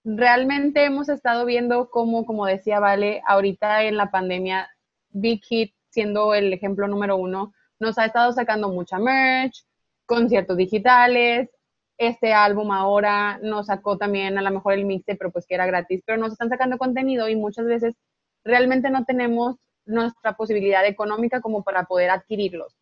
realmente 0.03 0.83
hemos 0.83 1.07
estado 1.07 1.45
viendo 1.45 1.89
cómo, 1.89 2.25
como 2.25 2.45
decía 2.45 2.81
Vale, 2.81 3.21
ahorita 3.25 3.85
en 3.85 3.95
la 3.95 4.11
pandemia, 4.11 4.67
Big 5.11 5.41
Hit, 5.45 5.73
siendo 5.87 6.33
el 6.33 6.51
ejemplo 6.51 6.89
número 6.89 7.15
uno, 7.15 7.53
nos 7.79 7.97
ha 7.97 8.05
estado 8.05 8.31
sacando 8.31 8.69
mucha 8.69 8.99
merch, 8.99 9.63
conciertos 10.05 10.57
digitales. 10.57 11.49
Este 11.97 12.33
álbum 12.33 12.71
ahora 12.71 13.39
nos 13.41 13.67
sacó 13.67 13.97
también 13.97 14.37
a 14.37 14.41
lo 14.41 14.51
mejor 14.51 14.73
el 14.73 14.85
mixte, 14.85 15.15
pero 15.15 15.31
pues 15.31 15.45
que 15.45 15.55
era 15.55 15.65
gratis, 15.65 16.01
pero 16.05 16.17
nos 16.17 16.31
están 16.31 16.49
sacando 16.49 16.77
contenido 16.77 17.29
y 17.29 17.35
muchas 17.35 17.65
veces 17.65 17.95
realmente 18.43 18.89
no 18.89 19.05
tenemos 19.05 19.57
nuestra 19.85 20.33
posibilidad 20.33 20.85
económica 20.85 21.41
como 21.41 21.63
para 21.63 21.83
poder 21.85 22.09
adquirirlos. 22.09 22.75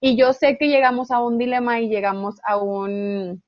Y 0.00 0.16
yo 0.16 0.32
sé 0.32 0.56
que 0.58 0.68
llegamos 0.68 1.10
a 1.10 1.20
un 1.20 1.38
dilema 1.38 1.80
y 1.80 1.88
llegamos 1.88 2.36
a 2.44 2.56
un 2.56 3.42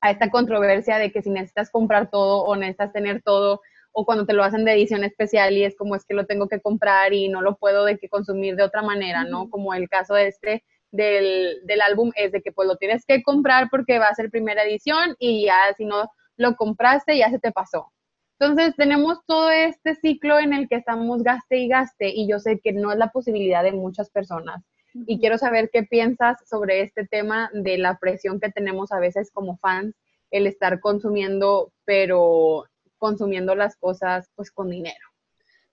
a 0.00 0.12
esta 0.12 0.30
controversia 0.30 0.98
de 0.98 1.10
que 1.10 1.22
si 1.22 1.30
necesitas 1.30 1.70
comprar 1.70 2.08
todo 2.08 2.44
o 2.44 2.54
necesitas 2.54 2.92
tener 2.92 3.20
todo 3.22 3.60
o 3.98 4.04
cuando 4.04 4.26
te 4.26 4.32
lo 4.32 4.44
hacen 4.44 4.64
de 4.64 4.74
edición 4.74 5.02
especial 5.02 5.56
y 5.56 5.64
es 5.64 5.74
como 5.76 5.96
es 5.96 6.04
que 6.04 6.14
lo 6.14 6.24
tengo 6.24 6.46
que 6.46 6.60
comprar 6.60 7.12
y 7.12 7.28
no 7.28 7.42
lo 7.42 7.56
puedo 7.56 7.84
de 7.84 7.98
que 7.98 8.08
consumir 8.08 8.54
de 8.54 8.62
otra 8.62 8.80
manera, 8.80 9.24
¿no? 9.24 9.50
Como 9.50 9.74
el 9.74 9.88
caso 9.88 10.14
de 10.14 10.28
este 10.28 10.64
del, 10.92 11.58
del 11.64 11.80
álbum 11.80 12.12
es 12.14 12.30
de 12.30 12.40
que 12.40 12.52
pues 12.52 12.68
lo 12.68 12.76
tienes 12.76 13.04
que 13.04 13.24
comprar 13.24 13.66
porque 13.72 13.98
va 13.98 14.06
a 14.06 14.14
ser 14.14 14.30
primera 14.30 14.62
edición 14.62 15.16
y 15.18 15.46
ya 15.46 15.58
si 15.76 15.84
no 15.84 16.08
lo 16.36 16.54
compraste 16.54 17.18
ya 17.18 17.28
se 17.28 17.40
te 17.40 17.50
pasó. 17.50 17.92
Entonces, 18.38 18.76
tenemos 18.76 19.18
todo 19.26 19.50
este 19.50 19.96
ciclo 19.96 20.38
en 20.38 20.52
el 20.52 20.68
que 20.68 20.76
estamos 20.76 21.24
gaste 21.24 21.58
y 21.58 21.66
gaste 21.66 22.08
y 22.08 22.28
yo 22.28 22.38
sé 22.38 22.60
que 22.62 22.72
no 22.72 22.92
es 22.92 22.98
la 22.98 23.10
posibilidad 23.10 23.64
de 23.64 23.72
muchas 23.72 24.10
personas. 24.10 24.62
Y 24.94 25.18
quiero 25.18 25.38
saber 25.38 25.70
qué 25.72 25.82
piensas 25.82 26.36
sobre 26.48 26.82
este 26.82 27.04
tema 27.04 27.50
de 27.52 27.78
la 27.78 27.98
presión 27.98 28.38
que 28.38 28.52
tenemos 28.52 28.92
a 28.92 29.00
veces 29.00 29.32
como 29.32 29.58
fans, 29.58 29.96
el 30.30 30.46
estar 30.46 30.78
consumiendo, 30.78 31.72
pero 31.84 32.66
consumiendo 32.98 33.54
las 33.54 33.76
cosas 33.76 34.30
pues 34.34 34.50
con 34.50 34.70
dinero. 34.70 35.08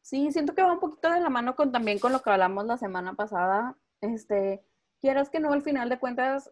Sí, 0.02 0.32
siento 0.32 0.54
que 0.54 0.62
va 0.62 0.74
un 0.74 0.80
poquito 0.80 1.12
de 1.12 1.20
la 1.20 1.30
mano 1.30 1.56
con 1.56 1.72
también 1.72 2.00
con 2.00 2.12
lo 2.14 2.22
que 2.22 2.30
hablamos 2.30 2.66
la 2.66 2.78
semana 2.78 3.16
pasada. 3.16 3.76
Este, 4.02 4.64
quieras 5.02 5.30
que 5.30 5.40
no, 5.40 5.52
al 5.52 5.64
final 5.64 5.90
de 5.90 6.00
cuentas, 6.00 6.52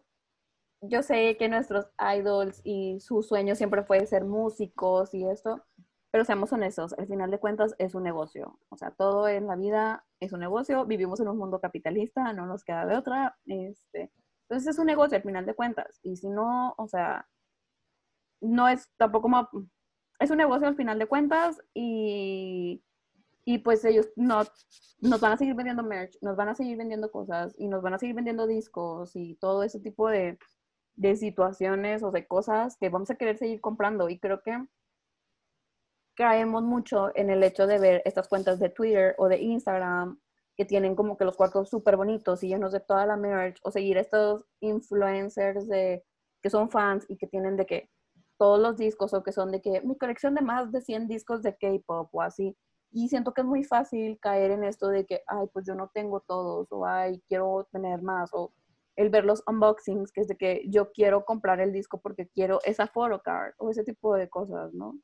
yo 0.80 1.02
sé 1.02 1.36
que 1.36 1.48
nuestros 1.48 1.86
idols 2.16 2.60
y 2.64 3.00
su 3.00 3.22
sueño 3.22 3.54
siempre 3.54 3.84
fue 3.84 4.06
ser 4.06 4.24
músicos 4.24 5.14
y 5.14 5.24
esto, 5.28 5.64
pero 6.10 6.24
seamos 6.24 6.52
honestos, 6.52 6.92
al 6.92 7.08
final 7.08 7.30
de 7.30 7.40
cuentas 7.40 7.74
es 7.78 7.94
un 7.94 8.04
negocio. 8.04 8.58
O 8.68 8.76
sea, 8.76 8.92
todo 8.92 9.28
en 9.28 9.46
la 9.46 9.56
vida 9.56 10.04
es 10.20 10.32
un 10.32 10.40
negocio. 10.40 10.84
Vivimos 10.86 11.20
en 11.20 11.28
un 11.28 11.38
mundo 11.38 11.60
capitalista, 11.60 12.32
no 12.32 12.46
nos 12.46 12.62
queda 12.64 12.86
de 12.86 12.96
otra. 12.96 13.36
Este, 13.46 14.12
entonces 14.42 14.68
es 14.74 14.78
un 14.78 14.86
negocio 14.86 15.16
al 15.16 15.22
final 15.22 15.46
de 15.46 15.54
cuentas. 15.54 15.98
Y 16.02 16.16
si 16.16 16.28
no, 16.28 16.74
o 16.78 16.86
sea, 16.86 17.26
no 18.40 18.68
es 18.68 18.88
tampoco 18.96 19.22
como... 19.22 19.48
Es 20.18 20.30
un 20.30 20.38
negocio 20.38 20.68
al 20.68 20.76
final 20.76 20.98
de 20.98 21.06
cuentas 21.06 21.60
y, 21.74 22.82
y 23.44 23.58
pues 23.58 23.84
ellos 23.84 24.08
no, 24.16 24.42
nos 25.00 25.20
van 25.20 25.32
a 25.32 25.36
seguir 25.36 25.54
vendiendo 25.54 25.82
merch, 25.82 26.16
nos 26.22 26.36
van 26.36 26.48
a 26.48 26.54
seguir 26.54 26.76
vendiendo 26.76 27.10
cosas 27.10 27.54
y 27.58 27.68
nos 27.68 27.82
van 27.82 27.94
a 27.94 27.98
seguir 27.98 28.14
vendiendo 28.14 28.46
discos 28.46 29.16
y 29.16 29.34
todo 29.36 29.62
ese 29.62 29.80
tipo 29.80 30.08
de, 30.08 30.38
de 30.96 31.16
situaciones 31.16 32.02
o 32.02 32.10
de 32.10 32.26
cosas 32.26 32.76
que 32.78 32.88
vamos 32.88 33.10
a 33.10 33.16
querer 33.16 33.36
seguir 33.36 33.60
comprando. 33.60 34.08
Y 34.08 34.18
creo 34.18 34.42
que 34.42 34.56
caemos 36.14 36.62
mucho 36.62 37.10
en 37.16 37.30
el 37.30 37.42
hecho 37.42 37.66
de 37.66 37.78
ver 37.78 38.02
estas 38.04 38.28
cuentas 38.28 38.58
de 38.60 38.70
Twitter 38.70 39.14
o 39.18 39.28
de 39.28 39.38
Instagram 39.38 40.18
que 40.56 40.64
tienen 40.64 40.94
como 40.94 41.16
que 41.16 41.24
los 41.24 41.36
cuartos 41.36 41.68
súper 41.68 41.96
bonitos 41.96 42.42
y 42.44 42.48
llenos 42.48 42.72
de 42.72 42.80
toda 42.80 43.06
la 43.06 43.16
merch, 43.16 43.58
o 43.64 43.70
seguir 43.72 43.98
estos 43.98 44.44
influencers 44.60 45.66
de, 45.66 46.04
que 46.40 46.50
son 46.50 46.70
fans 46.70 47.04
y 47.08 47.16
que 47.16 47.26
tienen 47.26 47.56
de 47.56 47.66
que 47.66 47.90
todos 48.38 48.60
los 48.60 48.76
discos 48.76 49.14
o 49.14 49.22
que 49.22 49.32
son 49.32 49.52
de 49.52 49.60
que 49.60 49.80
mi 49.82 49.96
colección 49.96 50.34
de 50.34 50.42
más 50.42 50.72
de 50.72 50.80
100 50.80 51.08
discos 51.08 51.42
de 51.42 51.56
K-pop 51.56 52.08
o 52.12 52.22
así. 52.22 52.56
Y 52.90 53.08
siento 53.08 53.34
que 53.34 53.40
es 53.42 53.46
muy 53.46 53.64
fácil 53.64 54.18
caer 54.20 54.52
en 54.52 54.64
esto 54.64 54.88
de 54.88 55.04
que, 55.06 55.22
ay, 55.26 55.46
pues 55.52 55.66
yo 55.66 55.74
no 55.74 55.90
tengo 55.92 56.20
todos, 56.20 56.68
o 56.70 56.86
ay, 56.86 57.22
quiero 57.28 57.68
tener 57.72 58.02
más, 58.02 58.30
o 58.32 58.52
el 58.96 59.10
ver 59.10 59.24
los 59.24 59.42
unboxings, 59.48 60.12
que 60.12 60.20
es 60.20 60.28
de 60.28 60.36
que 60.36 60.62
yo 60.68 60.92
quiero 60.92 61.24
comprar 61.24 61.60
el 61.60 61.72
disco 61.72 62.00
porque 62.00 62.28
quiero 62.28 62.60
esa 62.64 62.86
photocard, 62.86 63.54
o 63.58 63.70
ese 63.70 63.84
tipo 63.84 64.14
de 64.14 64.28
cosas, 64.28 64.72
¿no? 64.74 64.94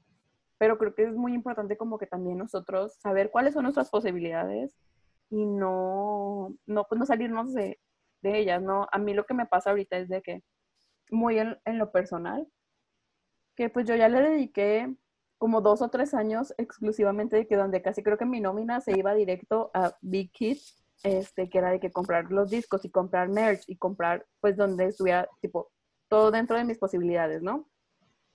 pero 0.60 0.76
creo 0.76 0.94
que 0.94 1.04
es 1.04 1.14
muy 1.16 1.32
importante 1.32 1.78
como 1.78 1.96
que 1.96 2.06
también 2.06 2.36
nosotros 2.36 2.94
saber 2.96 3.30
cuáles 3.30 3.54
son 3.54 3.62
nuestras 3.62 3.88
posibilidades 3.88 4.76
y 5.30 5.46
no, 5.46 6.54
no, 6.66 6.84
pues 6.84 6.98
no 6.98 7.06
salirnos 7.06 7.54
de, 7.54 7.80
de 8.20 8.38
ellas, 8.38 8.60
¿no? 8.60 8.86
A 8.92 8.98
mí 8.98 9.14
lo 9.14 9.24
que 9.24 9.32
me 9.32 9.46
pasa 9.46 9.70
ahorita 9.70 9.96
es 9.96 10.10
de 10.10 10.20
que 10.20 10.42
muy 11.10 11.38
en, 11.38 11.58
en, 11.64 11.78
lo 11.78 11.90
personal, 11.90 12.46
que 13.60 13.68
pues 13.68 13.84
yo 13.86 13.94
ya 13.94 14.08
le 14.08 14.22
dediqué 14.22 14.96
como 15.36 15.60
dos 15.60 15.82
o 15.82 15.90
tres 15.90 16.14
años 16.14 16.54
exclusivamente 16.56 17.36
de 17.36 17.46
que 17.46 17.56
donde 17.56 17.82
casi 17.82 18.02
creo 18.02 18.16
que 18.16 18.24
mi 18.24 18.40
nómina 18.40 18.80
se 18.80 18.98
iba 18.98 19.12
directo 19.12 19.70
a 19.74 19.94
Big 20.00 20.32
Kids, 20.32 20.82
este, 21.02 21.50
que 21.50 21.58
era 21.58 21.70
de 21.70 21.78
que 21.78 21.92
comprar 21.92 22.32
los 22.32 22.48
discos 22.48 22.86
y 22.86 22.90
comprar 22.90 23.28
merch 23.28 23.64
y 23.66 23.76
comprar 23.76 24.26
pues 24.40 24.56
donde 24.56 24.86
estuviera 24.86 25.28
tipo 25.42 25.70
todo 26.08 26.30
dentro 26.30 26.56
de 26.56 26.64
mis 26.64 26.78
posibilidades, 26.78 27.42
¿no? 27.42 27.68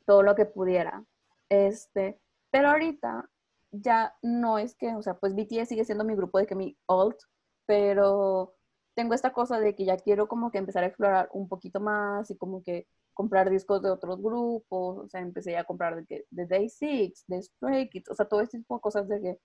Todo 0.06 0.22
lo 0.22 0.36
que 0.36 0.46
pudiera. 0.46 1.04
Este, 1.50 2.22
pero 2.52 2.70
ahorita 2.70 3.28
ya 3.72 4.14
no 4.22 4.60
es 4.60 4.76
que, 4.76 4.94
o 4.94 5.02
sea, 5.02 5.16
pues 5.16 5.34
BTS 5.34 5.70
sigue 5.70 5.86
siendo 5.86 6.04
mi 6.04 6.16
grupo 6.16 6.38
de 6.38 6.46
que 6.46 6.54
mi 6.54 6.78
alt, 6.88 7.18
pero 7.66 8.54
tengo 8.94 9.16
esta 9.16 9.34
cosa 9.34 9.60
de 9.60 9.74
que 9.74 9.86
ya 9.86 9.98
quiero 9.98 10.28
como 10.28 10.52
que 10.52 10.60
empezar 10.60 10.84
a 10.84 10.88
explorar 10.88 11.30
un 11.34 11.50
poquito 11.50 11.80
más 11.80 12.30
y 12.30 12.38
como 12.38 12.62
que 12.62 12.88
comprar 13.16 13.50
discos 13.50 13.82
de 13.82 13.90
otros 13.90 14.22
grupos, 14.22 14.98
o 15.06 15.08
sea, 15.10 15.22
empecé 15.22 15.58
a 15.58 15.64
comprar 15.64 16.06
de, 16.06 16.28
de 16.30 16.46
Day 16.46 16.70
Six, 16.70 17.26
de 17.28 17.42
Stray 17.42 17.90
Kids, 17.90 18.10
o 18.12 18.16
sea, 18.16 18.28
todo 18.28 18.42
este 18.42 18.60
tipo 18.60 18.76
de 18.76 18.82
cosas 18.82 19.08
de 19.08 19.22
que, 19.22 19.40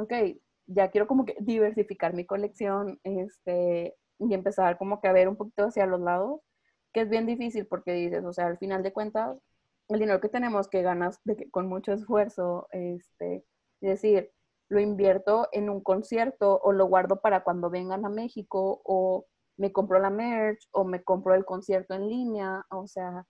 ok, 0.00 0.12
ya 0.66 0.90
quiero 0.90 1.06
como 1.06 1.26
que 1.26 1.36
diversificar 1.40 2.14
mi 2.14 2.24
colección, 2.24 2.98
este, 3.04 3.96
y 4.18 4.34
empezar 4.34 4.78
como 4.78 5.00
que 5.00 5.08
a 5.08 5.12
ver 5.12 5.28
un 5.28 5.36
poquito 5.36 5.64
hacia 5.64 5.86
los 5.86 6.00
lados, 6.00 6.40
que 6.92 7.02
es 7.02 7.10
bien 7.10 7.26
difícil 7.26 7.66
porque 7.66 7.92
dices, 7.92 8.24
o 8.24 8.32
sea, 8.32 8.46
al 8.46 8.58
final 8.58 8.82
de 8.82 8.92
cuentas, 8.92 9.38
el 9.88 10.00
dinero 10.00 10.20
que 10.20 10.28
tenemos 10.28 10.68
que 10.68 10.82
ganas 10.82 11.20
de 11.24 11.36
que, 11.36 11.50
con 11.50 11.68
mucho 11.68 11.92
esfuerzo, 11.92 12.68
este, 12.72 13.44
es 13.80 13.90
decir, 13.90 14.32
lo 14.68 14.80
invierto 14.80 15.48
en 15.52 15.70
un 15.70 15.82
concierto 15.82 16.60
o 16.62 16.72
lo 16.72 16.86
guardo 16.86 17.20
para 17.20 17.42
cuando 17.42 17.70
vengan 17.70 18.04
a 18.04 18.10
México 18.10 18.82
o 18.84 19.26
me 19.58 19.72
compro 19.72 19.98
la 19.98 20.10
merch 20.10 20.68
o 20.72 20.84
me 20.84 21.02
compro 21.02 21.34
el 21.34 21.44
concierto 21.44 21.94
en 21.94 22.08
línea, 22.08 22.64
o 22.70 22.86
sea, 22.86 23.26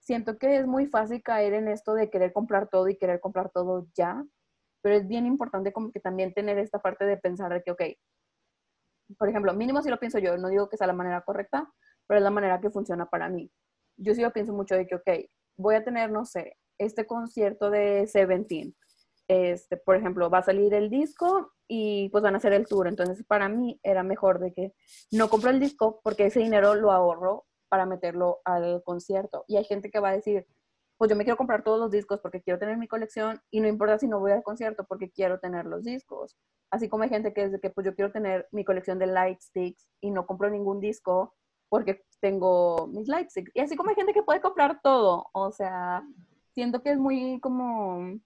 siento 0.00 0.38
que 0.38 0.56
es 0.56 0.66
muy 0.66 0.86
fácil 0.86 1.22
caer 1.22 1.54
en 1.54 1.68
esto 1.68 1.94
de 1.94 2.10
querer 2.10 2.32
comprar 2.32 2.68
todo 2.68 2.88
y 2.88 2.96
querer 2.96 3.20
comprar 3.20 3.50
todo 3.50 3.86
ya, 3.94 4.24
pero 4.82 4.96
es 4.96 5.06
bien 5.06 5.26
importante 5.26 5.72
como 5.72 5.92
que 5.92 6.00
también 6.00 6.34
tener 6.34 6.58
esta 6.58 6.80
parte 6.80 7.04
de 7.04 7.18
pensar 7.18 7.52
de 7.52 7.62
que, 7.62 7.70
ok, 7.70 7.82
por 9.18 9.28
ejemplo, 9.28 9.52
mínimo 9.54 9.82
si 9.82 9.90
lo 9.90 9.98
pienso 9.98 10.18
yo, 10.18 10.36
no 10.38 10.48
digo 10.48 10.68
que 10.68 10.76
sea 10.76 10.86
la 10.86 10.92
manera 10.92 11.22
correcta, 11.22 11.70
pero 12.06 12.18
es 12.18 12.24
la 12.24 12.30
manera 12.30 12.60
que 12.60 12.70
funciona 12.70 13.06
para 13.06 13.28
mí. 13.28 13.50
Yo 13.96 14.14
sí 14.14 14.22
lo 14.22 14.32
pienso 14.32 14.52
mucho 14.52 14.74
de 14.74 14.86
que, 14.86 14.94
ok, 14.94 15.10
voy 15.58 15.74
a 15.74 15.84
tener, 15.84 16.10
no 16.10 16.24
sé, 16.24 16.56
este 16.78 17.06
concierto 17.06 17.70
de 17.70 18.06
Seventeen 18.06 18.74
este, 19.30 19.76
por 19.76 19.94
ejemplo, 19.94 20.28
va 20.28 20.38
a 20.38 20.42
salir 20.42 20.74
el 20.74 20.90
disco 20.90 21.52
y 21.72 22.08
pues 22.08 22.24
van 22.24 22.34
a 22.34 22.38
hacer 22.38 22.52
el 22.52 22.66
tour. 22.66 22.88
Entonces, 22.88 23.24
para 23.24 23.48
mí 23.48 23.78
era 23.84 24.02
mejor 24.02 24.40
de 24.40 24.52
que 24.52 24.74
no 25.12 25.30
compro 25.30 25.50
el 25.50 25.60
disco 25.60 26.00
porque 26.02 26.26
ese 26.26 26.40
dinero 26.40 26.74
lo 26.74 26.90
ahorro 26.90 27.46
para 27.68 27.86
meterlo 27.86 28.40
al 28.44 28.82
concierto. 28.82 29.44
Y 29.46 29.56
hay 29.56 29.62
gente 29.64 29.88
que 29.88 30.00
va 30.00 30.08
a 30.08 30.16
decir, 30.16 30.48
pues 30.98 31.08
yo 31.08 31.16
me 31.16 31.22
quiero 31.22 31.36
comprar 31.36 31.62
todos 31.62 31.78
los 31.78 31.92
discos 31.92 32.18
porque 32.20 32.42
quiero 32.42 32.58
tener 32.58 32.76
mi 32.76 32.88
colección 32.88 33.40
y 33.52 33.60
no 33.60 33.68
importa 33.68 34.00
si 34.00 34.08
no 34.08 34.18
voy 34.18 34.32
al 34.32 34.42
concierto 34.42 34.84
porque 34.88 35.12
quiero 35.12 35.38
tener 35.38 35.64
los 35.64 35.84
discos. 35.84 36.36
Así 36.72 36.88
como 36.88 37.04
hay 37.04 37.08
gente 37.08 37.32
que 37.32 37.44
es 37.44 37.52
de 37.52 37.60
que 37.60 37.70
pues 37.70 37.84
yo 37.84 37.94
quiero 37.94 38.10
tener 38.10 38.48
mi 38.50 38.64
colección 38.64 38.98
de 38.98 39.06
light 39.06 39.40
sticks 39.40 39.88
y 40.00 40.10
no 40.10 40.26
compro 40.26 40.50
ningún 40.50 40.80
disco 40.80 41.36
porque 41.68 42.02
tengo 42.20 42.88
mis 42.88 43.06
light 43.06 43.30
sticks. 43.30 43.52
Y 43.54 43.60
así 43.60 43.76
como 43.76 43.90
hay 43.90 43.96
gente 43.96 44.12
que 44.12 44.24
puede 44.24 44.40
comprar 44.40 44.80
todo. 44.82 45.26
O 45.34 45.52
sea, 45.52 46.02
siento 46.52 46.82
que 46.82 46.90
es 46.90 46.98
muy 46.98 47.38
como 47.40 48.18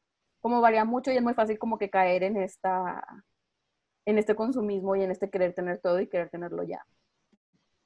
como 0.44 0.60
varía 0.60 0.84
mucho 0.84 1.10
y 1.10 1.16
es 1.16 1.22
muy 1.22 1.32
fácil 1.32 1.58
como 1.58 1.78
que 1.78 1.88
caer 1.88 2.22
en 2.22 2.36
esta, 2.36 3.02
en 4.06 4.18
este 4.18 4.34
consumismo 4.34 4.96
y 4.96 5.02
en 5.02 5.10
este 5.10 5.30
querer 5.30 5.54
tener 5.54 5.78
todo 5.78 6.00
y 6.00 6.06
querer 6.06 6.30
tenerlo 6.30 6.62
ya. 6.62 6.84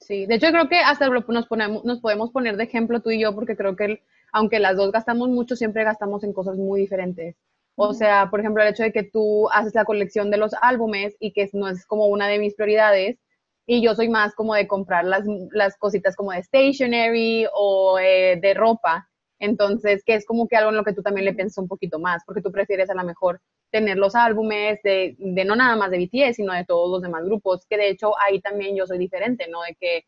Sí, 0.01 0.27
de 0.27 0.37
hecho 0.37 0.49
creo 0.49 0.69
que 0.69 0.79
hasta 0.79 1.09
nos, 1.09 1.47
ponemos, 1.49 1.85
nos 1.85 2.01
podemos 2.01 2.31
poner 2.31 2.57
de 2.57 2.65
ejemplo 2.65 3.01
tú 3.01 3.11
y 3.11 3.21
yo 3.21 3.35
porque 3.35 3.57
creo 3.57 3.77
que 3.77 4.03
aunque 4.33 4.59
las 4.59 4.77
dos 4.77 4.93
gastamos 4.93 5.29
mucho, 5.29 5.57
siempre 5.57 5.85
gastamos 5.85 6.23
en 6.23 6.33
cosas 6.33 6.57
muy 6.57 6.81
diferentes. 6.81 7.37
O 7.77 7.95
sea, 7.95 8.29
por 8.31 8.41
ejemplo, 8.41 8.63
el 8.63 8.71
hecho 8.71 8.83
de 8.83 8.93
que 8.93 9.05
tú 9.05 9.49
haces 9.51 9.75
la 9.75 9.85
colección 9.85 10.31
de 10.31 10.37
los 10.37 10.53
álbumes 10.61 11.17
y 11.21 11.33
que 11.33 11.49
no 11.53 11.69
es 11.69 11.87
como 11.87 12.07
una 12.07 12.29
de 12.29 12.39
mis 12.39 12.55
prioridades, 12.55 13.19
y 13.67 13.83
yo 13.83 13.95
soy 13.95 14.09
más 14.09 14.35
como 14.35 14.55
de 14.55 14.67
comprar 14.67 15.05
las, 15.05 15.25
las 15.53 15.77
cositas 15.77 16.17
como 16.17 16.33
de 16.33 16.43
stationery 16.43 17.47
o 17.55 17.99
eh, 17.99 18.39
de 18.41 18.55
ropa. 18.55 19.09
Entonces, 19.39 20.03
que 20.05 20.15
es 20.15 20.27
como 20.27 20.49
que 20.49 20.57
algo 20.57 20.71
en 20.71 20.77
lo 20.77 20.85
que 20.85 20.95
tú 20.95 21.03
también 21.03 21.27
le 21.27 21.35
piensas 21.35 21.59
un 21.59 21.69
poquito 21.69 21.99
más, 21.99 22.23
porque 22.25 22.43
tú 22.43 22.51
prefieres 22.51 22.91
a 22.91 22.95
lo 22.95 23.05
mejor 23.05 23.41
tener 23.71 23.99
los 23.99 24.15
álbumes 24.15 24.81
de, 24.83 25.17
de, 25.19 25.45
no 25.45 25.57
nada 25.57 25.77
más 25.77 25.91
de 25.91 25.99
BTS, 25.99 26.37
sino 26.37 26.53
de 26.53 26.65
todos 26.65 26.91
los 26.91 27.03
demás 27.03 27.25
grupos, 27.25 27.67
que 27.69 27.77
de 27.77 27.91
hecho 27.91 28.13
ahí 28.27 28.41
también 28.41 28.77
yo 28.77 28.87
soy 28.87 28.99
diferente, 28.99 29.47
¿no? 29.49 29.63
De 29.63 29.77
que 29.79 30.05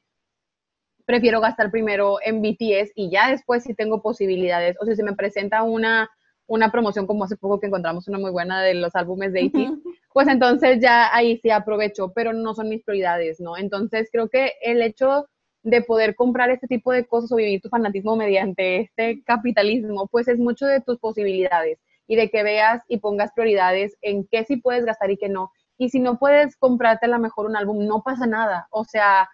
prefiero 1.04 1.40
gastar 1.40 1.70
primero 1.70 2.18
en 2.24 2.40
BTS 2.40 2.92
y 2.94 3.10
ya 3.10 3.30
después 3.30 3.64
si 3.64 3.74
tengo 3.74 4.00
posibilidades, 4.00 4.76
o 4.80 4.84
sea, 4.84 4.94
si 4.94 5.02
me 5.02 5.14
presenta 5.14 5.62
una, 5.62 6.08
una 6.46 6.70
promoción 6.70 7.06
como 7.06 7.24
hace 7.24 7.36
poco 7.36 7.60
que 7.60 7.66
encontramos 7.66 8.08
una 8.08 8.18
muy 8.18 8.30
buena 8.30 8.62
de 8.62 8.74
los 8.74 8.94
álbumes 8.94 9.32
de 9.32 9.46
AT, 9.46 9.80
pues 10.12 10.28
entonces 10.28 10.78
ya 10.80 11.14
ahí 11.14 11.38
sí 11.38 11.50
aprovecho, 11.50 12.12
pero 12.14 12.32
no 12.32 12.54
son 12.54 12.68
mis 12.68 12.82
prioridades, 12.84 13.40
¿no? 13.40 13.56
Entonces 13.56 14.08
creo 14.10 14.28
que 14.28 14.52
el 14.62 14.82
hecho 14.82 15.26
de 15.62 15.82
poder 15.82 16.14
comprar 16.14 16.50
este 16.50 16.66
tipo 16.66 16.92
de 16.92 17.04
cosas 17.06 17.32
o 17.32 17.36
vivir 17.36 17.60
tu 17.60 17.68
fanatismo 17.68 18.16
mediante 18.16 18.80
este 18.80 19.22
capitalismo, 19.24 20.06
pues 20.06 20.28
es 20.28 20.38
mucho 20.38 20.66
de 20.66 20.80
tus 20.80 20.98
posibilidades 20.98 21.78
y 22.10 22.16
de 22.16 22.28
que 22.28 22.42
veas 22.42 22.82
y 22.88 22.98
pongas 22.98 23.30
prioridades 23.32 23.96
en 24.02 24.26
qué 24.26 24.44
sí 24.44 24.56
puedes 24.56 24.84
gastar 24.84 25.12
y 25.12 25.16
qué 25.16 25.28
no. 25.28 25.52
Y 25.78 25.90
si 25.90 26.00
no 26.00 26.18
puedes 26.18 26.56
comprarte 26.56 27.06
a 27.06 27.08
lo 27.08 27.20
mejor 27.20 27.46
un 27.46 27.54
álbum, 27.54 27.86
no 27.86 28.02
pasa 28.02 28.26
nada. 28.26 28.66
O 28.72 28.84
sea, 28.84 29.28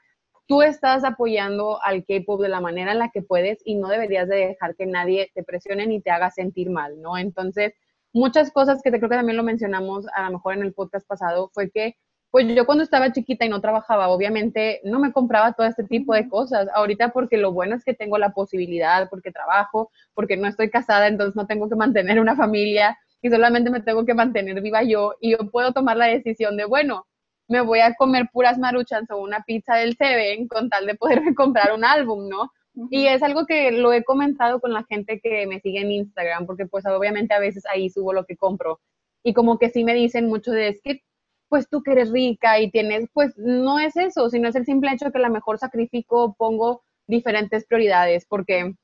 tú 0.46 0.60
estás 0.60 1.02
apoyando 1.02 1.82
al 1.82 2.04
K-pop 2.04 2.38
de 2.42 2.50
la 2.50 2.60
manera 2.60 2.92
en 2.92 2.98
la 2.98 3.08
que 3.08 3.22
puedes 3.22 3.62
y 3.64 3.76
no 3.76 3.88
deberías 3.88 4.28
de 4.28 4.48
dejar 4.48 4.76
que 4.76 4.84
nadie 4.84 5.30
te 5.34 5.42
presione 5.42 5.86
ni 5.86 6.02
te 6.02 6.10
haga 6.10 6.30
sentir 6.30 6.68
mal, 6.68 7.00
¿no? 7.00 7.16
Entonces, 7.16 7.72
muchas 8.12 8.52
cosas 8.52 8.82
que 8.82 8.90
te 8.90 8.98
creo 8.98 9.08
que 9.08 9.16
también 9.16 9.38
lo 9.38 9.42
mencionamos 9.42 10.04
a 10.14 10.24
lo 10.26 10.32
mejor 10.32 10.52
en 10.52 10.60
el 10.60 10.74
podcast 10.74 11.08
pasado 11.08 11.50
fue 11.54 11.70
que 11.70 11.96
pues 12.30 12.46
yo 12.54 12.66
cuando 12.66 12.84
estaba 12.84 13.12
chiquita 13.12 13.44
y 13.44 13.48
no 13.48 13.60
trabajaba, 13.60 14.08
obviamente 14.08 14.80
no 14.84 14.98
me 15.00 15.12
compraba 15.12 15.52
todo 15.52 15.66
este 15.66 15.84
tipo 15.84 16.14
de 16.14 16.28
cosas. 16.28 16.68
Ahorita 16.74 17.10
porque 17.10 17.38
lo 17.38 17.52
bueno 17.52 17.76
es 17.76 17.84
que 17.84 17.94
tengo 17.94 18.18
la 18.18 18.30
posibilidad, 18.30 19.08
porque 19.08 19.32
trabajo, 19.32 19.90
porque 20.14 20.36
no 20.36 20.46
estoy 20.46 20.70
casada, 20.70 21.06
entonces 21.08 21.36
no 21.36 21.46
tengo 21.46 21.68
que 21.68 21.76
mantener 21.76 22.20
una 22.20 22.36
familia 22.36 22.98
y 23.22 23.30
solamente 23.30 23.70
me 23.70 23.80
tengo 23.80 24.04
que 24.04 24.14
mantener 24.14 24.60
viva 24.60 24.82
yo 24.82 25.14
y 25.20 25.32
yo 25.32 25.50
puedo 25.50 25.72
tomar 25.72 25.96
la 25.96 26.06
decisión 26.06 26.56
de, 26.56 26.64
bueno, 26.64 27.06
me 27.48 27.60
voy 27.60 27.80
a 27.80 27.94
comer 27.94 28.28
puras 28.32 28.58
maruchas 28.58 29.10
o 29.10 29.18
una 29.18 29.42
pizza 29.44 29.76
del 29.76 29.96
Seven 29.96 30.48
con 30.48 30.68
tal 30.68 30.86
de 30.86 30.94
poderme 30.94 31.34
comprar 31.34 31.72
un 31.72 31.84
álbum, 31.84 32.28
¿no? 32.28 32.50
Y 32.90 33.06
es 33.06 33.22
algo 33.22 33.46
que 33.46 33.70
lo 33.72 33.92
he 33.92 34.04
comentado 34.04 34.60
con 34.60 34.72
la 34.72 34.84
gente 34.84 35.18
que 35.20 35.46
me 35.46 35.60
sigue 35.60 35.80
en 35.80 35.90
Instagram, 35.92 36.44
porque 36.44 36.66
pues 36.66 36.84
obviamente 36.84 37.32
a 37.32 37.38
veces 37.38 37.64
ahí 37.72 37.88
subo 37.88 38.12
lo 38.12 38.26
que 38.26 38.36
compro. 38.36 38.80
Y 39.22 39.32
como 39.32 39.58
que 39.58 39.70
sí 39.70 39.82
me 39.82 39.94
dicen 39.94 40.28
mucho 40.28 40.52
de, 40.52 40.68
es 40.68 40.82
que 40.82 41.02
pues 41.48 41.68
tú 41.68 41.82
que 41.82 41.92
eres 41.92 42.10
rica 42.10 42.58
y 42.60 42.70
tienes, 42.70 43.08
pues 43.12 43.36
no 43.36 43.78
es 43.78 43.96
eso, 43.96 44.28
sino 44.30 44.48
es 44.48 44.56
el 44.56 44.64
simple 44.64 44.90
hecho 44.92 45.06
de 45.06 45.12
que 45.12 45.18
a 45.18 45.22
lo 45.22 45.30
mejor 45.30 45.58
sacrifico, 45.58 46.34
pongo 46.36 46.82
diferentes 47.06 47.66
prioridades, 47.66 48.26
porque 48.26 48.74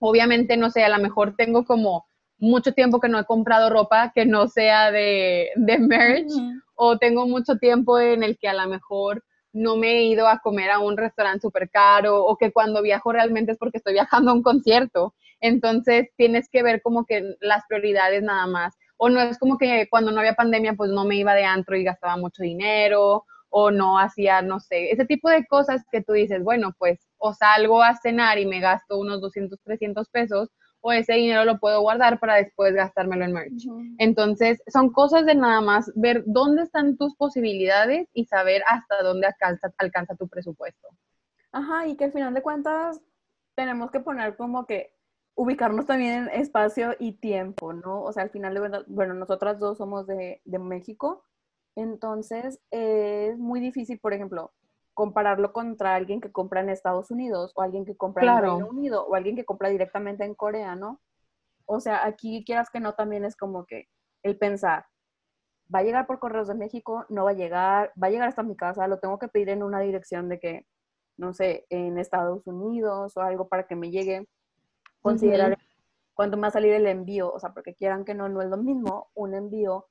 obviamente, 0.00 0.56
no 0.56 0.70
sé, 0.70 0.84
a 0.84 0.88
lo 0.88 1.02
mejor 1.02 1.36
tengo 1.36 1.64
como 1.64 2.06
mucho 2.38 2.72
tiempo 2.72 3.00
que 3.00 3.08
no 3.08 3.18
he 3.18 3.24
comprado 3.24 3.70
ropa 3.70 4.12
que 4.14 4.24
no 4.24 4.48
sea 4.48 4.90
de, 4.90 5.50
de 5.56 5.78
merch, 5.78 6.32
o 6.74 6.98
tengo 6.98 7.26
mucho 7.26 7.56
tiempo 7.56 7.98
en 8.00 8.22
el 8.22 8.38
que 8.38 8.48
a 8.48 8.54
lo 8.54 8.68
mejor 8.68 9.22
no 9.52 9.76
me 9.76 9.98
he 9.98 10.04
ido 10.04 10.26
a 10.26 10.38
comer 10.38 10.70
a 10.70 10.78
un 10.78 10.96
restaurante 10.96 11.42
súper 11.42 11.68
caro, 11.70 12.24
o 12.24 12.36
que 12.36 12.52
cuando 12.52 12.82
viajo 12.82 13.12
realmente 13.12 13.52
es 13.52 13.58
porque 13.58 13.78
estoy 13.78 13.92
viajando 13.94 14.30
a 14.30 14.34
un 14.34 14.42
concierto. 14.42 15.14
Entonces 15.40 16.08
tienes 16.16 16.48
que 16.48 16.62
ver 16.62 16.82
como 16.82 17.04
que 17.04 17.36
las 17.40 17.64
prioridades 17.66 18.22
nada 18.22 18.46
más 18.46 18.76
o 19.02 19.08
no 19.08 19.18
es 19.18 19.38
como 19.38 19.56
que 19.56 19.88
cuando 19.88 20.12
no 20.12 20.20
había 20.20 20.34
pandemia, 20.34 20.74
pues 20.74 20.90
no 20.90 21.06
me 21.06 21.16
iba 21.16 21.34
de 21.34 21.44
antro 21.44 21.74
y 21.74 21.84
gastaba 21.84 22.18
mucho 22.18 22.42
dinero, 22.42 23.24
o 23.48 23.70
no 23.70 23.98
hacía, 23.98 24.42
no 24.42 24.60
sé, 24.60 24.92
ese 24.92 25.06
tipo 25.06 25.30
de 25.30 25.46
cosas 25.46 25.82
que 25.90 26.02
tú 26.02 26.12
dices, 26.12 26.44
bueno, 26.44 26.74
pues 26.78 27.08
o 27.16 27.32
salgo 27.32 27.82
a 27.82 27.96
cenar 27.96 28.38
y 28.38 28.44
me 28.44 28.60
gasto 28.60 28.98
unos 28.98 29.22
200, 29.22 29.58
300 29.62 30.06
pesos, 30.10 30.50
o 30.82 30.92
ese 30.92 31.14
dinero 31.14 31.46
lo 31.46 31.58
puedo 31.58 31.80
guardar 31.80 32.20
para 32.20 32.34
después 32.34 32.74
gastármelo 32.74 33.24
en 33.24 33.32
merch. 33.32 33.66
Entonces, 33.96 34.62
son 34.70 34.92
cosas 34.92 35.24
de 35.24 35.34
nada 35.34 35.62
más 35.62 35.90
ver 35.94 36.22
dónde 36.26 36.62
están 36.62 36.98
tus 36.98 37.16
posibilidades 37.16 38.06
y 38.12 38.26
saber 38.26 38.62
hasta 38.68 39.02
dónde 39.02 39.28
alcanza, 39.28 39.72
alcanza 39.78 40.14
tu 40.14 40.28
presupuesto. 40.28 40.88
Ajá, 41.52 41.86
y 41.86 41.96
que 41.96 42.04
al 42.04 42.12
final 42.12 42.34
de 42.34 42.42
cuentas 42.42 43.00
tenemos 43.54 43.90
que 43.90 44.00
poner 44.00 44.36
como 44.36 44.66
que 44.66 44.92
ubicarnos 45.40 45.86
también 45.86 46.28
en 46.28 46.40
espacio 46.40 46.94
y 46.98 47.12
tiempo, 47.12 47.72
¿no? 47.72 48.02
O 48.02 48.12
sea, 48.12 48.24
al 48.24 48.30
final 48.30 48.52
de 48.52 48.60
verdad, 48.60 48.84
bueno, 48.88 49.14
nosotras 49.14 49.58
dos 49.58 49.78
somos 49.78 50.06
de, 50.06 50.42
de 50.44 50.58
México, 50.58 51.24
entonces 51.76 52.60
es 52.70 53.38
muy 53.38 53.58
difícil, 53.58 53.98
por 54.00 54.12
ejemplo, 54.12 54.52
compararlo 54.92 55.54
contra 55.54 55.94
alguien 55.94 56.20
que 56.20 56.30
compra 56.30 56.60
en 56.60 56.68
Estados 56.68 57.10
Unidos 57.10 57.52
o 57.54 57.62
alguien 57.62 57.86
que 57.86 57.96
compra 57.96 58.22
en 58.22 58.42
Reino 58.42 58.68
Unido 58.68 59.06
o 59.06 59.14
alguien 59.14 59.34
que 59.34 59.46
compra 59.46 59.70
directamente 59.70 60.24
en 60.26 60.34
Corea, 60.34 60.76
¿no? 60.76 61.00
O 61.64 61.80
sea, 61.80 62.04
aquí 62.04 62.44
quieras 62.44 62.68
que 62.68 62.80
no, 62.80 62.92
también 62.92 63.24
es 63.24 63.34
como 63.34 63.64
que 63.64 63.86
el 64.22 64.36
pensar, 64.36 64.84
va 65.74 65.78
a 65.78 65.84
llegar 65.84 66.06
por 66.06 66.18
correos 66.18 66.48
de 66.48 66.54
México, 66.54 67.06
no 67.08 67.24
va 67.24 67.30
a 67.30 67.34
llegar, 67.34 67.94
va 67.96 68.08
a 68.08 68.10
llegar 68.10 68.28
hasta 68.28 68.42
mi 68.42 68.56
casa, 68.56 68.88
lo 68.88 68.98
tengo 68.98 69.18
que 69.18 69.28
pedir 69.28 69.48
en 69.48 69.62
una 69.62 69.80
dirección 69.80 70.28
de 70.28 70.38
que, 70.38 70.66
no 71.16 71.32
sé, 71.32 71.64
en 71.70 71.96
Estados 71.96 72.46
Unidos 72.46 73.16
o 73.16 73.22
algo 73.22 73.48
para 73.48 73.66
que 73.66 73.74
me 73.74 73.90
llegue 73.90 74.28
considerar, 75.00 75.58
cuánto 76.14 76.36
más 76.36 76.52
salir 76.52 76.72
el 76.72 76.86
envío, 76.86 77.32
o 77.32 77.40
sea, 77.40 77.54
porque 77.54 77.74
quieran 77.74 78.04
que 78.04 78.14
no, 78.14 78.28
no 78.28 78.42
es 78.42 78.48
lo 78.48 78.56
mismo 78.56 79.10
un 79.14 79.34
envío 79.34 79.86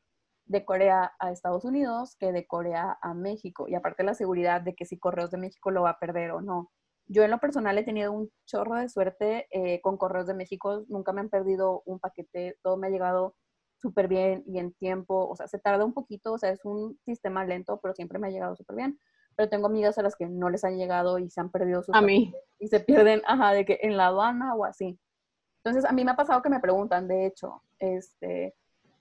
de 0.45 0.65
Corea 0.65 1.13
a 1.19 1.31
Estados 1.31 1.63
Unidos 1.63 2.15
que 2.19 2.31
de 2.31 2.47
Corea 2.47 2.97
a 3.01 3.13
México. 3.13 3.67
Y 3.67 3.75
aparte 3.75 4.03
la 4.03 4.15
seguridad 4.15 4.61
de 4.61 4.75
que 4.75 4.85
si 4.85 4.97
Correos 4.97 5.31
de 5.31 5.37
México 5.37 5.71
lo 5.71 5.83
va 5.83 5.91
a 5.91 5.99
perder 5.99 6.31
o 6.31 6.41
no. 6.41 6.71
Yo 7.07 7.23
en 7.23 7.31
lo 7.31 7.39
personal 7.39 7.77
he 7.77 7.83
tenido 7.83 8.11
un 8.11 8.31
chorro 8.45 8.75
de 8.75 8.89
suerte 8.89 9.47
eh, 9.51 9.81
con 9.81 9.97
Correos 9.97 10.27
de 10.27 10.35
México, 10.35 10.85
nunca 10.87 11.13
me 11.13 11.21
han 11.21 11.29
perdido 11.29 11.81
un 11.85 11.99
paquete, 11.99 12.57
todo 12.61 12.77
me 12.77 12.87
ha 12.87 12.89
llegado 12.91 13.35
súper 13.77 14.07
bien 14.07 14.43
y 14.45 14.59
en 14.59 14.73
tiempo, 14.73 15.27
o 15.27 15.35
sea, 15.35 15.47
se 15.47 15.59
tarda 15.59 15.85
un 15.85 15.93
poquito, 15.93 16.33
o 16.33 16.37
sea, 16.37 16.51
es 16.51 16.63
un 16.65 16.99
sistema 17.05 17.45
lento, 17.45 17.79
pero 17.81 17.93
siempre 17.95 18.19
me 18.19 18.27
ha 18.27 18.31
llegado 18.31 18.55
súper 18.55 18.75
bien. 18.75 18.99
Pero 19.39 19.47
tengo 19.47 19.67
amigas 19.67 19.97
a 19.97 20.01
las 20.01 20.17
que 20.17 20.27
no 20.27 20.49
les 20.49 20.65
han 20.65 20.77
llegado 20.77 21.17
y 21.17 21.29
se 21.29 21.39
han 21.39 21.49
perdido 21.49 21.81
sus 21.81 21.95
A 21.95 22.01
mí. 22.01 22.35
y 22.59 22.67
se 22.67 22.81
pierden, 22.81 23.21
ajá, 23.25 23.53
de 23.53 23.63
que 23.63 23.79
en 23.83 23.95
la 23.95 24.07
aduana 24.07 24.53
o 24.53 24.65
así. 24.65 24.99
Entonces, 25.63 25.89
a 25.89 25.93
mí 25.93 26.03
me 26.03 26.11
ha 26.11 26.17
pasado 26.17 26.41
que 26.41 26.49
me 26.49 26.59
preguntan, 26.59 27.07
de 27.07 27.25
hecho, 27.25 27.63
este, 27.77 28.53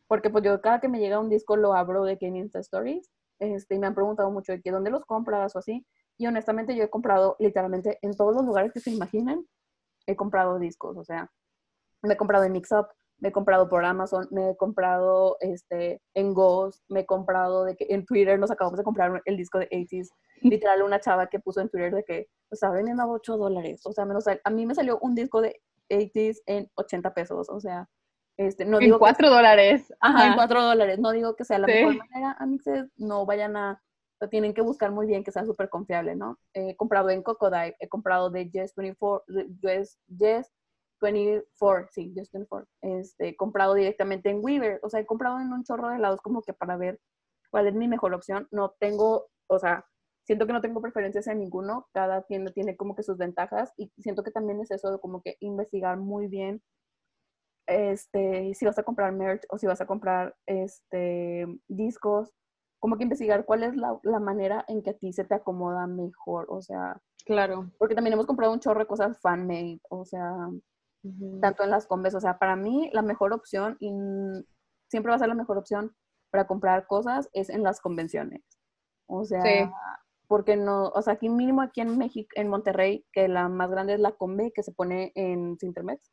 porque 0.06 0.30
pues 0.30 0.44
yo 0.44 0.60
cada 0.60 0.78
que 0.78 0.86
me 0.86 1.00
llega 1.00 1.18
un 1.18 1.28
disco 1.28 1.56
lo 1.56 1.74
abro 1.74 2.04
de 2.04 2.18
que 2.18 2.28
en 2.28 2.36
Insta 2.36 2.60
Stories, 2.60 3.10
este, 3.40 3.74
y 3.74 3.80
me 3.80 3.88
han 3.88 3.96
preguntado 3.96 4.30
mucho 4.30 4.52
de 4.52 4.62
que 4.62 4.70
dónde 4.70 4.92
los 4.92 5.04
compras 5.04 5.56
o 5.56 5.58
así, 5.58 5.84
y 6.16 6.28
honestamente 6.28 6.76
yo 6.76 6.84
he 6.84 6.88
comprado 6.88 7.34
literalmente 7.40 7.98
en 8.02 8.16
todos 8.16 8.32
los 8.32 8.44
lugares 8.44 8.72
que 8.72 8.78
se 8.78 8.92
imaginen, 8.92 9.44
he 10.06 10.14
comprado 10.14 10.60
discos, 10.60 10.96
o 10.96 11.02
sea, 11.02 11.32
me 12.00 12.14
he 12.14 12.16
comprado 12.16 12.44
en 12.44 12.52
Mix 12.52 12.70
Up, 12.70 12.86
me 13.20 13.30
he 13.30 13.32
comprado 13.32 13.68
por 13.68 13.84
Amazon, 13.84 14.28
me 14.30 14.50
he 14.50 14.56
comprado 14.56 15.36
este, 15.40 16.00
en 16.14 16.34
Ghost, 16.34 16.82
me 16.88 17.00
he 17.00 17.06
comprado 17.06 17.64
de 17.64 17.76
que 17.76 17.86
en 17.90 18.04
Twitter 18.04 18.38
nos 18.38 18.50
acabamos 18.50 18.78
de 18.78 18.84
comprar 18.84 19.22
el 19.24 19.36
disco 19.36 19.58
de 19.58 19.68
80s, 19.70 20.10
literal 20.42 20.82
una 20.82 21.00
chava 21.00 21.26
que 21.26 21.40
puso 21.40 21.60
en 21.60 21.68
Twitter 21.68 21.92
de 21.92 22.04
que 22.04 22.28
pues, 22.48 22.58
estaba 22.58 22.74
vendiendo 22.74 23.02
a 23.02 23.08
8 23.08 23.36
dólares, 23.36 23.82
o 23.84 23.92
sea, 23.92 24.04
menos, 24.04 24.24
a 24.28 24.50
mí 24.50 24.66
me 24.66 24.74
salió 24.74 24.98
un 25.00 25.14
disco 25.14 25.40
de 25.40 25.60
80s 25.90 26.42
en 26.46 26.70
80 26.74 27.14
pesos, 27.14 27.48
o 27.48 27.60
sea, 27.60 27.88
este, 28.36 28.64
no 28.64 28.78
digo 28.78 28.96
en 28.96 29.00
4 29.00 29.30
dólares. 29.30 29.92
Ajá, 30.00 30.28
en 30.28 30.34
4 30.34 30.62
dólares, 30.62 30.98
no 31.00 31.10
digo 31.10 31.34
que 31.34 31.44
sea 31.44 31.58
la 31.58 31.66
mejor 31.66 31.96
manera, 31.96 32.36
amixes, 32.38 32.86
no 32.96 33.26
vayan 33.26 33.56
a, 33.56 33.82
lo 34.20 34.28
tienen 34.28 34.54
que 34.54 34.62
buscar 34.62 34.92
muy 34.92 35.06
bien 35.06 35.24
que 35.24 35.32
sea 35.32 35.44
súper 35.44 35.68
confiable, 35.68 36.14
¿no? 36.14 36.38
He 36.52 36.76
comprado 36.76 37.10
en 37.10 37.22
Cocodive, 37.22 37.76
he 37.80 37.88
comprado 37.88 38.30
de 38.30 38.48
Yes 38.50 38.74
24, 38.76 39.24
Yes, 39.60 39.98
yes 40.06 40.52
24, 41.00 41.88
sí, 41.90 42.12
Yes 42.14 42.30
24. 42.32 42.68
Este, 42.82 43.28
he 43.28 43.36
comprado 43.36 43.74
directamente 43.74 44.30
en 44.30 44.40
Weaver, 44.42 44.80
o 44.82 44.90
sea, 44.90 45.00
he 45.00 45.06
comprado 45.06 45.40
en 45.40 45.52
un 45.52 45.64
chorro 45.64 45.90
de 45.90 45.98
lados 45.98 46.20
como 46.20 46.42
que 46.42 46.52
para 46.52 46.76
ver 46.76 47.00
cuál 47.50 47.66
es 47.68 47.74
mi 47.74 47.88
mejor 47.88 48.14
opción. 48.14 48.48
No 48.50 48.74
tengo, 48.78 49.28
o 49.48 49.58
sea, 49.58 49.84
siento 50.24 50.46
que 50.46 50.52
no 50.52 50.60
tengo 50.60 50.80
preferencias 50.80 51.26
en 51.26 51.38
ninguno, 51.38 51.88
cada 51.92 52.22
tienda 52.22 52.52
tiene 52.52 52.76
como 52.76 52.94
que 52.94 53.02
sus 53.02 53.18
ventajas 53.18 53.72
y 53.76 53.90
siento 53.98 54.22
que 54.22 54.30
también 54.30 54.60
es 54.60 54.70
eso 54.70 54.90
de 54.92 55.00
como 55.00 55.22
que 55.22 55.36
investigar 55.40 55.96
muy 55.96 56.28
bien 56.28 56.62
este, 57.68 58.54
si 58.54 58.64
vas 58.64 58.78
a 58.78 58.82
comprar 58.82 59.12
merch 59.12 59.44
o 59.50 59.58
si 59.58 59.66
vas 59.66 59.80
a 59.80 59.86
comprar 59.86 60.34
este, 60.46 61.46
discos, 61.68 62.32
como 62.80 62.96
que 62.96 63.02
investigar 63.04 63.44
cuál 63.44 63.62
es 63.62 63.76
la, 63.76 63.98
la, 64.02 64.20
manera 64.20 64.64
en 64.68 64.82
que 64.82 64.90
a 64.90 64.96
ti 64.96 65.12
se 65.12 65.24
te 65.24 65.34
acomoda 65.34 65.86
mejor, 65.86 66.46
o 66.48 66.62
sea. 66.62 67.00
Claro. 67.26 67.70
Porque 67.78 67.94
también 67.94 68.14
hemos 68.14 68.26
comprado 68.26 68.52
un 68.52 68.60
chorro 68.60 68.80
de 68.80 68.86
cosas 68.86 69.20
fan-made, 69.20 69.80
o 69.90 70.04
sea, 70.04 70.48
tanto 71.40 71.64
en 71.64 71.70
las 71.70 71.86
combes, 71.86 72.14
o 72.14 72.20
sea, 72.20 72.38
para 72.38 72.56
mí 72.56 72.90
la 72.92 73.02
mejor 73.02 73.32
opción, 73.32 73.76
y 73.80 73.90
siempre 74.90 75.10
va 75.10 75.16
a 75.16 75.18
ser 75.18 75.28
la 75.28 75.34
mejor 75.34 75.58
opción 75.58 75.94
para 76.30 76.46
comprar 76.46 76.86
cosas, 76.86 77.28
es 77.32 77.48
en 77.48 77.62
las 77.62 77.80
convenciones. 77.80 78.42
O 79.06 79.24
sea, 79.24 79.42
sí 79.42 79.70
porque 80.28 80.56
no, 80.56 80.88
o 80.88 81.02
sea, 81.02 81.14
aquí 81.14 81.28
mínimo 81.28 81.62
aquí 81.62 81.80
en 81.80 81.96
México, 81.98 82.28
en 82.34 82.48
Monterrey, 82.48 83.04
que 83.12 83.28
la 83.28 83.48
más 83.48 83.70
grande 83.70 83.94
es 83.94 84.00
la 84.00 84.12
Combe, 84.12 84.52
que 84.54 84.62
se 84.62 84.72
pone 84.72 85.10
en 85.14 85.56
Cintermex. 85.58 86.12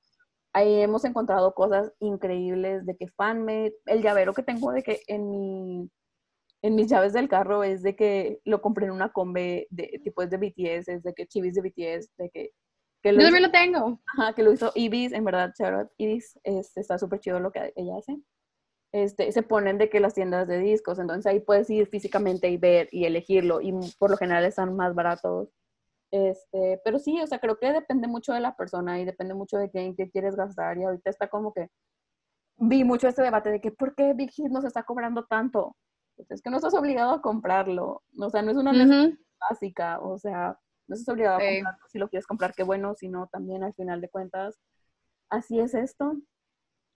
Ahí 0.54 0.82
hemos 0.82 1.04
encontrado 1.04 1.54
cosas 1.54 1.92
increíbles 2.00 2.86
de 2.86 2.96
que 2.96 3.10
fanmade, 3.10 3.76
el 3.86 4.02
llavero 4.02 4.34
que 4.34 4.42
tengo 4.42 4.72
de 4.72 4.84
que 4.84 5.02
en 5.08 5.30
mi 5.30 5.92
en 6.62 6.74
mis 6.74 6.88
llaves 6.88 7.14
del 7.14 7.30
carro 7.30 7.64
es 7.64 7.84
de 7.84 7.96
que 7.96 8.40
lo 8.44 8.60
compré 8.60 8.88
en 8.88 8.94
una 8.94 9.12
combe 9.12 9.68
de 9.70 10.02
tipo 10.04 10.24
es 10.24 10.32
de 10.32 10.38
BTS, 10.38 10.88
es 10.88 11.04
de 11.04 11.14
que 11.14 11.28
chivis 11.28 11.54
de 11.54 11.62
BTS, 11.62 12.10
de 12.18 12.30
que, 12.32 12.52
que 13.06 13.14
lo 13.14 13.20
Yo 13.20 13.26
también 13.26 13.44
lo 13.44 13.52
tengo. 13.52 14.02
Ajá, 14.18 14.34
que 14.34 14.44
lo 14.44 14.52
hizo 14.52 14.72
Ibis, 14.74 15.14
en 15.14 15.24
verdad, 15.24 15.52
Charlotte 15.56 15.92
Ibis, 15.98 16.40
este, 16.44 16.82
está 16.82 16.98
súper 16.98 17.20
chido 17.20 17.40
lo 17.40 17.52
que 17.52 17.72
ella 17.76 17.98
hace 17.98 18.18
este, 18.96 19.30
se 19.34 19.44
ponen 19.44 19.78
de 19.78 19.90
que 19.90 20.00
las 20.00 20.14
tiendas 20.14 20.48
de 20.48 20.58
discos, 20.58 21.00
entonces 21.00 21.26
ahí 21.26 21.42
puedes 21.42 21.70
ir 21.70 21.86
físicamente 21.88 22.50
y 22.50 22.56
ver 22.56 22.88
y 22.94 23.04
elegirlo 23.04 23.60
y 23.60 23.74
por 24.00 24.10
lo 24.10 24.16
general 24.16 24.46
están 24.46 24.74
más 24.74 24.96
baratos. 24.96 25.50
Este, 26.12 26.80
pero 26.82 26.98
sí, 26.98 27.20
o 27.22 27.28
sea, 27.28 27.40
creo 27.40 27.58
que 27.58 27.74
depende 27.74 28.08
mucho 28.08 28.32
de 28.32 28.40
la 28.40 28.56
persona 28.56 28.98
y 29.02 29.04
depende 29.04 29.34
mucho 29.34 29.58
de 29.58 29.70
qué, 29.70 29.82
en 29.82 29.98
qué 29.98 30.10
quieres 30.10 30.38
gastar 30.38 30.78
y 30.78 30.86
ahorita 30.86 31.10
está 31.10 31.28
como 31.28 31.52
que 31.52 31.68
vi 32.56 32.86
mucho 32.86 33.10
este 33.10 33.22
debate 33.22 33.50
de 33.50 33.60
que 33.60 33.72
¿por 33.72 33.96
qué 33.96 34.14
Big 34.14 34.32
Hit 34.32 34.48
nos 34.48 34.64
está 34.64 34.84
cobrando 34.84 35.26
tanto? 35.26 35.76
Pues 36.16 36.32
es 36.32 36.42
que 36.42 36.50
no 36.50 36.56
estás 36.56 36.74
obligado 36.74 37.12
a 37.12 37.22
comprarlo, 37.22 38.02
o 38.18 38.30
sea, 38.30 38.44
no 38.44 38.52
es 38.52 38.58
una 38.58 38.72
necesidad 38.72 39.20
básica, 39.50 40.00
o 40.00 40.18
sea, 40.18 40.58
no 40.88 40.96
estás 40.96 41.14
obligado 41.14 41.38
a 41.38 41.40
comprarlo, 41.40 41.88
si 41.90 42.00
lo 42.00 42.10
quieres 42.10 42.28
comprar, 42.28 42.54
qué 42.54 42.64
bueno, 42.64 42.96
si 42.96 43.10
no, 43.10 43.28
también 43.28 43.64
al 43.64 43.74
final 43.74 44.02
de 44.02 44.10
cuentas, 44.10 44.60
así 45.30 45.60
es 45.60 45.74
esto. 45.74 46.18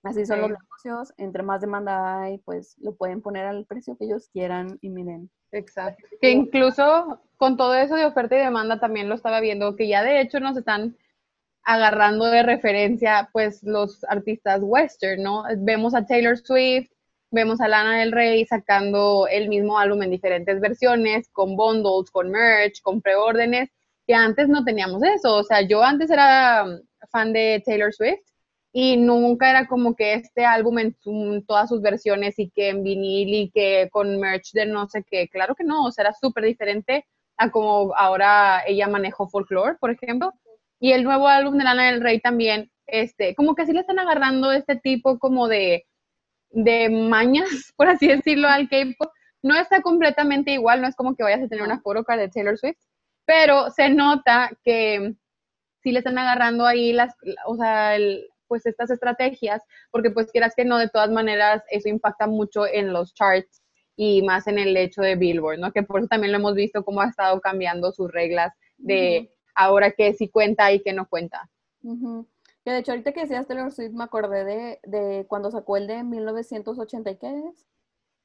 Así 0.02 0.26
son 0.26 0.40
los 0.40 0.52
negocios, 0.52 1.14
entre 1.18 1.44
más 1.44 1.60
demanda 1.60 2.22
hay, 2.22 2.38
pues 2.40 2.78
lo 2.78 2.96
pueden 2.96 3.22
poner 3.22 3.46
al 3.46 3.66
precio 3.66 3.98
que 3.98 4.06
ellos 4.06 4.30
quieran 4.32 4.78
y 4.82 4.90
miren. 4.90 5.30
Exacto. 5.52 6.08
Que 6.22 6.32
incluso 6.32 7.22
con 7.36 7.58
todo 7.58 7.76
eso 7.76 7.96
de 7.96 8.06
oferta 8.06 8.36
y 8.36 8.40
demanda 8.40 8.80
también 8.80 9.10
lo 9.10 9.16
estaba 9.16 9.42
viendo, 9.42 9.76
que 9.76 9.90
ya 9.90 10.02
de 10.02 10.22
hecho 10.22 10.40
nos 10.40 10.56
están 10.56 10.96
agarrando 11.64 12.26
de 12.26 12.44
referencia 12.44 13.30
pues 13.34 13.62
los 13.64 14.06
artistas 14.06 14.62
western, 14.64 15.22
¿no? 15.22 15.44
Vemos 15.58 15.94
a 15.94 16.06
Taylor 16.06 16.38
Swift, 16.38 16.90
vemos 17.30 17.60
a 17.60 17.68
Lana 17.68 18.00
del 18.00 18.14
Rey 18.14 18.46
sacando 18.46 19.28
el 19.30 19.50
mismo 19.50 19.78
álbum 19.78 20.02
en 20.04 20.12
diferentes 20.12 20.62
versiones, 20.62 21.30
con 21.32 21.58
bundles, 21.58 22.10
con 22.10 22.32
merch, 22.32 22.82
con 22.82 23.02
preórdenes, 23.02 23.70
que 24.10 24.16
antes 24.16 24.50
no 24.50 24.64
teníamos 24.64 25.04
eso. 25.04 25.36
O 25.36 25.44
sea, 25.44 25.62
yo 25.62 25.84
antes 25.84 26.10
era 26.10 26.66
fan 27.12 27.32
de 27.32 27.62
Taylor 27.64 27.94
Swift 27.94 28.26
y 28.74 28.98
nunca 28.98 29.52
era 29.52 29.68
como 29.68 29.96
que 29.96 30.16
este 30.16 30.46
álbum 30.46 30.80
en, 30.80 30.96
todas 31.46 31.70
sus 31.70 31.80
versiones 31.80 32.40
y 32.40 32.50
que 32.50 32.70
en 32.70 32.82
vinil 32.82 33.30
y 33.36 33.52
que 33.52 33.88
con 33.92 34.20
merch 34.20 34.52
de 34.54 34.66
no 34.66 34.88
sé 34.90 35.04
qué, 35.08 35.30
claro 35.30 35.54
que 35.54 35.64
no, 35.64 35.86
o 35.86 35.92
sea, 35.92 36.06
era 36.06 36.14
súper 36.14 36.44
diferente 36.46 37.06
a 37.38 37.52
como 37.52 37.94
ahora 37.96 38.64
ella 38.66 38.88
manejó 38.88 39.30
folklore, 39.30 39.78
por 39.80 39.92
ejemplo, 39.92 40.34
y 40.80 40.94
el 40.94 41.04
nuevo 41.04 41.28
álbum 41.28 41.60
de 41.60 41.66
Lana 41.66 41.92
del 41.92 42.02
Rey 42.02 42.20
también, 42.20 42.72
este, 42.88 43.36
como 43.36 43.54
que 43.54 43.68
sí 43.68 43.74
le 43.74 43.82
están 43.82 44.00
agarrando 44.00 44.52
este 44.52 44.76
tipo 44.76 45.20
como 45.20 45.48
de, 45.48 45.86
de 46.50 46.90
mañas, 46.90 47.48
por 47.78 47.88
así 47.88 48.08
decirlo, 48.08 48.48
al 48.48 48.70
K-pop. 48.70 49.12
No 49.44 49.56
está 49.56 49.82
completamente 49.82 50.52
igual, 50.52 50.82
no 50.82 50.88
es 50.88 50.96
como 50.96 51.16
que 51.16 51.24
vayas 51.24 51.44
a 51.44 51.48
tener 51.48 51.64
una 51.64 51.80
photocard 51.80 52.20
de 52.20 52.30
Taylor 52.30 52.58
Swift, 52.58 52.80
pero 53.30 53.70
se 53.70 53.92
nota 53.92 54.50
que 54.64 55.14
sí 55.84 55.92
le 55.92 56.00
están 56.00 56.18
agarrando 56.18 56.66
ahí 56.66 56.94
las, 56.94 57.14
o 57.46 57.56
sea, 57.58 57.96
el, 57.96 58.28
pues 58.48 58.66
estas 58.66 58.90
estrategias, 58.90 59.62
porque 59.92 60.10
pues 60.10 60.32
quieras 60.32 60.56
que 60.56 60.66
no, 60.66 60.80
de 60.80 60.90
todas 60.90 61.12
maneras 61.12 61.62
eso 61.70 61.90
impacta 61.90 62.26
mucho 62.26 62.66
en 62.66 62.92
los 62.92 63.14
charts 63.14 63.62
y 63.96 64.24
más 64.24 64.48
en 64.48 64.58
el 64.58 64.76
hecho 64.76 65.04
de 65.04 65.16
Billboard, 65.16 65.60
¿no? 65.60 65.72
Que 65.72 65.84
por 65.84 66.00
eso 66.00 66.08
también 66.08 66.32
lo 66.32 66.40
hemos 66.40 66.56
visto 66.56 66.84
cómo 66.84 67.02
ha 67.02 67.08
estado 67.08 67.40
cambiando 67.40 67.92
sus 67.92 68.12
reglas 68.12 68.52
de 68.80 69.32
ahora 69.54 69.92
que 69.92 70.12
sí 70.16 70.28
cuenta 70.30 70.72
y 70.72 70.82
que 70.82 70.94
no 70.94 71.08
cuenta. 71.08 71.48
Que 71.84 72.72
de 72.72 72.80
hecho 72.80 72.94
ahorita 72.94 73.12
que 73.12 73.22
decías 73.22 73.46
Taylor 73.46 73.72
Swift 73.72 73.94
me 73.94 74.06
acordé 74.06 74.44
de, 74.44 74.80
de 74.86 75.28
cuando 75.28 75.52
sacó 75.52 75.78
el 75.78 75.86
de 75.86 76.04
1980 76.04 77.12
y 77.12 77.16
qué 77.18 77.44
es? 77.48 77.68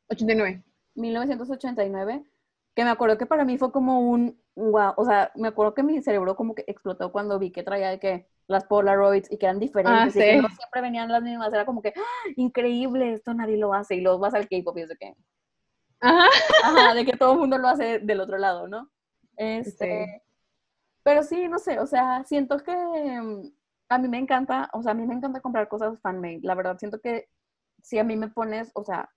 89. 0.09 0.62
1989, 0.94 2.24
que 2.75 2.85
me 2.85 2.91
acuerdo 2.91 3.18
que 3.18 3.27
para 3.27 3.45
mí 3.45 3.59
fue 3.59 3.70
como 3.72 4.01
un 4.01 4.41
wow, 4.57 4.95
o 4.97 5.05
sea, 5.05 5.33
me 5.37 5.49
acuerdo 5.49 5.75
que 5.75 5.83
mi 5.83 6.03
cerebro 6.03 6.37
como 6.37 6.55
que 6.55 6.64
explotó 6.66 7.12
cuando 7.12 7.39
vi 7.39 7.51
que 7.51 7.62
traía 7.62 7.91
de 7.91 7.99
que 7.99 8.29
las 8.47 8.64
Polaroids 8.64 9.31
y 9.31 9.39
que 9.39 9.47
eran 9.47 9.59
diferentes 9.59 10.16
ah, 10.16 10.18
y 10.18 10.22
que 10.22 10.43
no 10.43 10.49
siempre 10.49 10.81
venían 10.81 11.11
las 11.11 11.22
mismas, 11.22 11.53
era 11.53 11.64
como 11.64 11.83
que 11.83 11.93
¡Ah! 11.97 12.29
increíble, 12.37 13.12
esto 13.12 13.35
nadie 13.35 13.57
lo 13.57 13.72
hace 13.75 13.97
y 13.97 14.01
luego 14.01 14.18
vas 14.18 14.35
al 14.35 14.49
K-pop 14.49 14.77
y 14.79 14.83
es 14.83 14.89
de 14.89 14.97
que 14.97 15.14
Ajá. 16.01 16.95
de 16.95 17.05
que 17.05 17.16
todo 17.16 17.33
el 17.33 17.39
mundo 17.39 17.59
lo 17.59 17.68
hace 17.68 17.99
del 18.01 18.20
otro 18.20 18.39
lado, 18.39 18.68
¿no? 18.68 18.91
Este, 19.37 20.22
pero 21.03 21.22
sí, 21.22 21.49
no 21.49 21.59
sé, 21.59 21.81
o 21.81 21.87
sea, 21.87 22.25
siento 22.25 22.59
que 22.59 22.72
mm, 22.75 23.53
a 23.89 23.99
mí 23.99 24.09
me 24.09 24.18
encanta, 24.18 24.70
o 24.72 24.83
sea, 24.83 24.93
a 24.93 24.95
mí 24.95 25.07
me 25.07 25.14
encanta 25.14 25.41
comprar 25.41 25.68
cosas 25.68 26.01
fan-made, 26.01 26.41
la 26.43 26.55
verdad, 26.55 26.79
siento 26.79 27.01
que 27.01 27.29
si 27.83 27.99
a 27.99 28.05
mí 28.05 28.16
me 28.16 28.29
pones, 28.29 28.70
o 28.75 28.85
sea, 28.85 29.11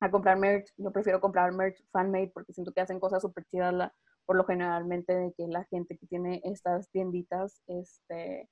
a 0.00 0.10
comprar 0.10 0.38
merch, 0.38 0.72
yo 0.76 0.92
prefiero 0.92 1.20
comprar 1.20 1.52
merch 1.52 1.82
fan-made 1.92 2.30
porque 2.34 2.52
siento 2.52 2.72
que 2.72 2.80
hacen 2.80 3.00
cosas 3.00 3.22
súper 3.22 3.44
chidas 3.46 3.92
por 4.24 4.36
lo 4.36 4.44
generalmente 4.44 5.14
de 5.14 5.32
que 5.34 5.46
la 5.46 5.64
gente 5.64 5.96
que 5.96 6.06
tiene 6.06 6.40
estas 6.44 6.90
tienditas, 6.90 7.62
este, 7.68 8.50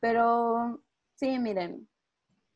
pero 0.00 0.80
sí, 1.14 1.38
miren, 1.38 1.88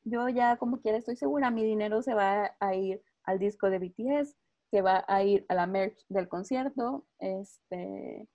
yo 0.04 0.28
ya 0.28 0.56
como 0.56 0.80
quiera 0.80 0.98
estoy 0.98 1.16
segura, 1.16 1.50
mi 1.50 1.64
dinero 1.64 2.02
se 2.02 2.14
va 2.14 2.56
a 2.58 2.74
ir 2.74 3.02
al 3.24 3.38
disco 3.38 3.68
de 3.70 3.78
BTS, 3.78 4.34
se 4.70 4.82
va 4.82 5.04
a 5.08 5.22
ir 5.22 5.44
a 5.48 5.54
la 5.54 5.66
merch 5.66 6.04
del 6.08 6.28
concierto, 6.28 7.06
este, 7.18 8.28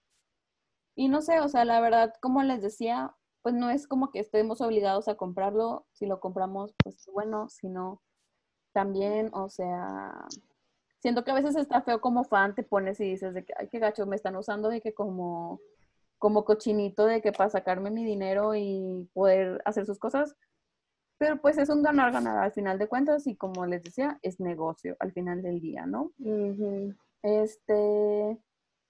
y 0.95 1.07
no 1.09 1.21
sé, 1.21 1.39
o 1.39 1.49
sea, 1.49 1.65
la 1.65 1.81
verdad, 1.81 2.13
como 2.21 2.43
les 2.43 2.61
decía, 2.61 3.15
pues 3.41 3.55
no 3.55 3.69
es 3.69 3.88
como 3.88 4.11
que 4.11 4.19
estemos 4.19 4.61
obligados 4.61 5.07
a 5.07 5.15
comprarlo. 5.15 5.86
Si 5.91 6.05
lo 6.05 6.19
compramos, 6.19 6.73
pues 6.84 7.05
bueno, 7.11 7.49
si 7.49 7.67
no, 7.67 8.01
también, 8.74 9.30
o 9.34 9.49
sea, 9.49 10.28
siento 10.99 11.24
que 11.24 11.32
a 11.32 11.36
veces 11.36 11.55
está 11.55 11.82
feo 11.82 12.01
como 12.01 12.24
fan, 12.24 12.55
te 12.55 12.63
pones 12.63 12.99
y 12.99 13.05
dices 13.05 13.34
de 13.34 13.45
que, 13.45 13.53
ay, 13.57 13.67
qué 13.69 13.80
gacho, 13.80 14.05
me 14.05 14.15
están 14.15 14.36
usando 14.36 14.69
de 14.69 14.82
que 14.82 14.93
como, 14.93 15.59
como 16.17 16.45
cochinito 16.45 17.05
de 17.05 17.21
que 17.21 17.32
para 17.32 17.49
sacarme 17.49 17.91
mi 17.91 18.03
dinero 18.05 18.55
y 18.55 19.09
poder 19.13 19.61
hacer 19.65 19.86
sus 19.86 19.99
cosas. 19.99 20.36
Pero 21.17 21.38
pues 21.41 21.57
es 21.57 21.69
un 21.69 21.84
ganar-ganar 21.84 22.38
al 22.38 22.51
final 22.51 22.80
de 22.80 22.88
cuentas 22.88 23.28
y 23.28 23.36
como 23.36 23.65
les 23.65 23.84
decía, 23.84 24.17
es 24.21 24.39
negocio 24.39 24.95
al 24.99 25.11
final 25.13 25.41
del 25.41 25.61
día, 25.61 25.86
¿no? 25.86 26.11
Este, 27.21 28.38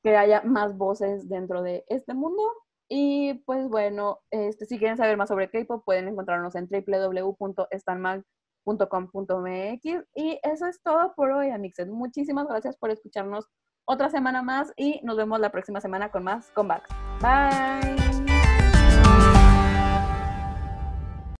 que 0.02 0.16
haya 0.16 0.42
más 0.42 0.76
voces 0.76 1.28
dentro 1.28 1.62
de 1.62 1.84
este 1.88 2.14
mundo. 2.14 2.42
Y 2.88 3.34
pues 3.46 3.68
bueno, 3.68 4.20
este, 4.30 4.66
si 4.66 4.78
quieren 4.78 4.96
saber 4.96 5.16
más 5.16 5.28
sobre 5.30 5.50
K-pop, 5.50 5.84
pueden 5.84 6.08
encontrarnos 6.08 6.54
en 6.54 6.68
www.stanmag.com 6.68 8.24
.com.mx 8.64 9.84
y 10.14 10.40
eso 10.42 10.66
es 10.66 10.82
todo 10.82 11.14
por 11.14 11.30
hoy, 11.32 11.50
Amixed. 11.50 11.88
Muchísimas 11.88 12.46
gracias 12.46 12.76
por 12.76 12.90
escucharnos 12.90 13.46
otra 13.86 14.08
semana 14.10 14.42
más 14.42 14.72
y 14.76 15.00
nos 15.02 15.16
vemos 15.16 15.40
la 15.40 15.50
próxima 15.50 15.80
semana 15.80 16.10
con 16.10 16.24
más 16.24 16.50
comebacks. 16.52 16.90
Bye. 17.20 18.03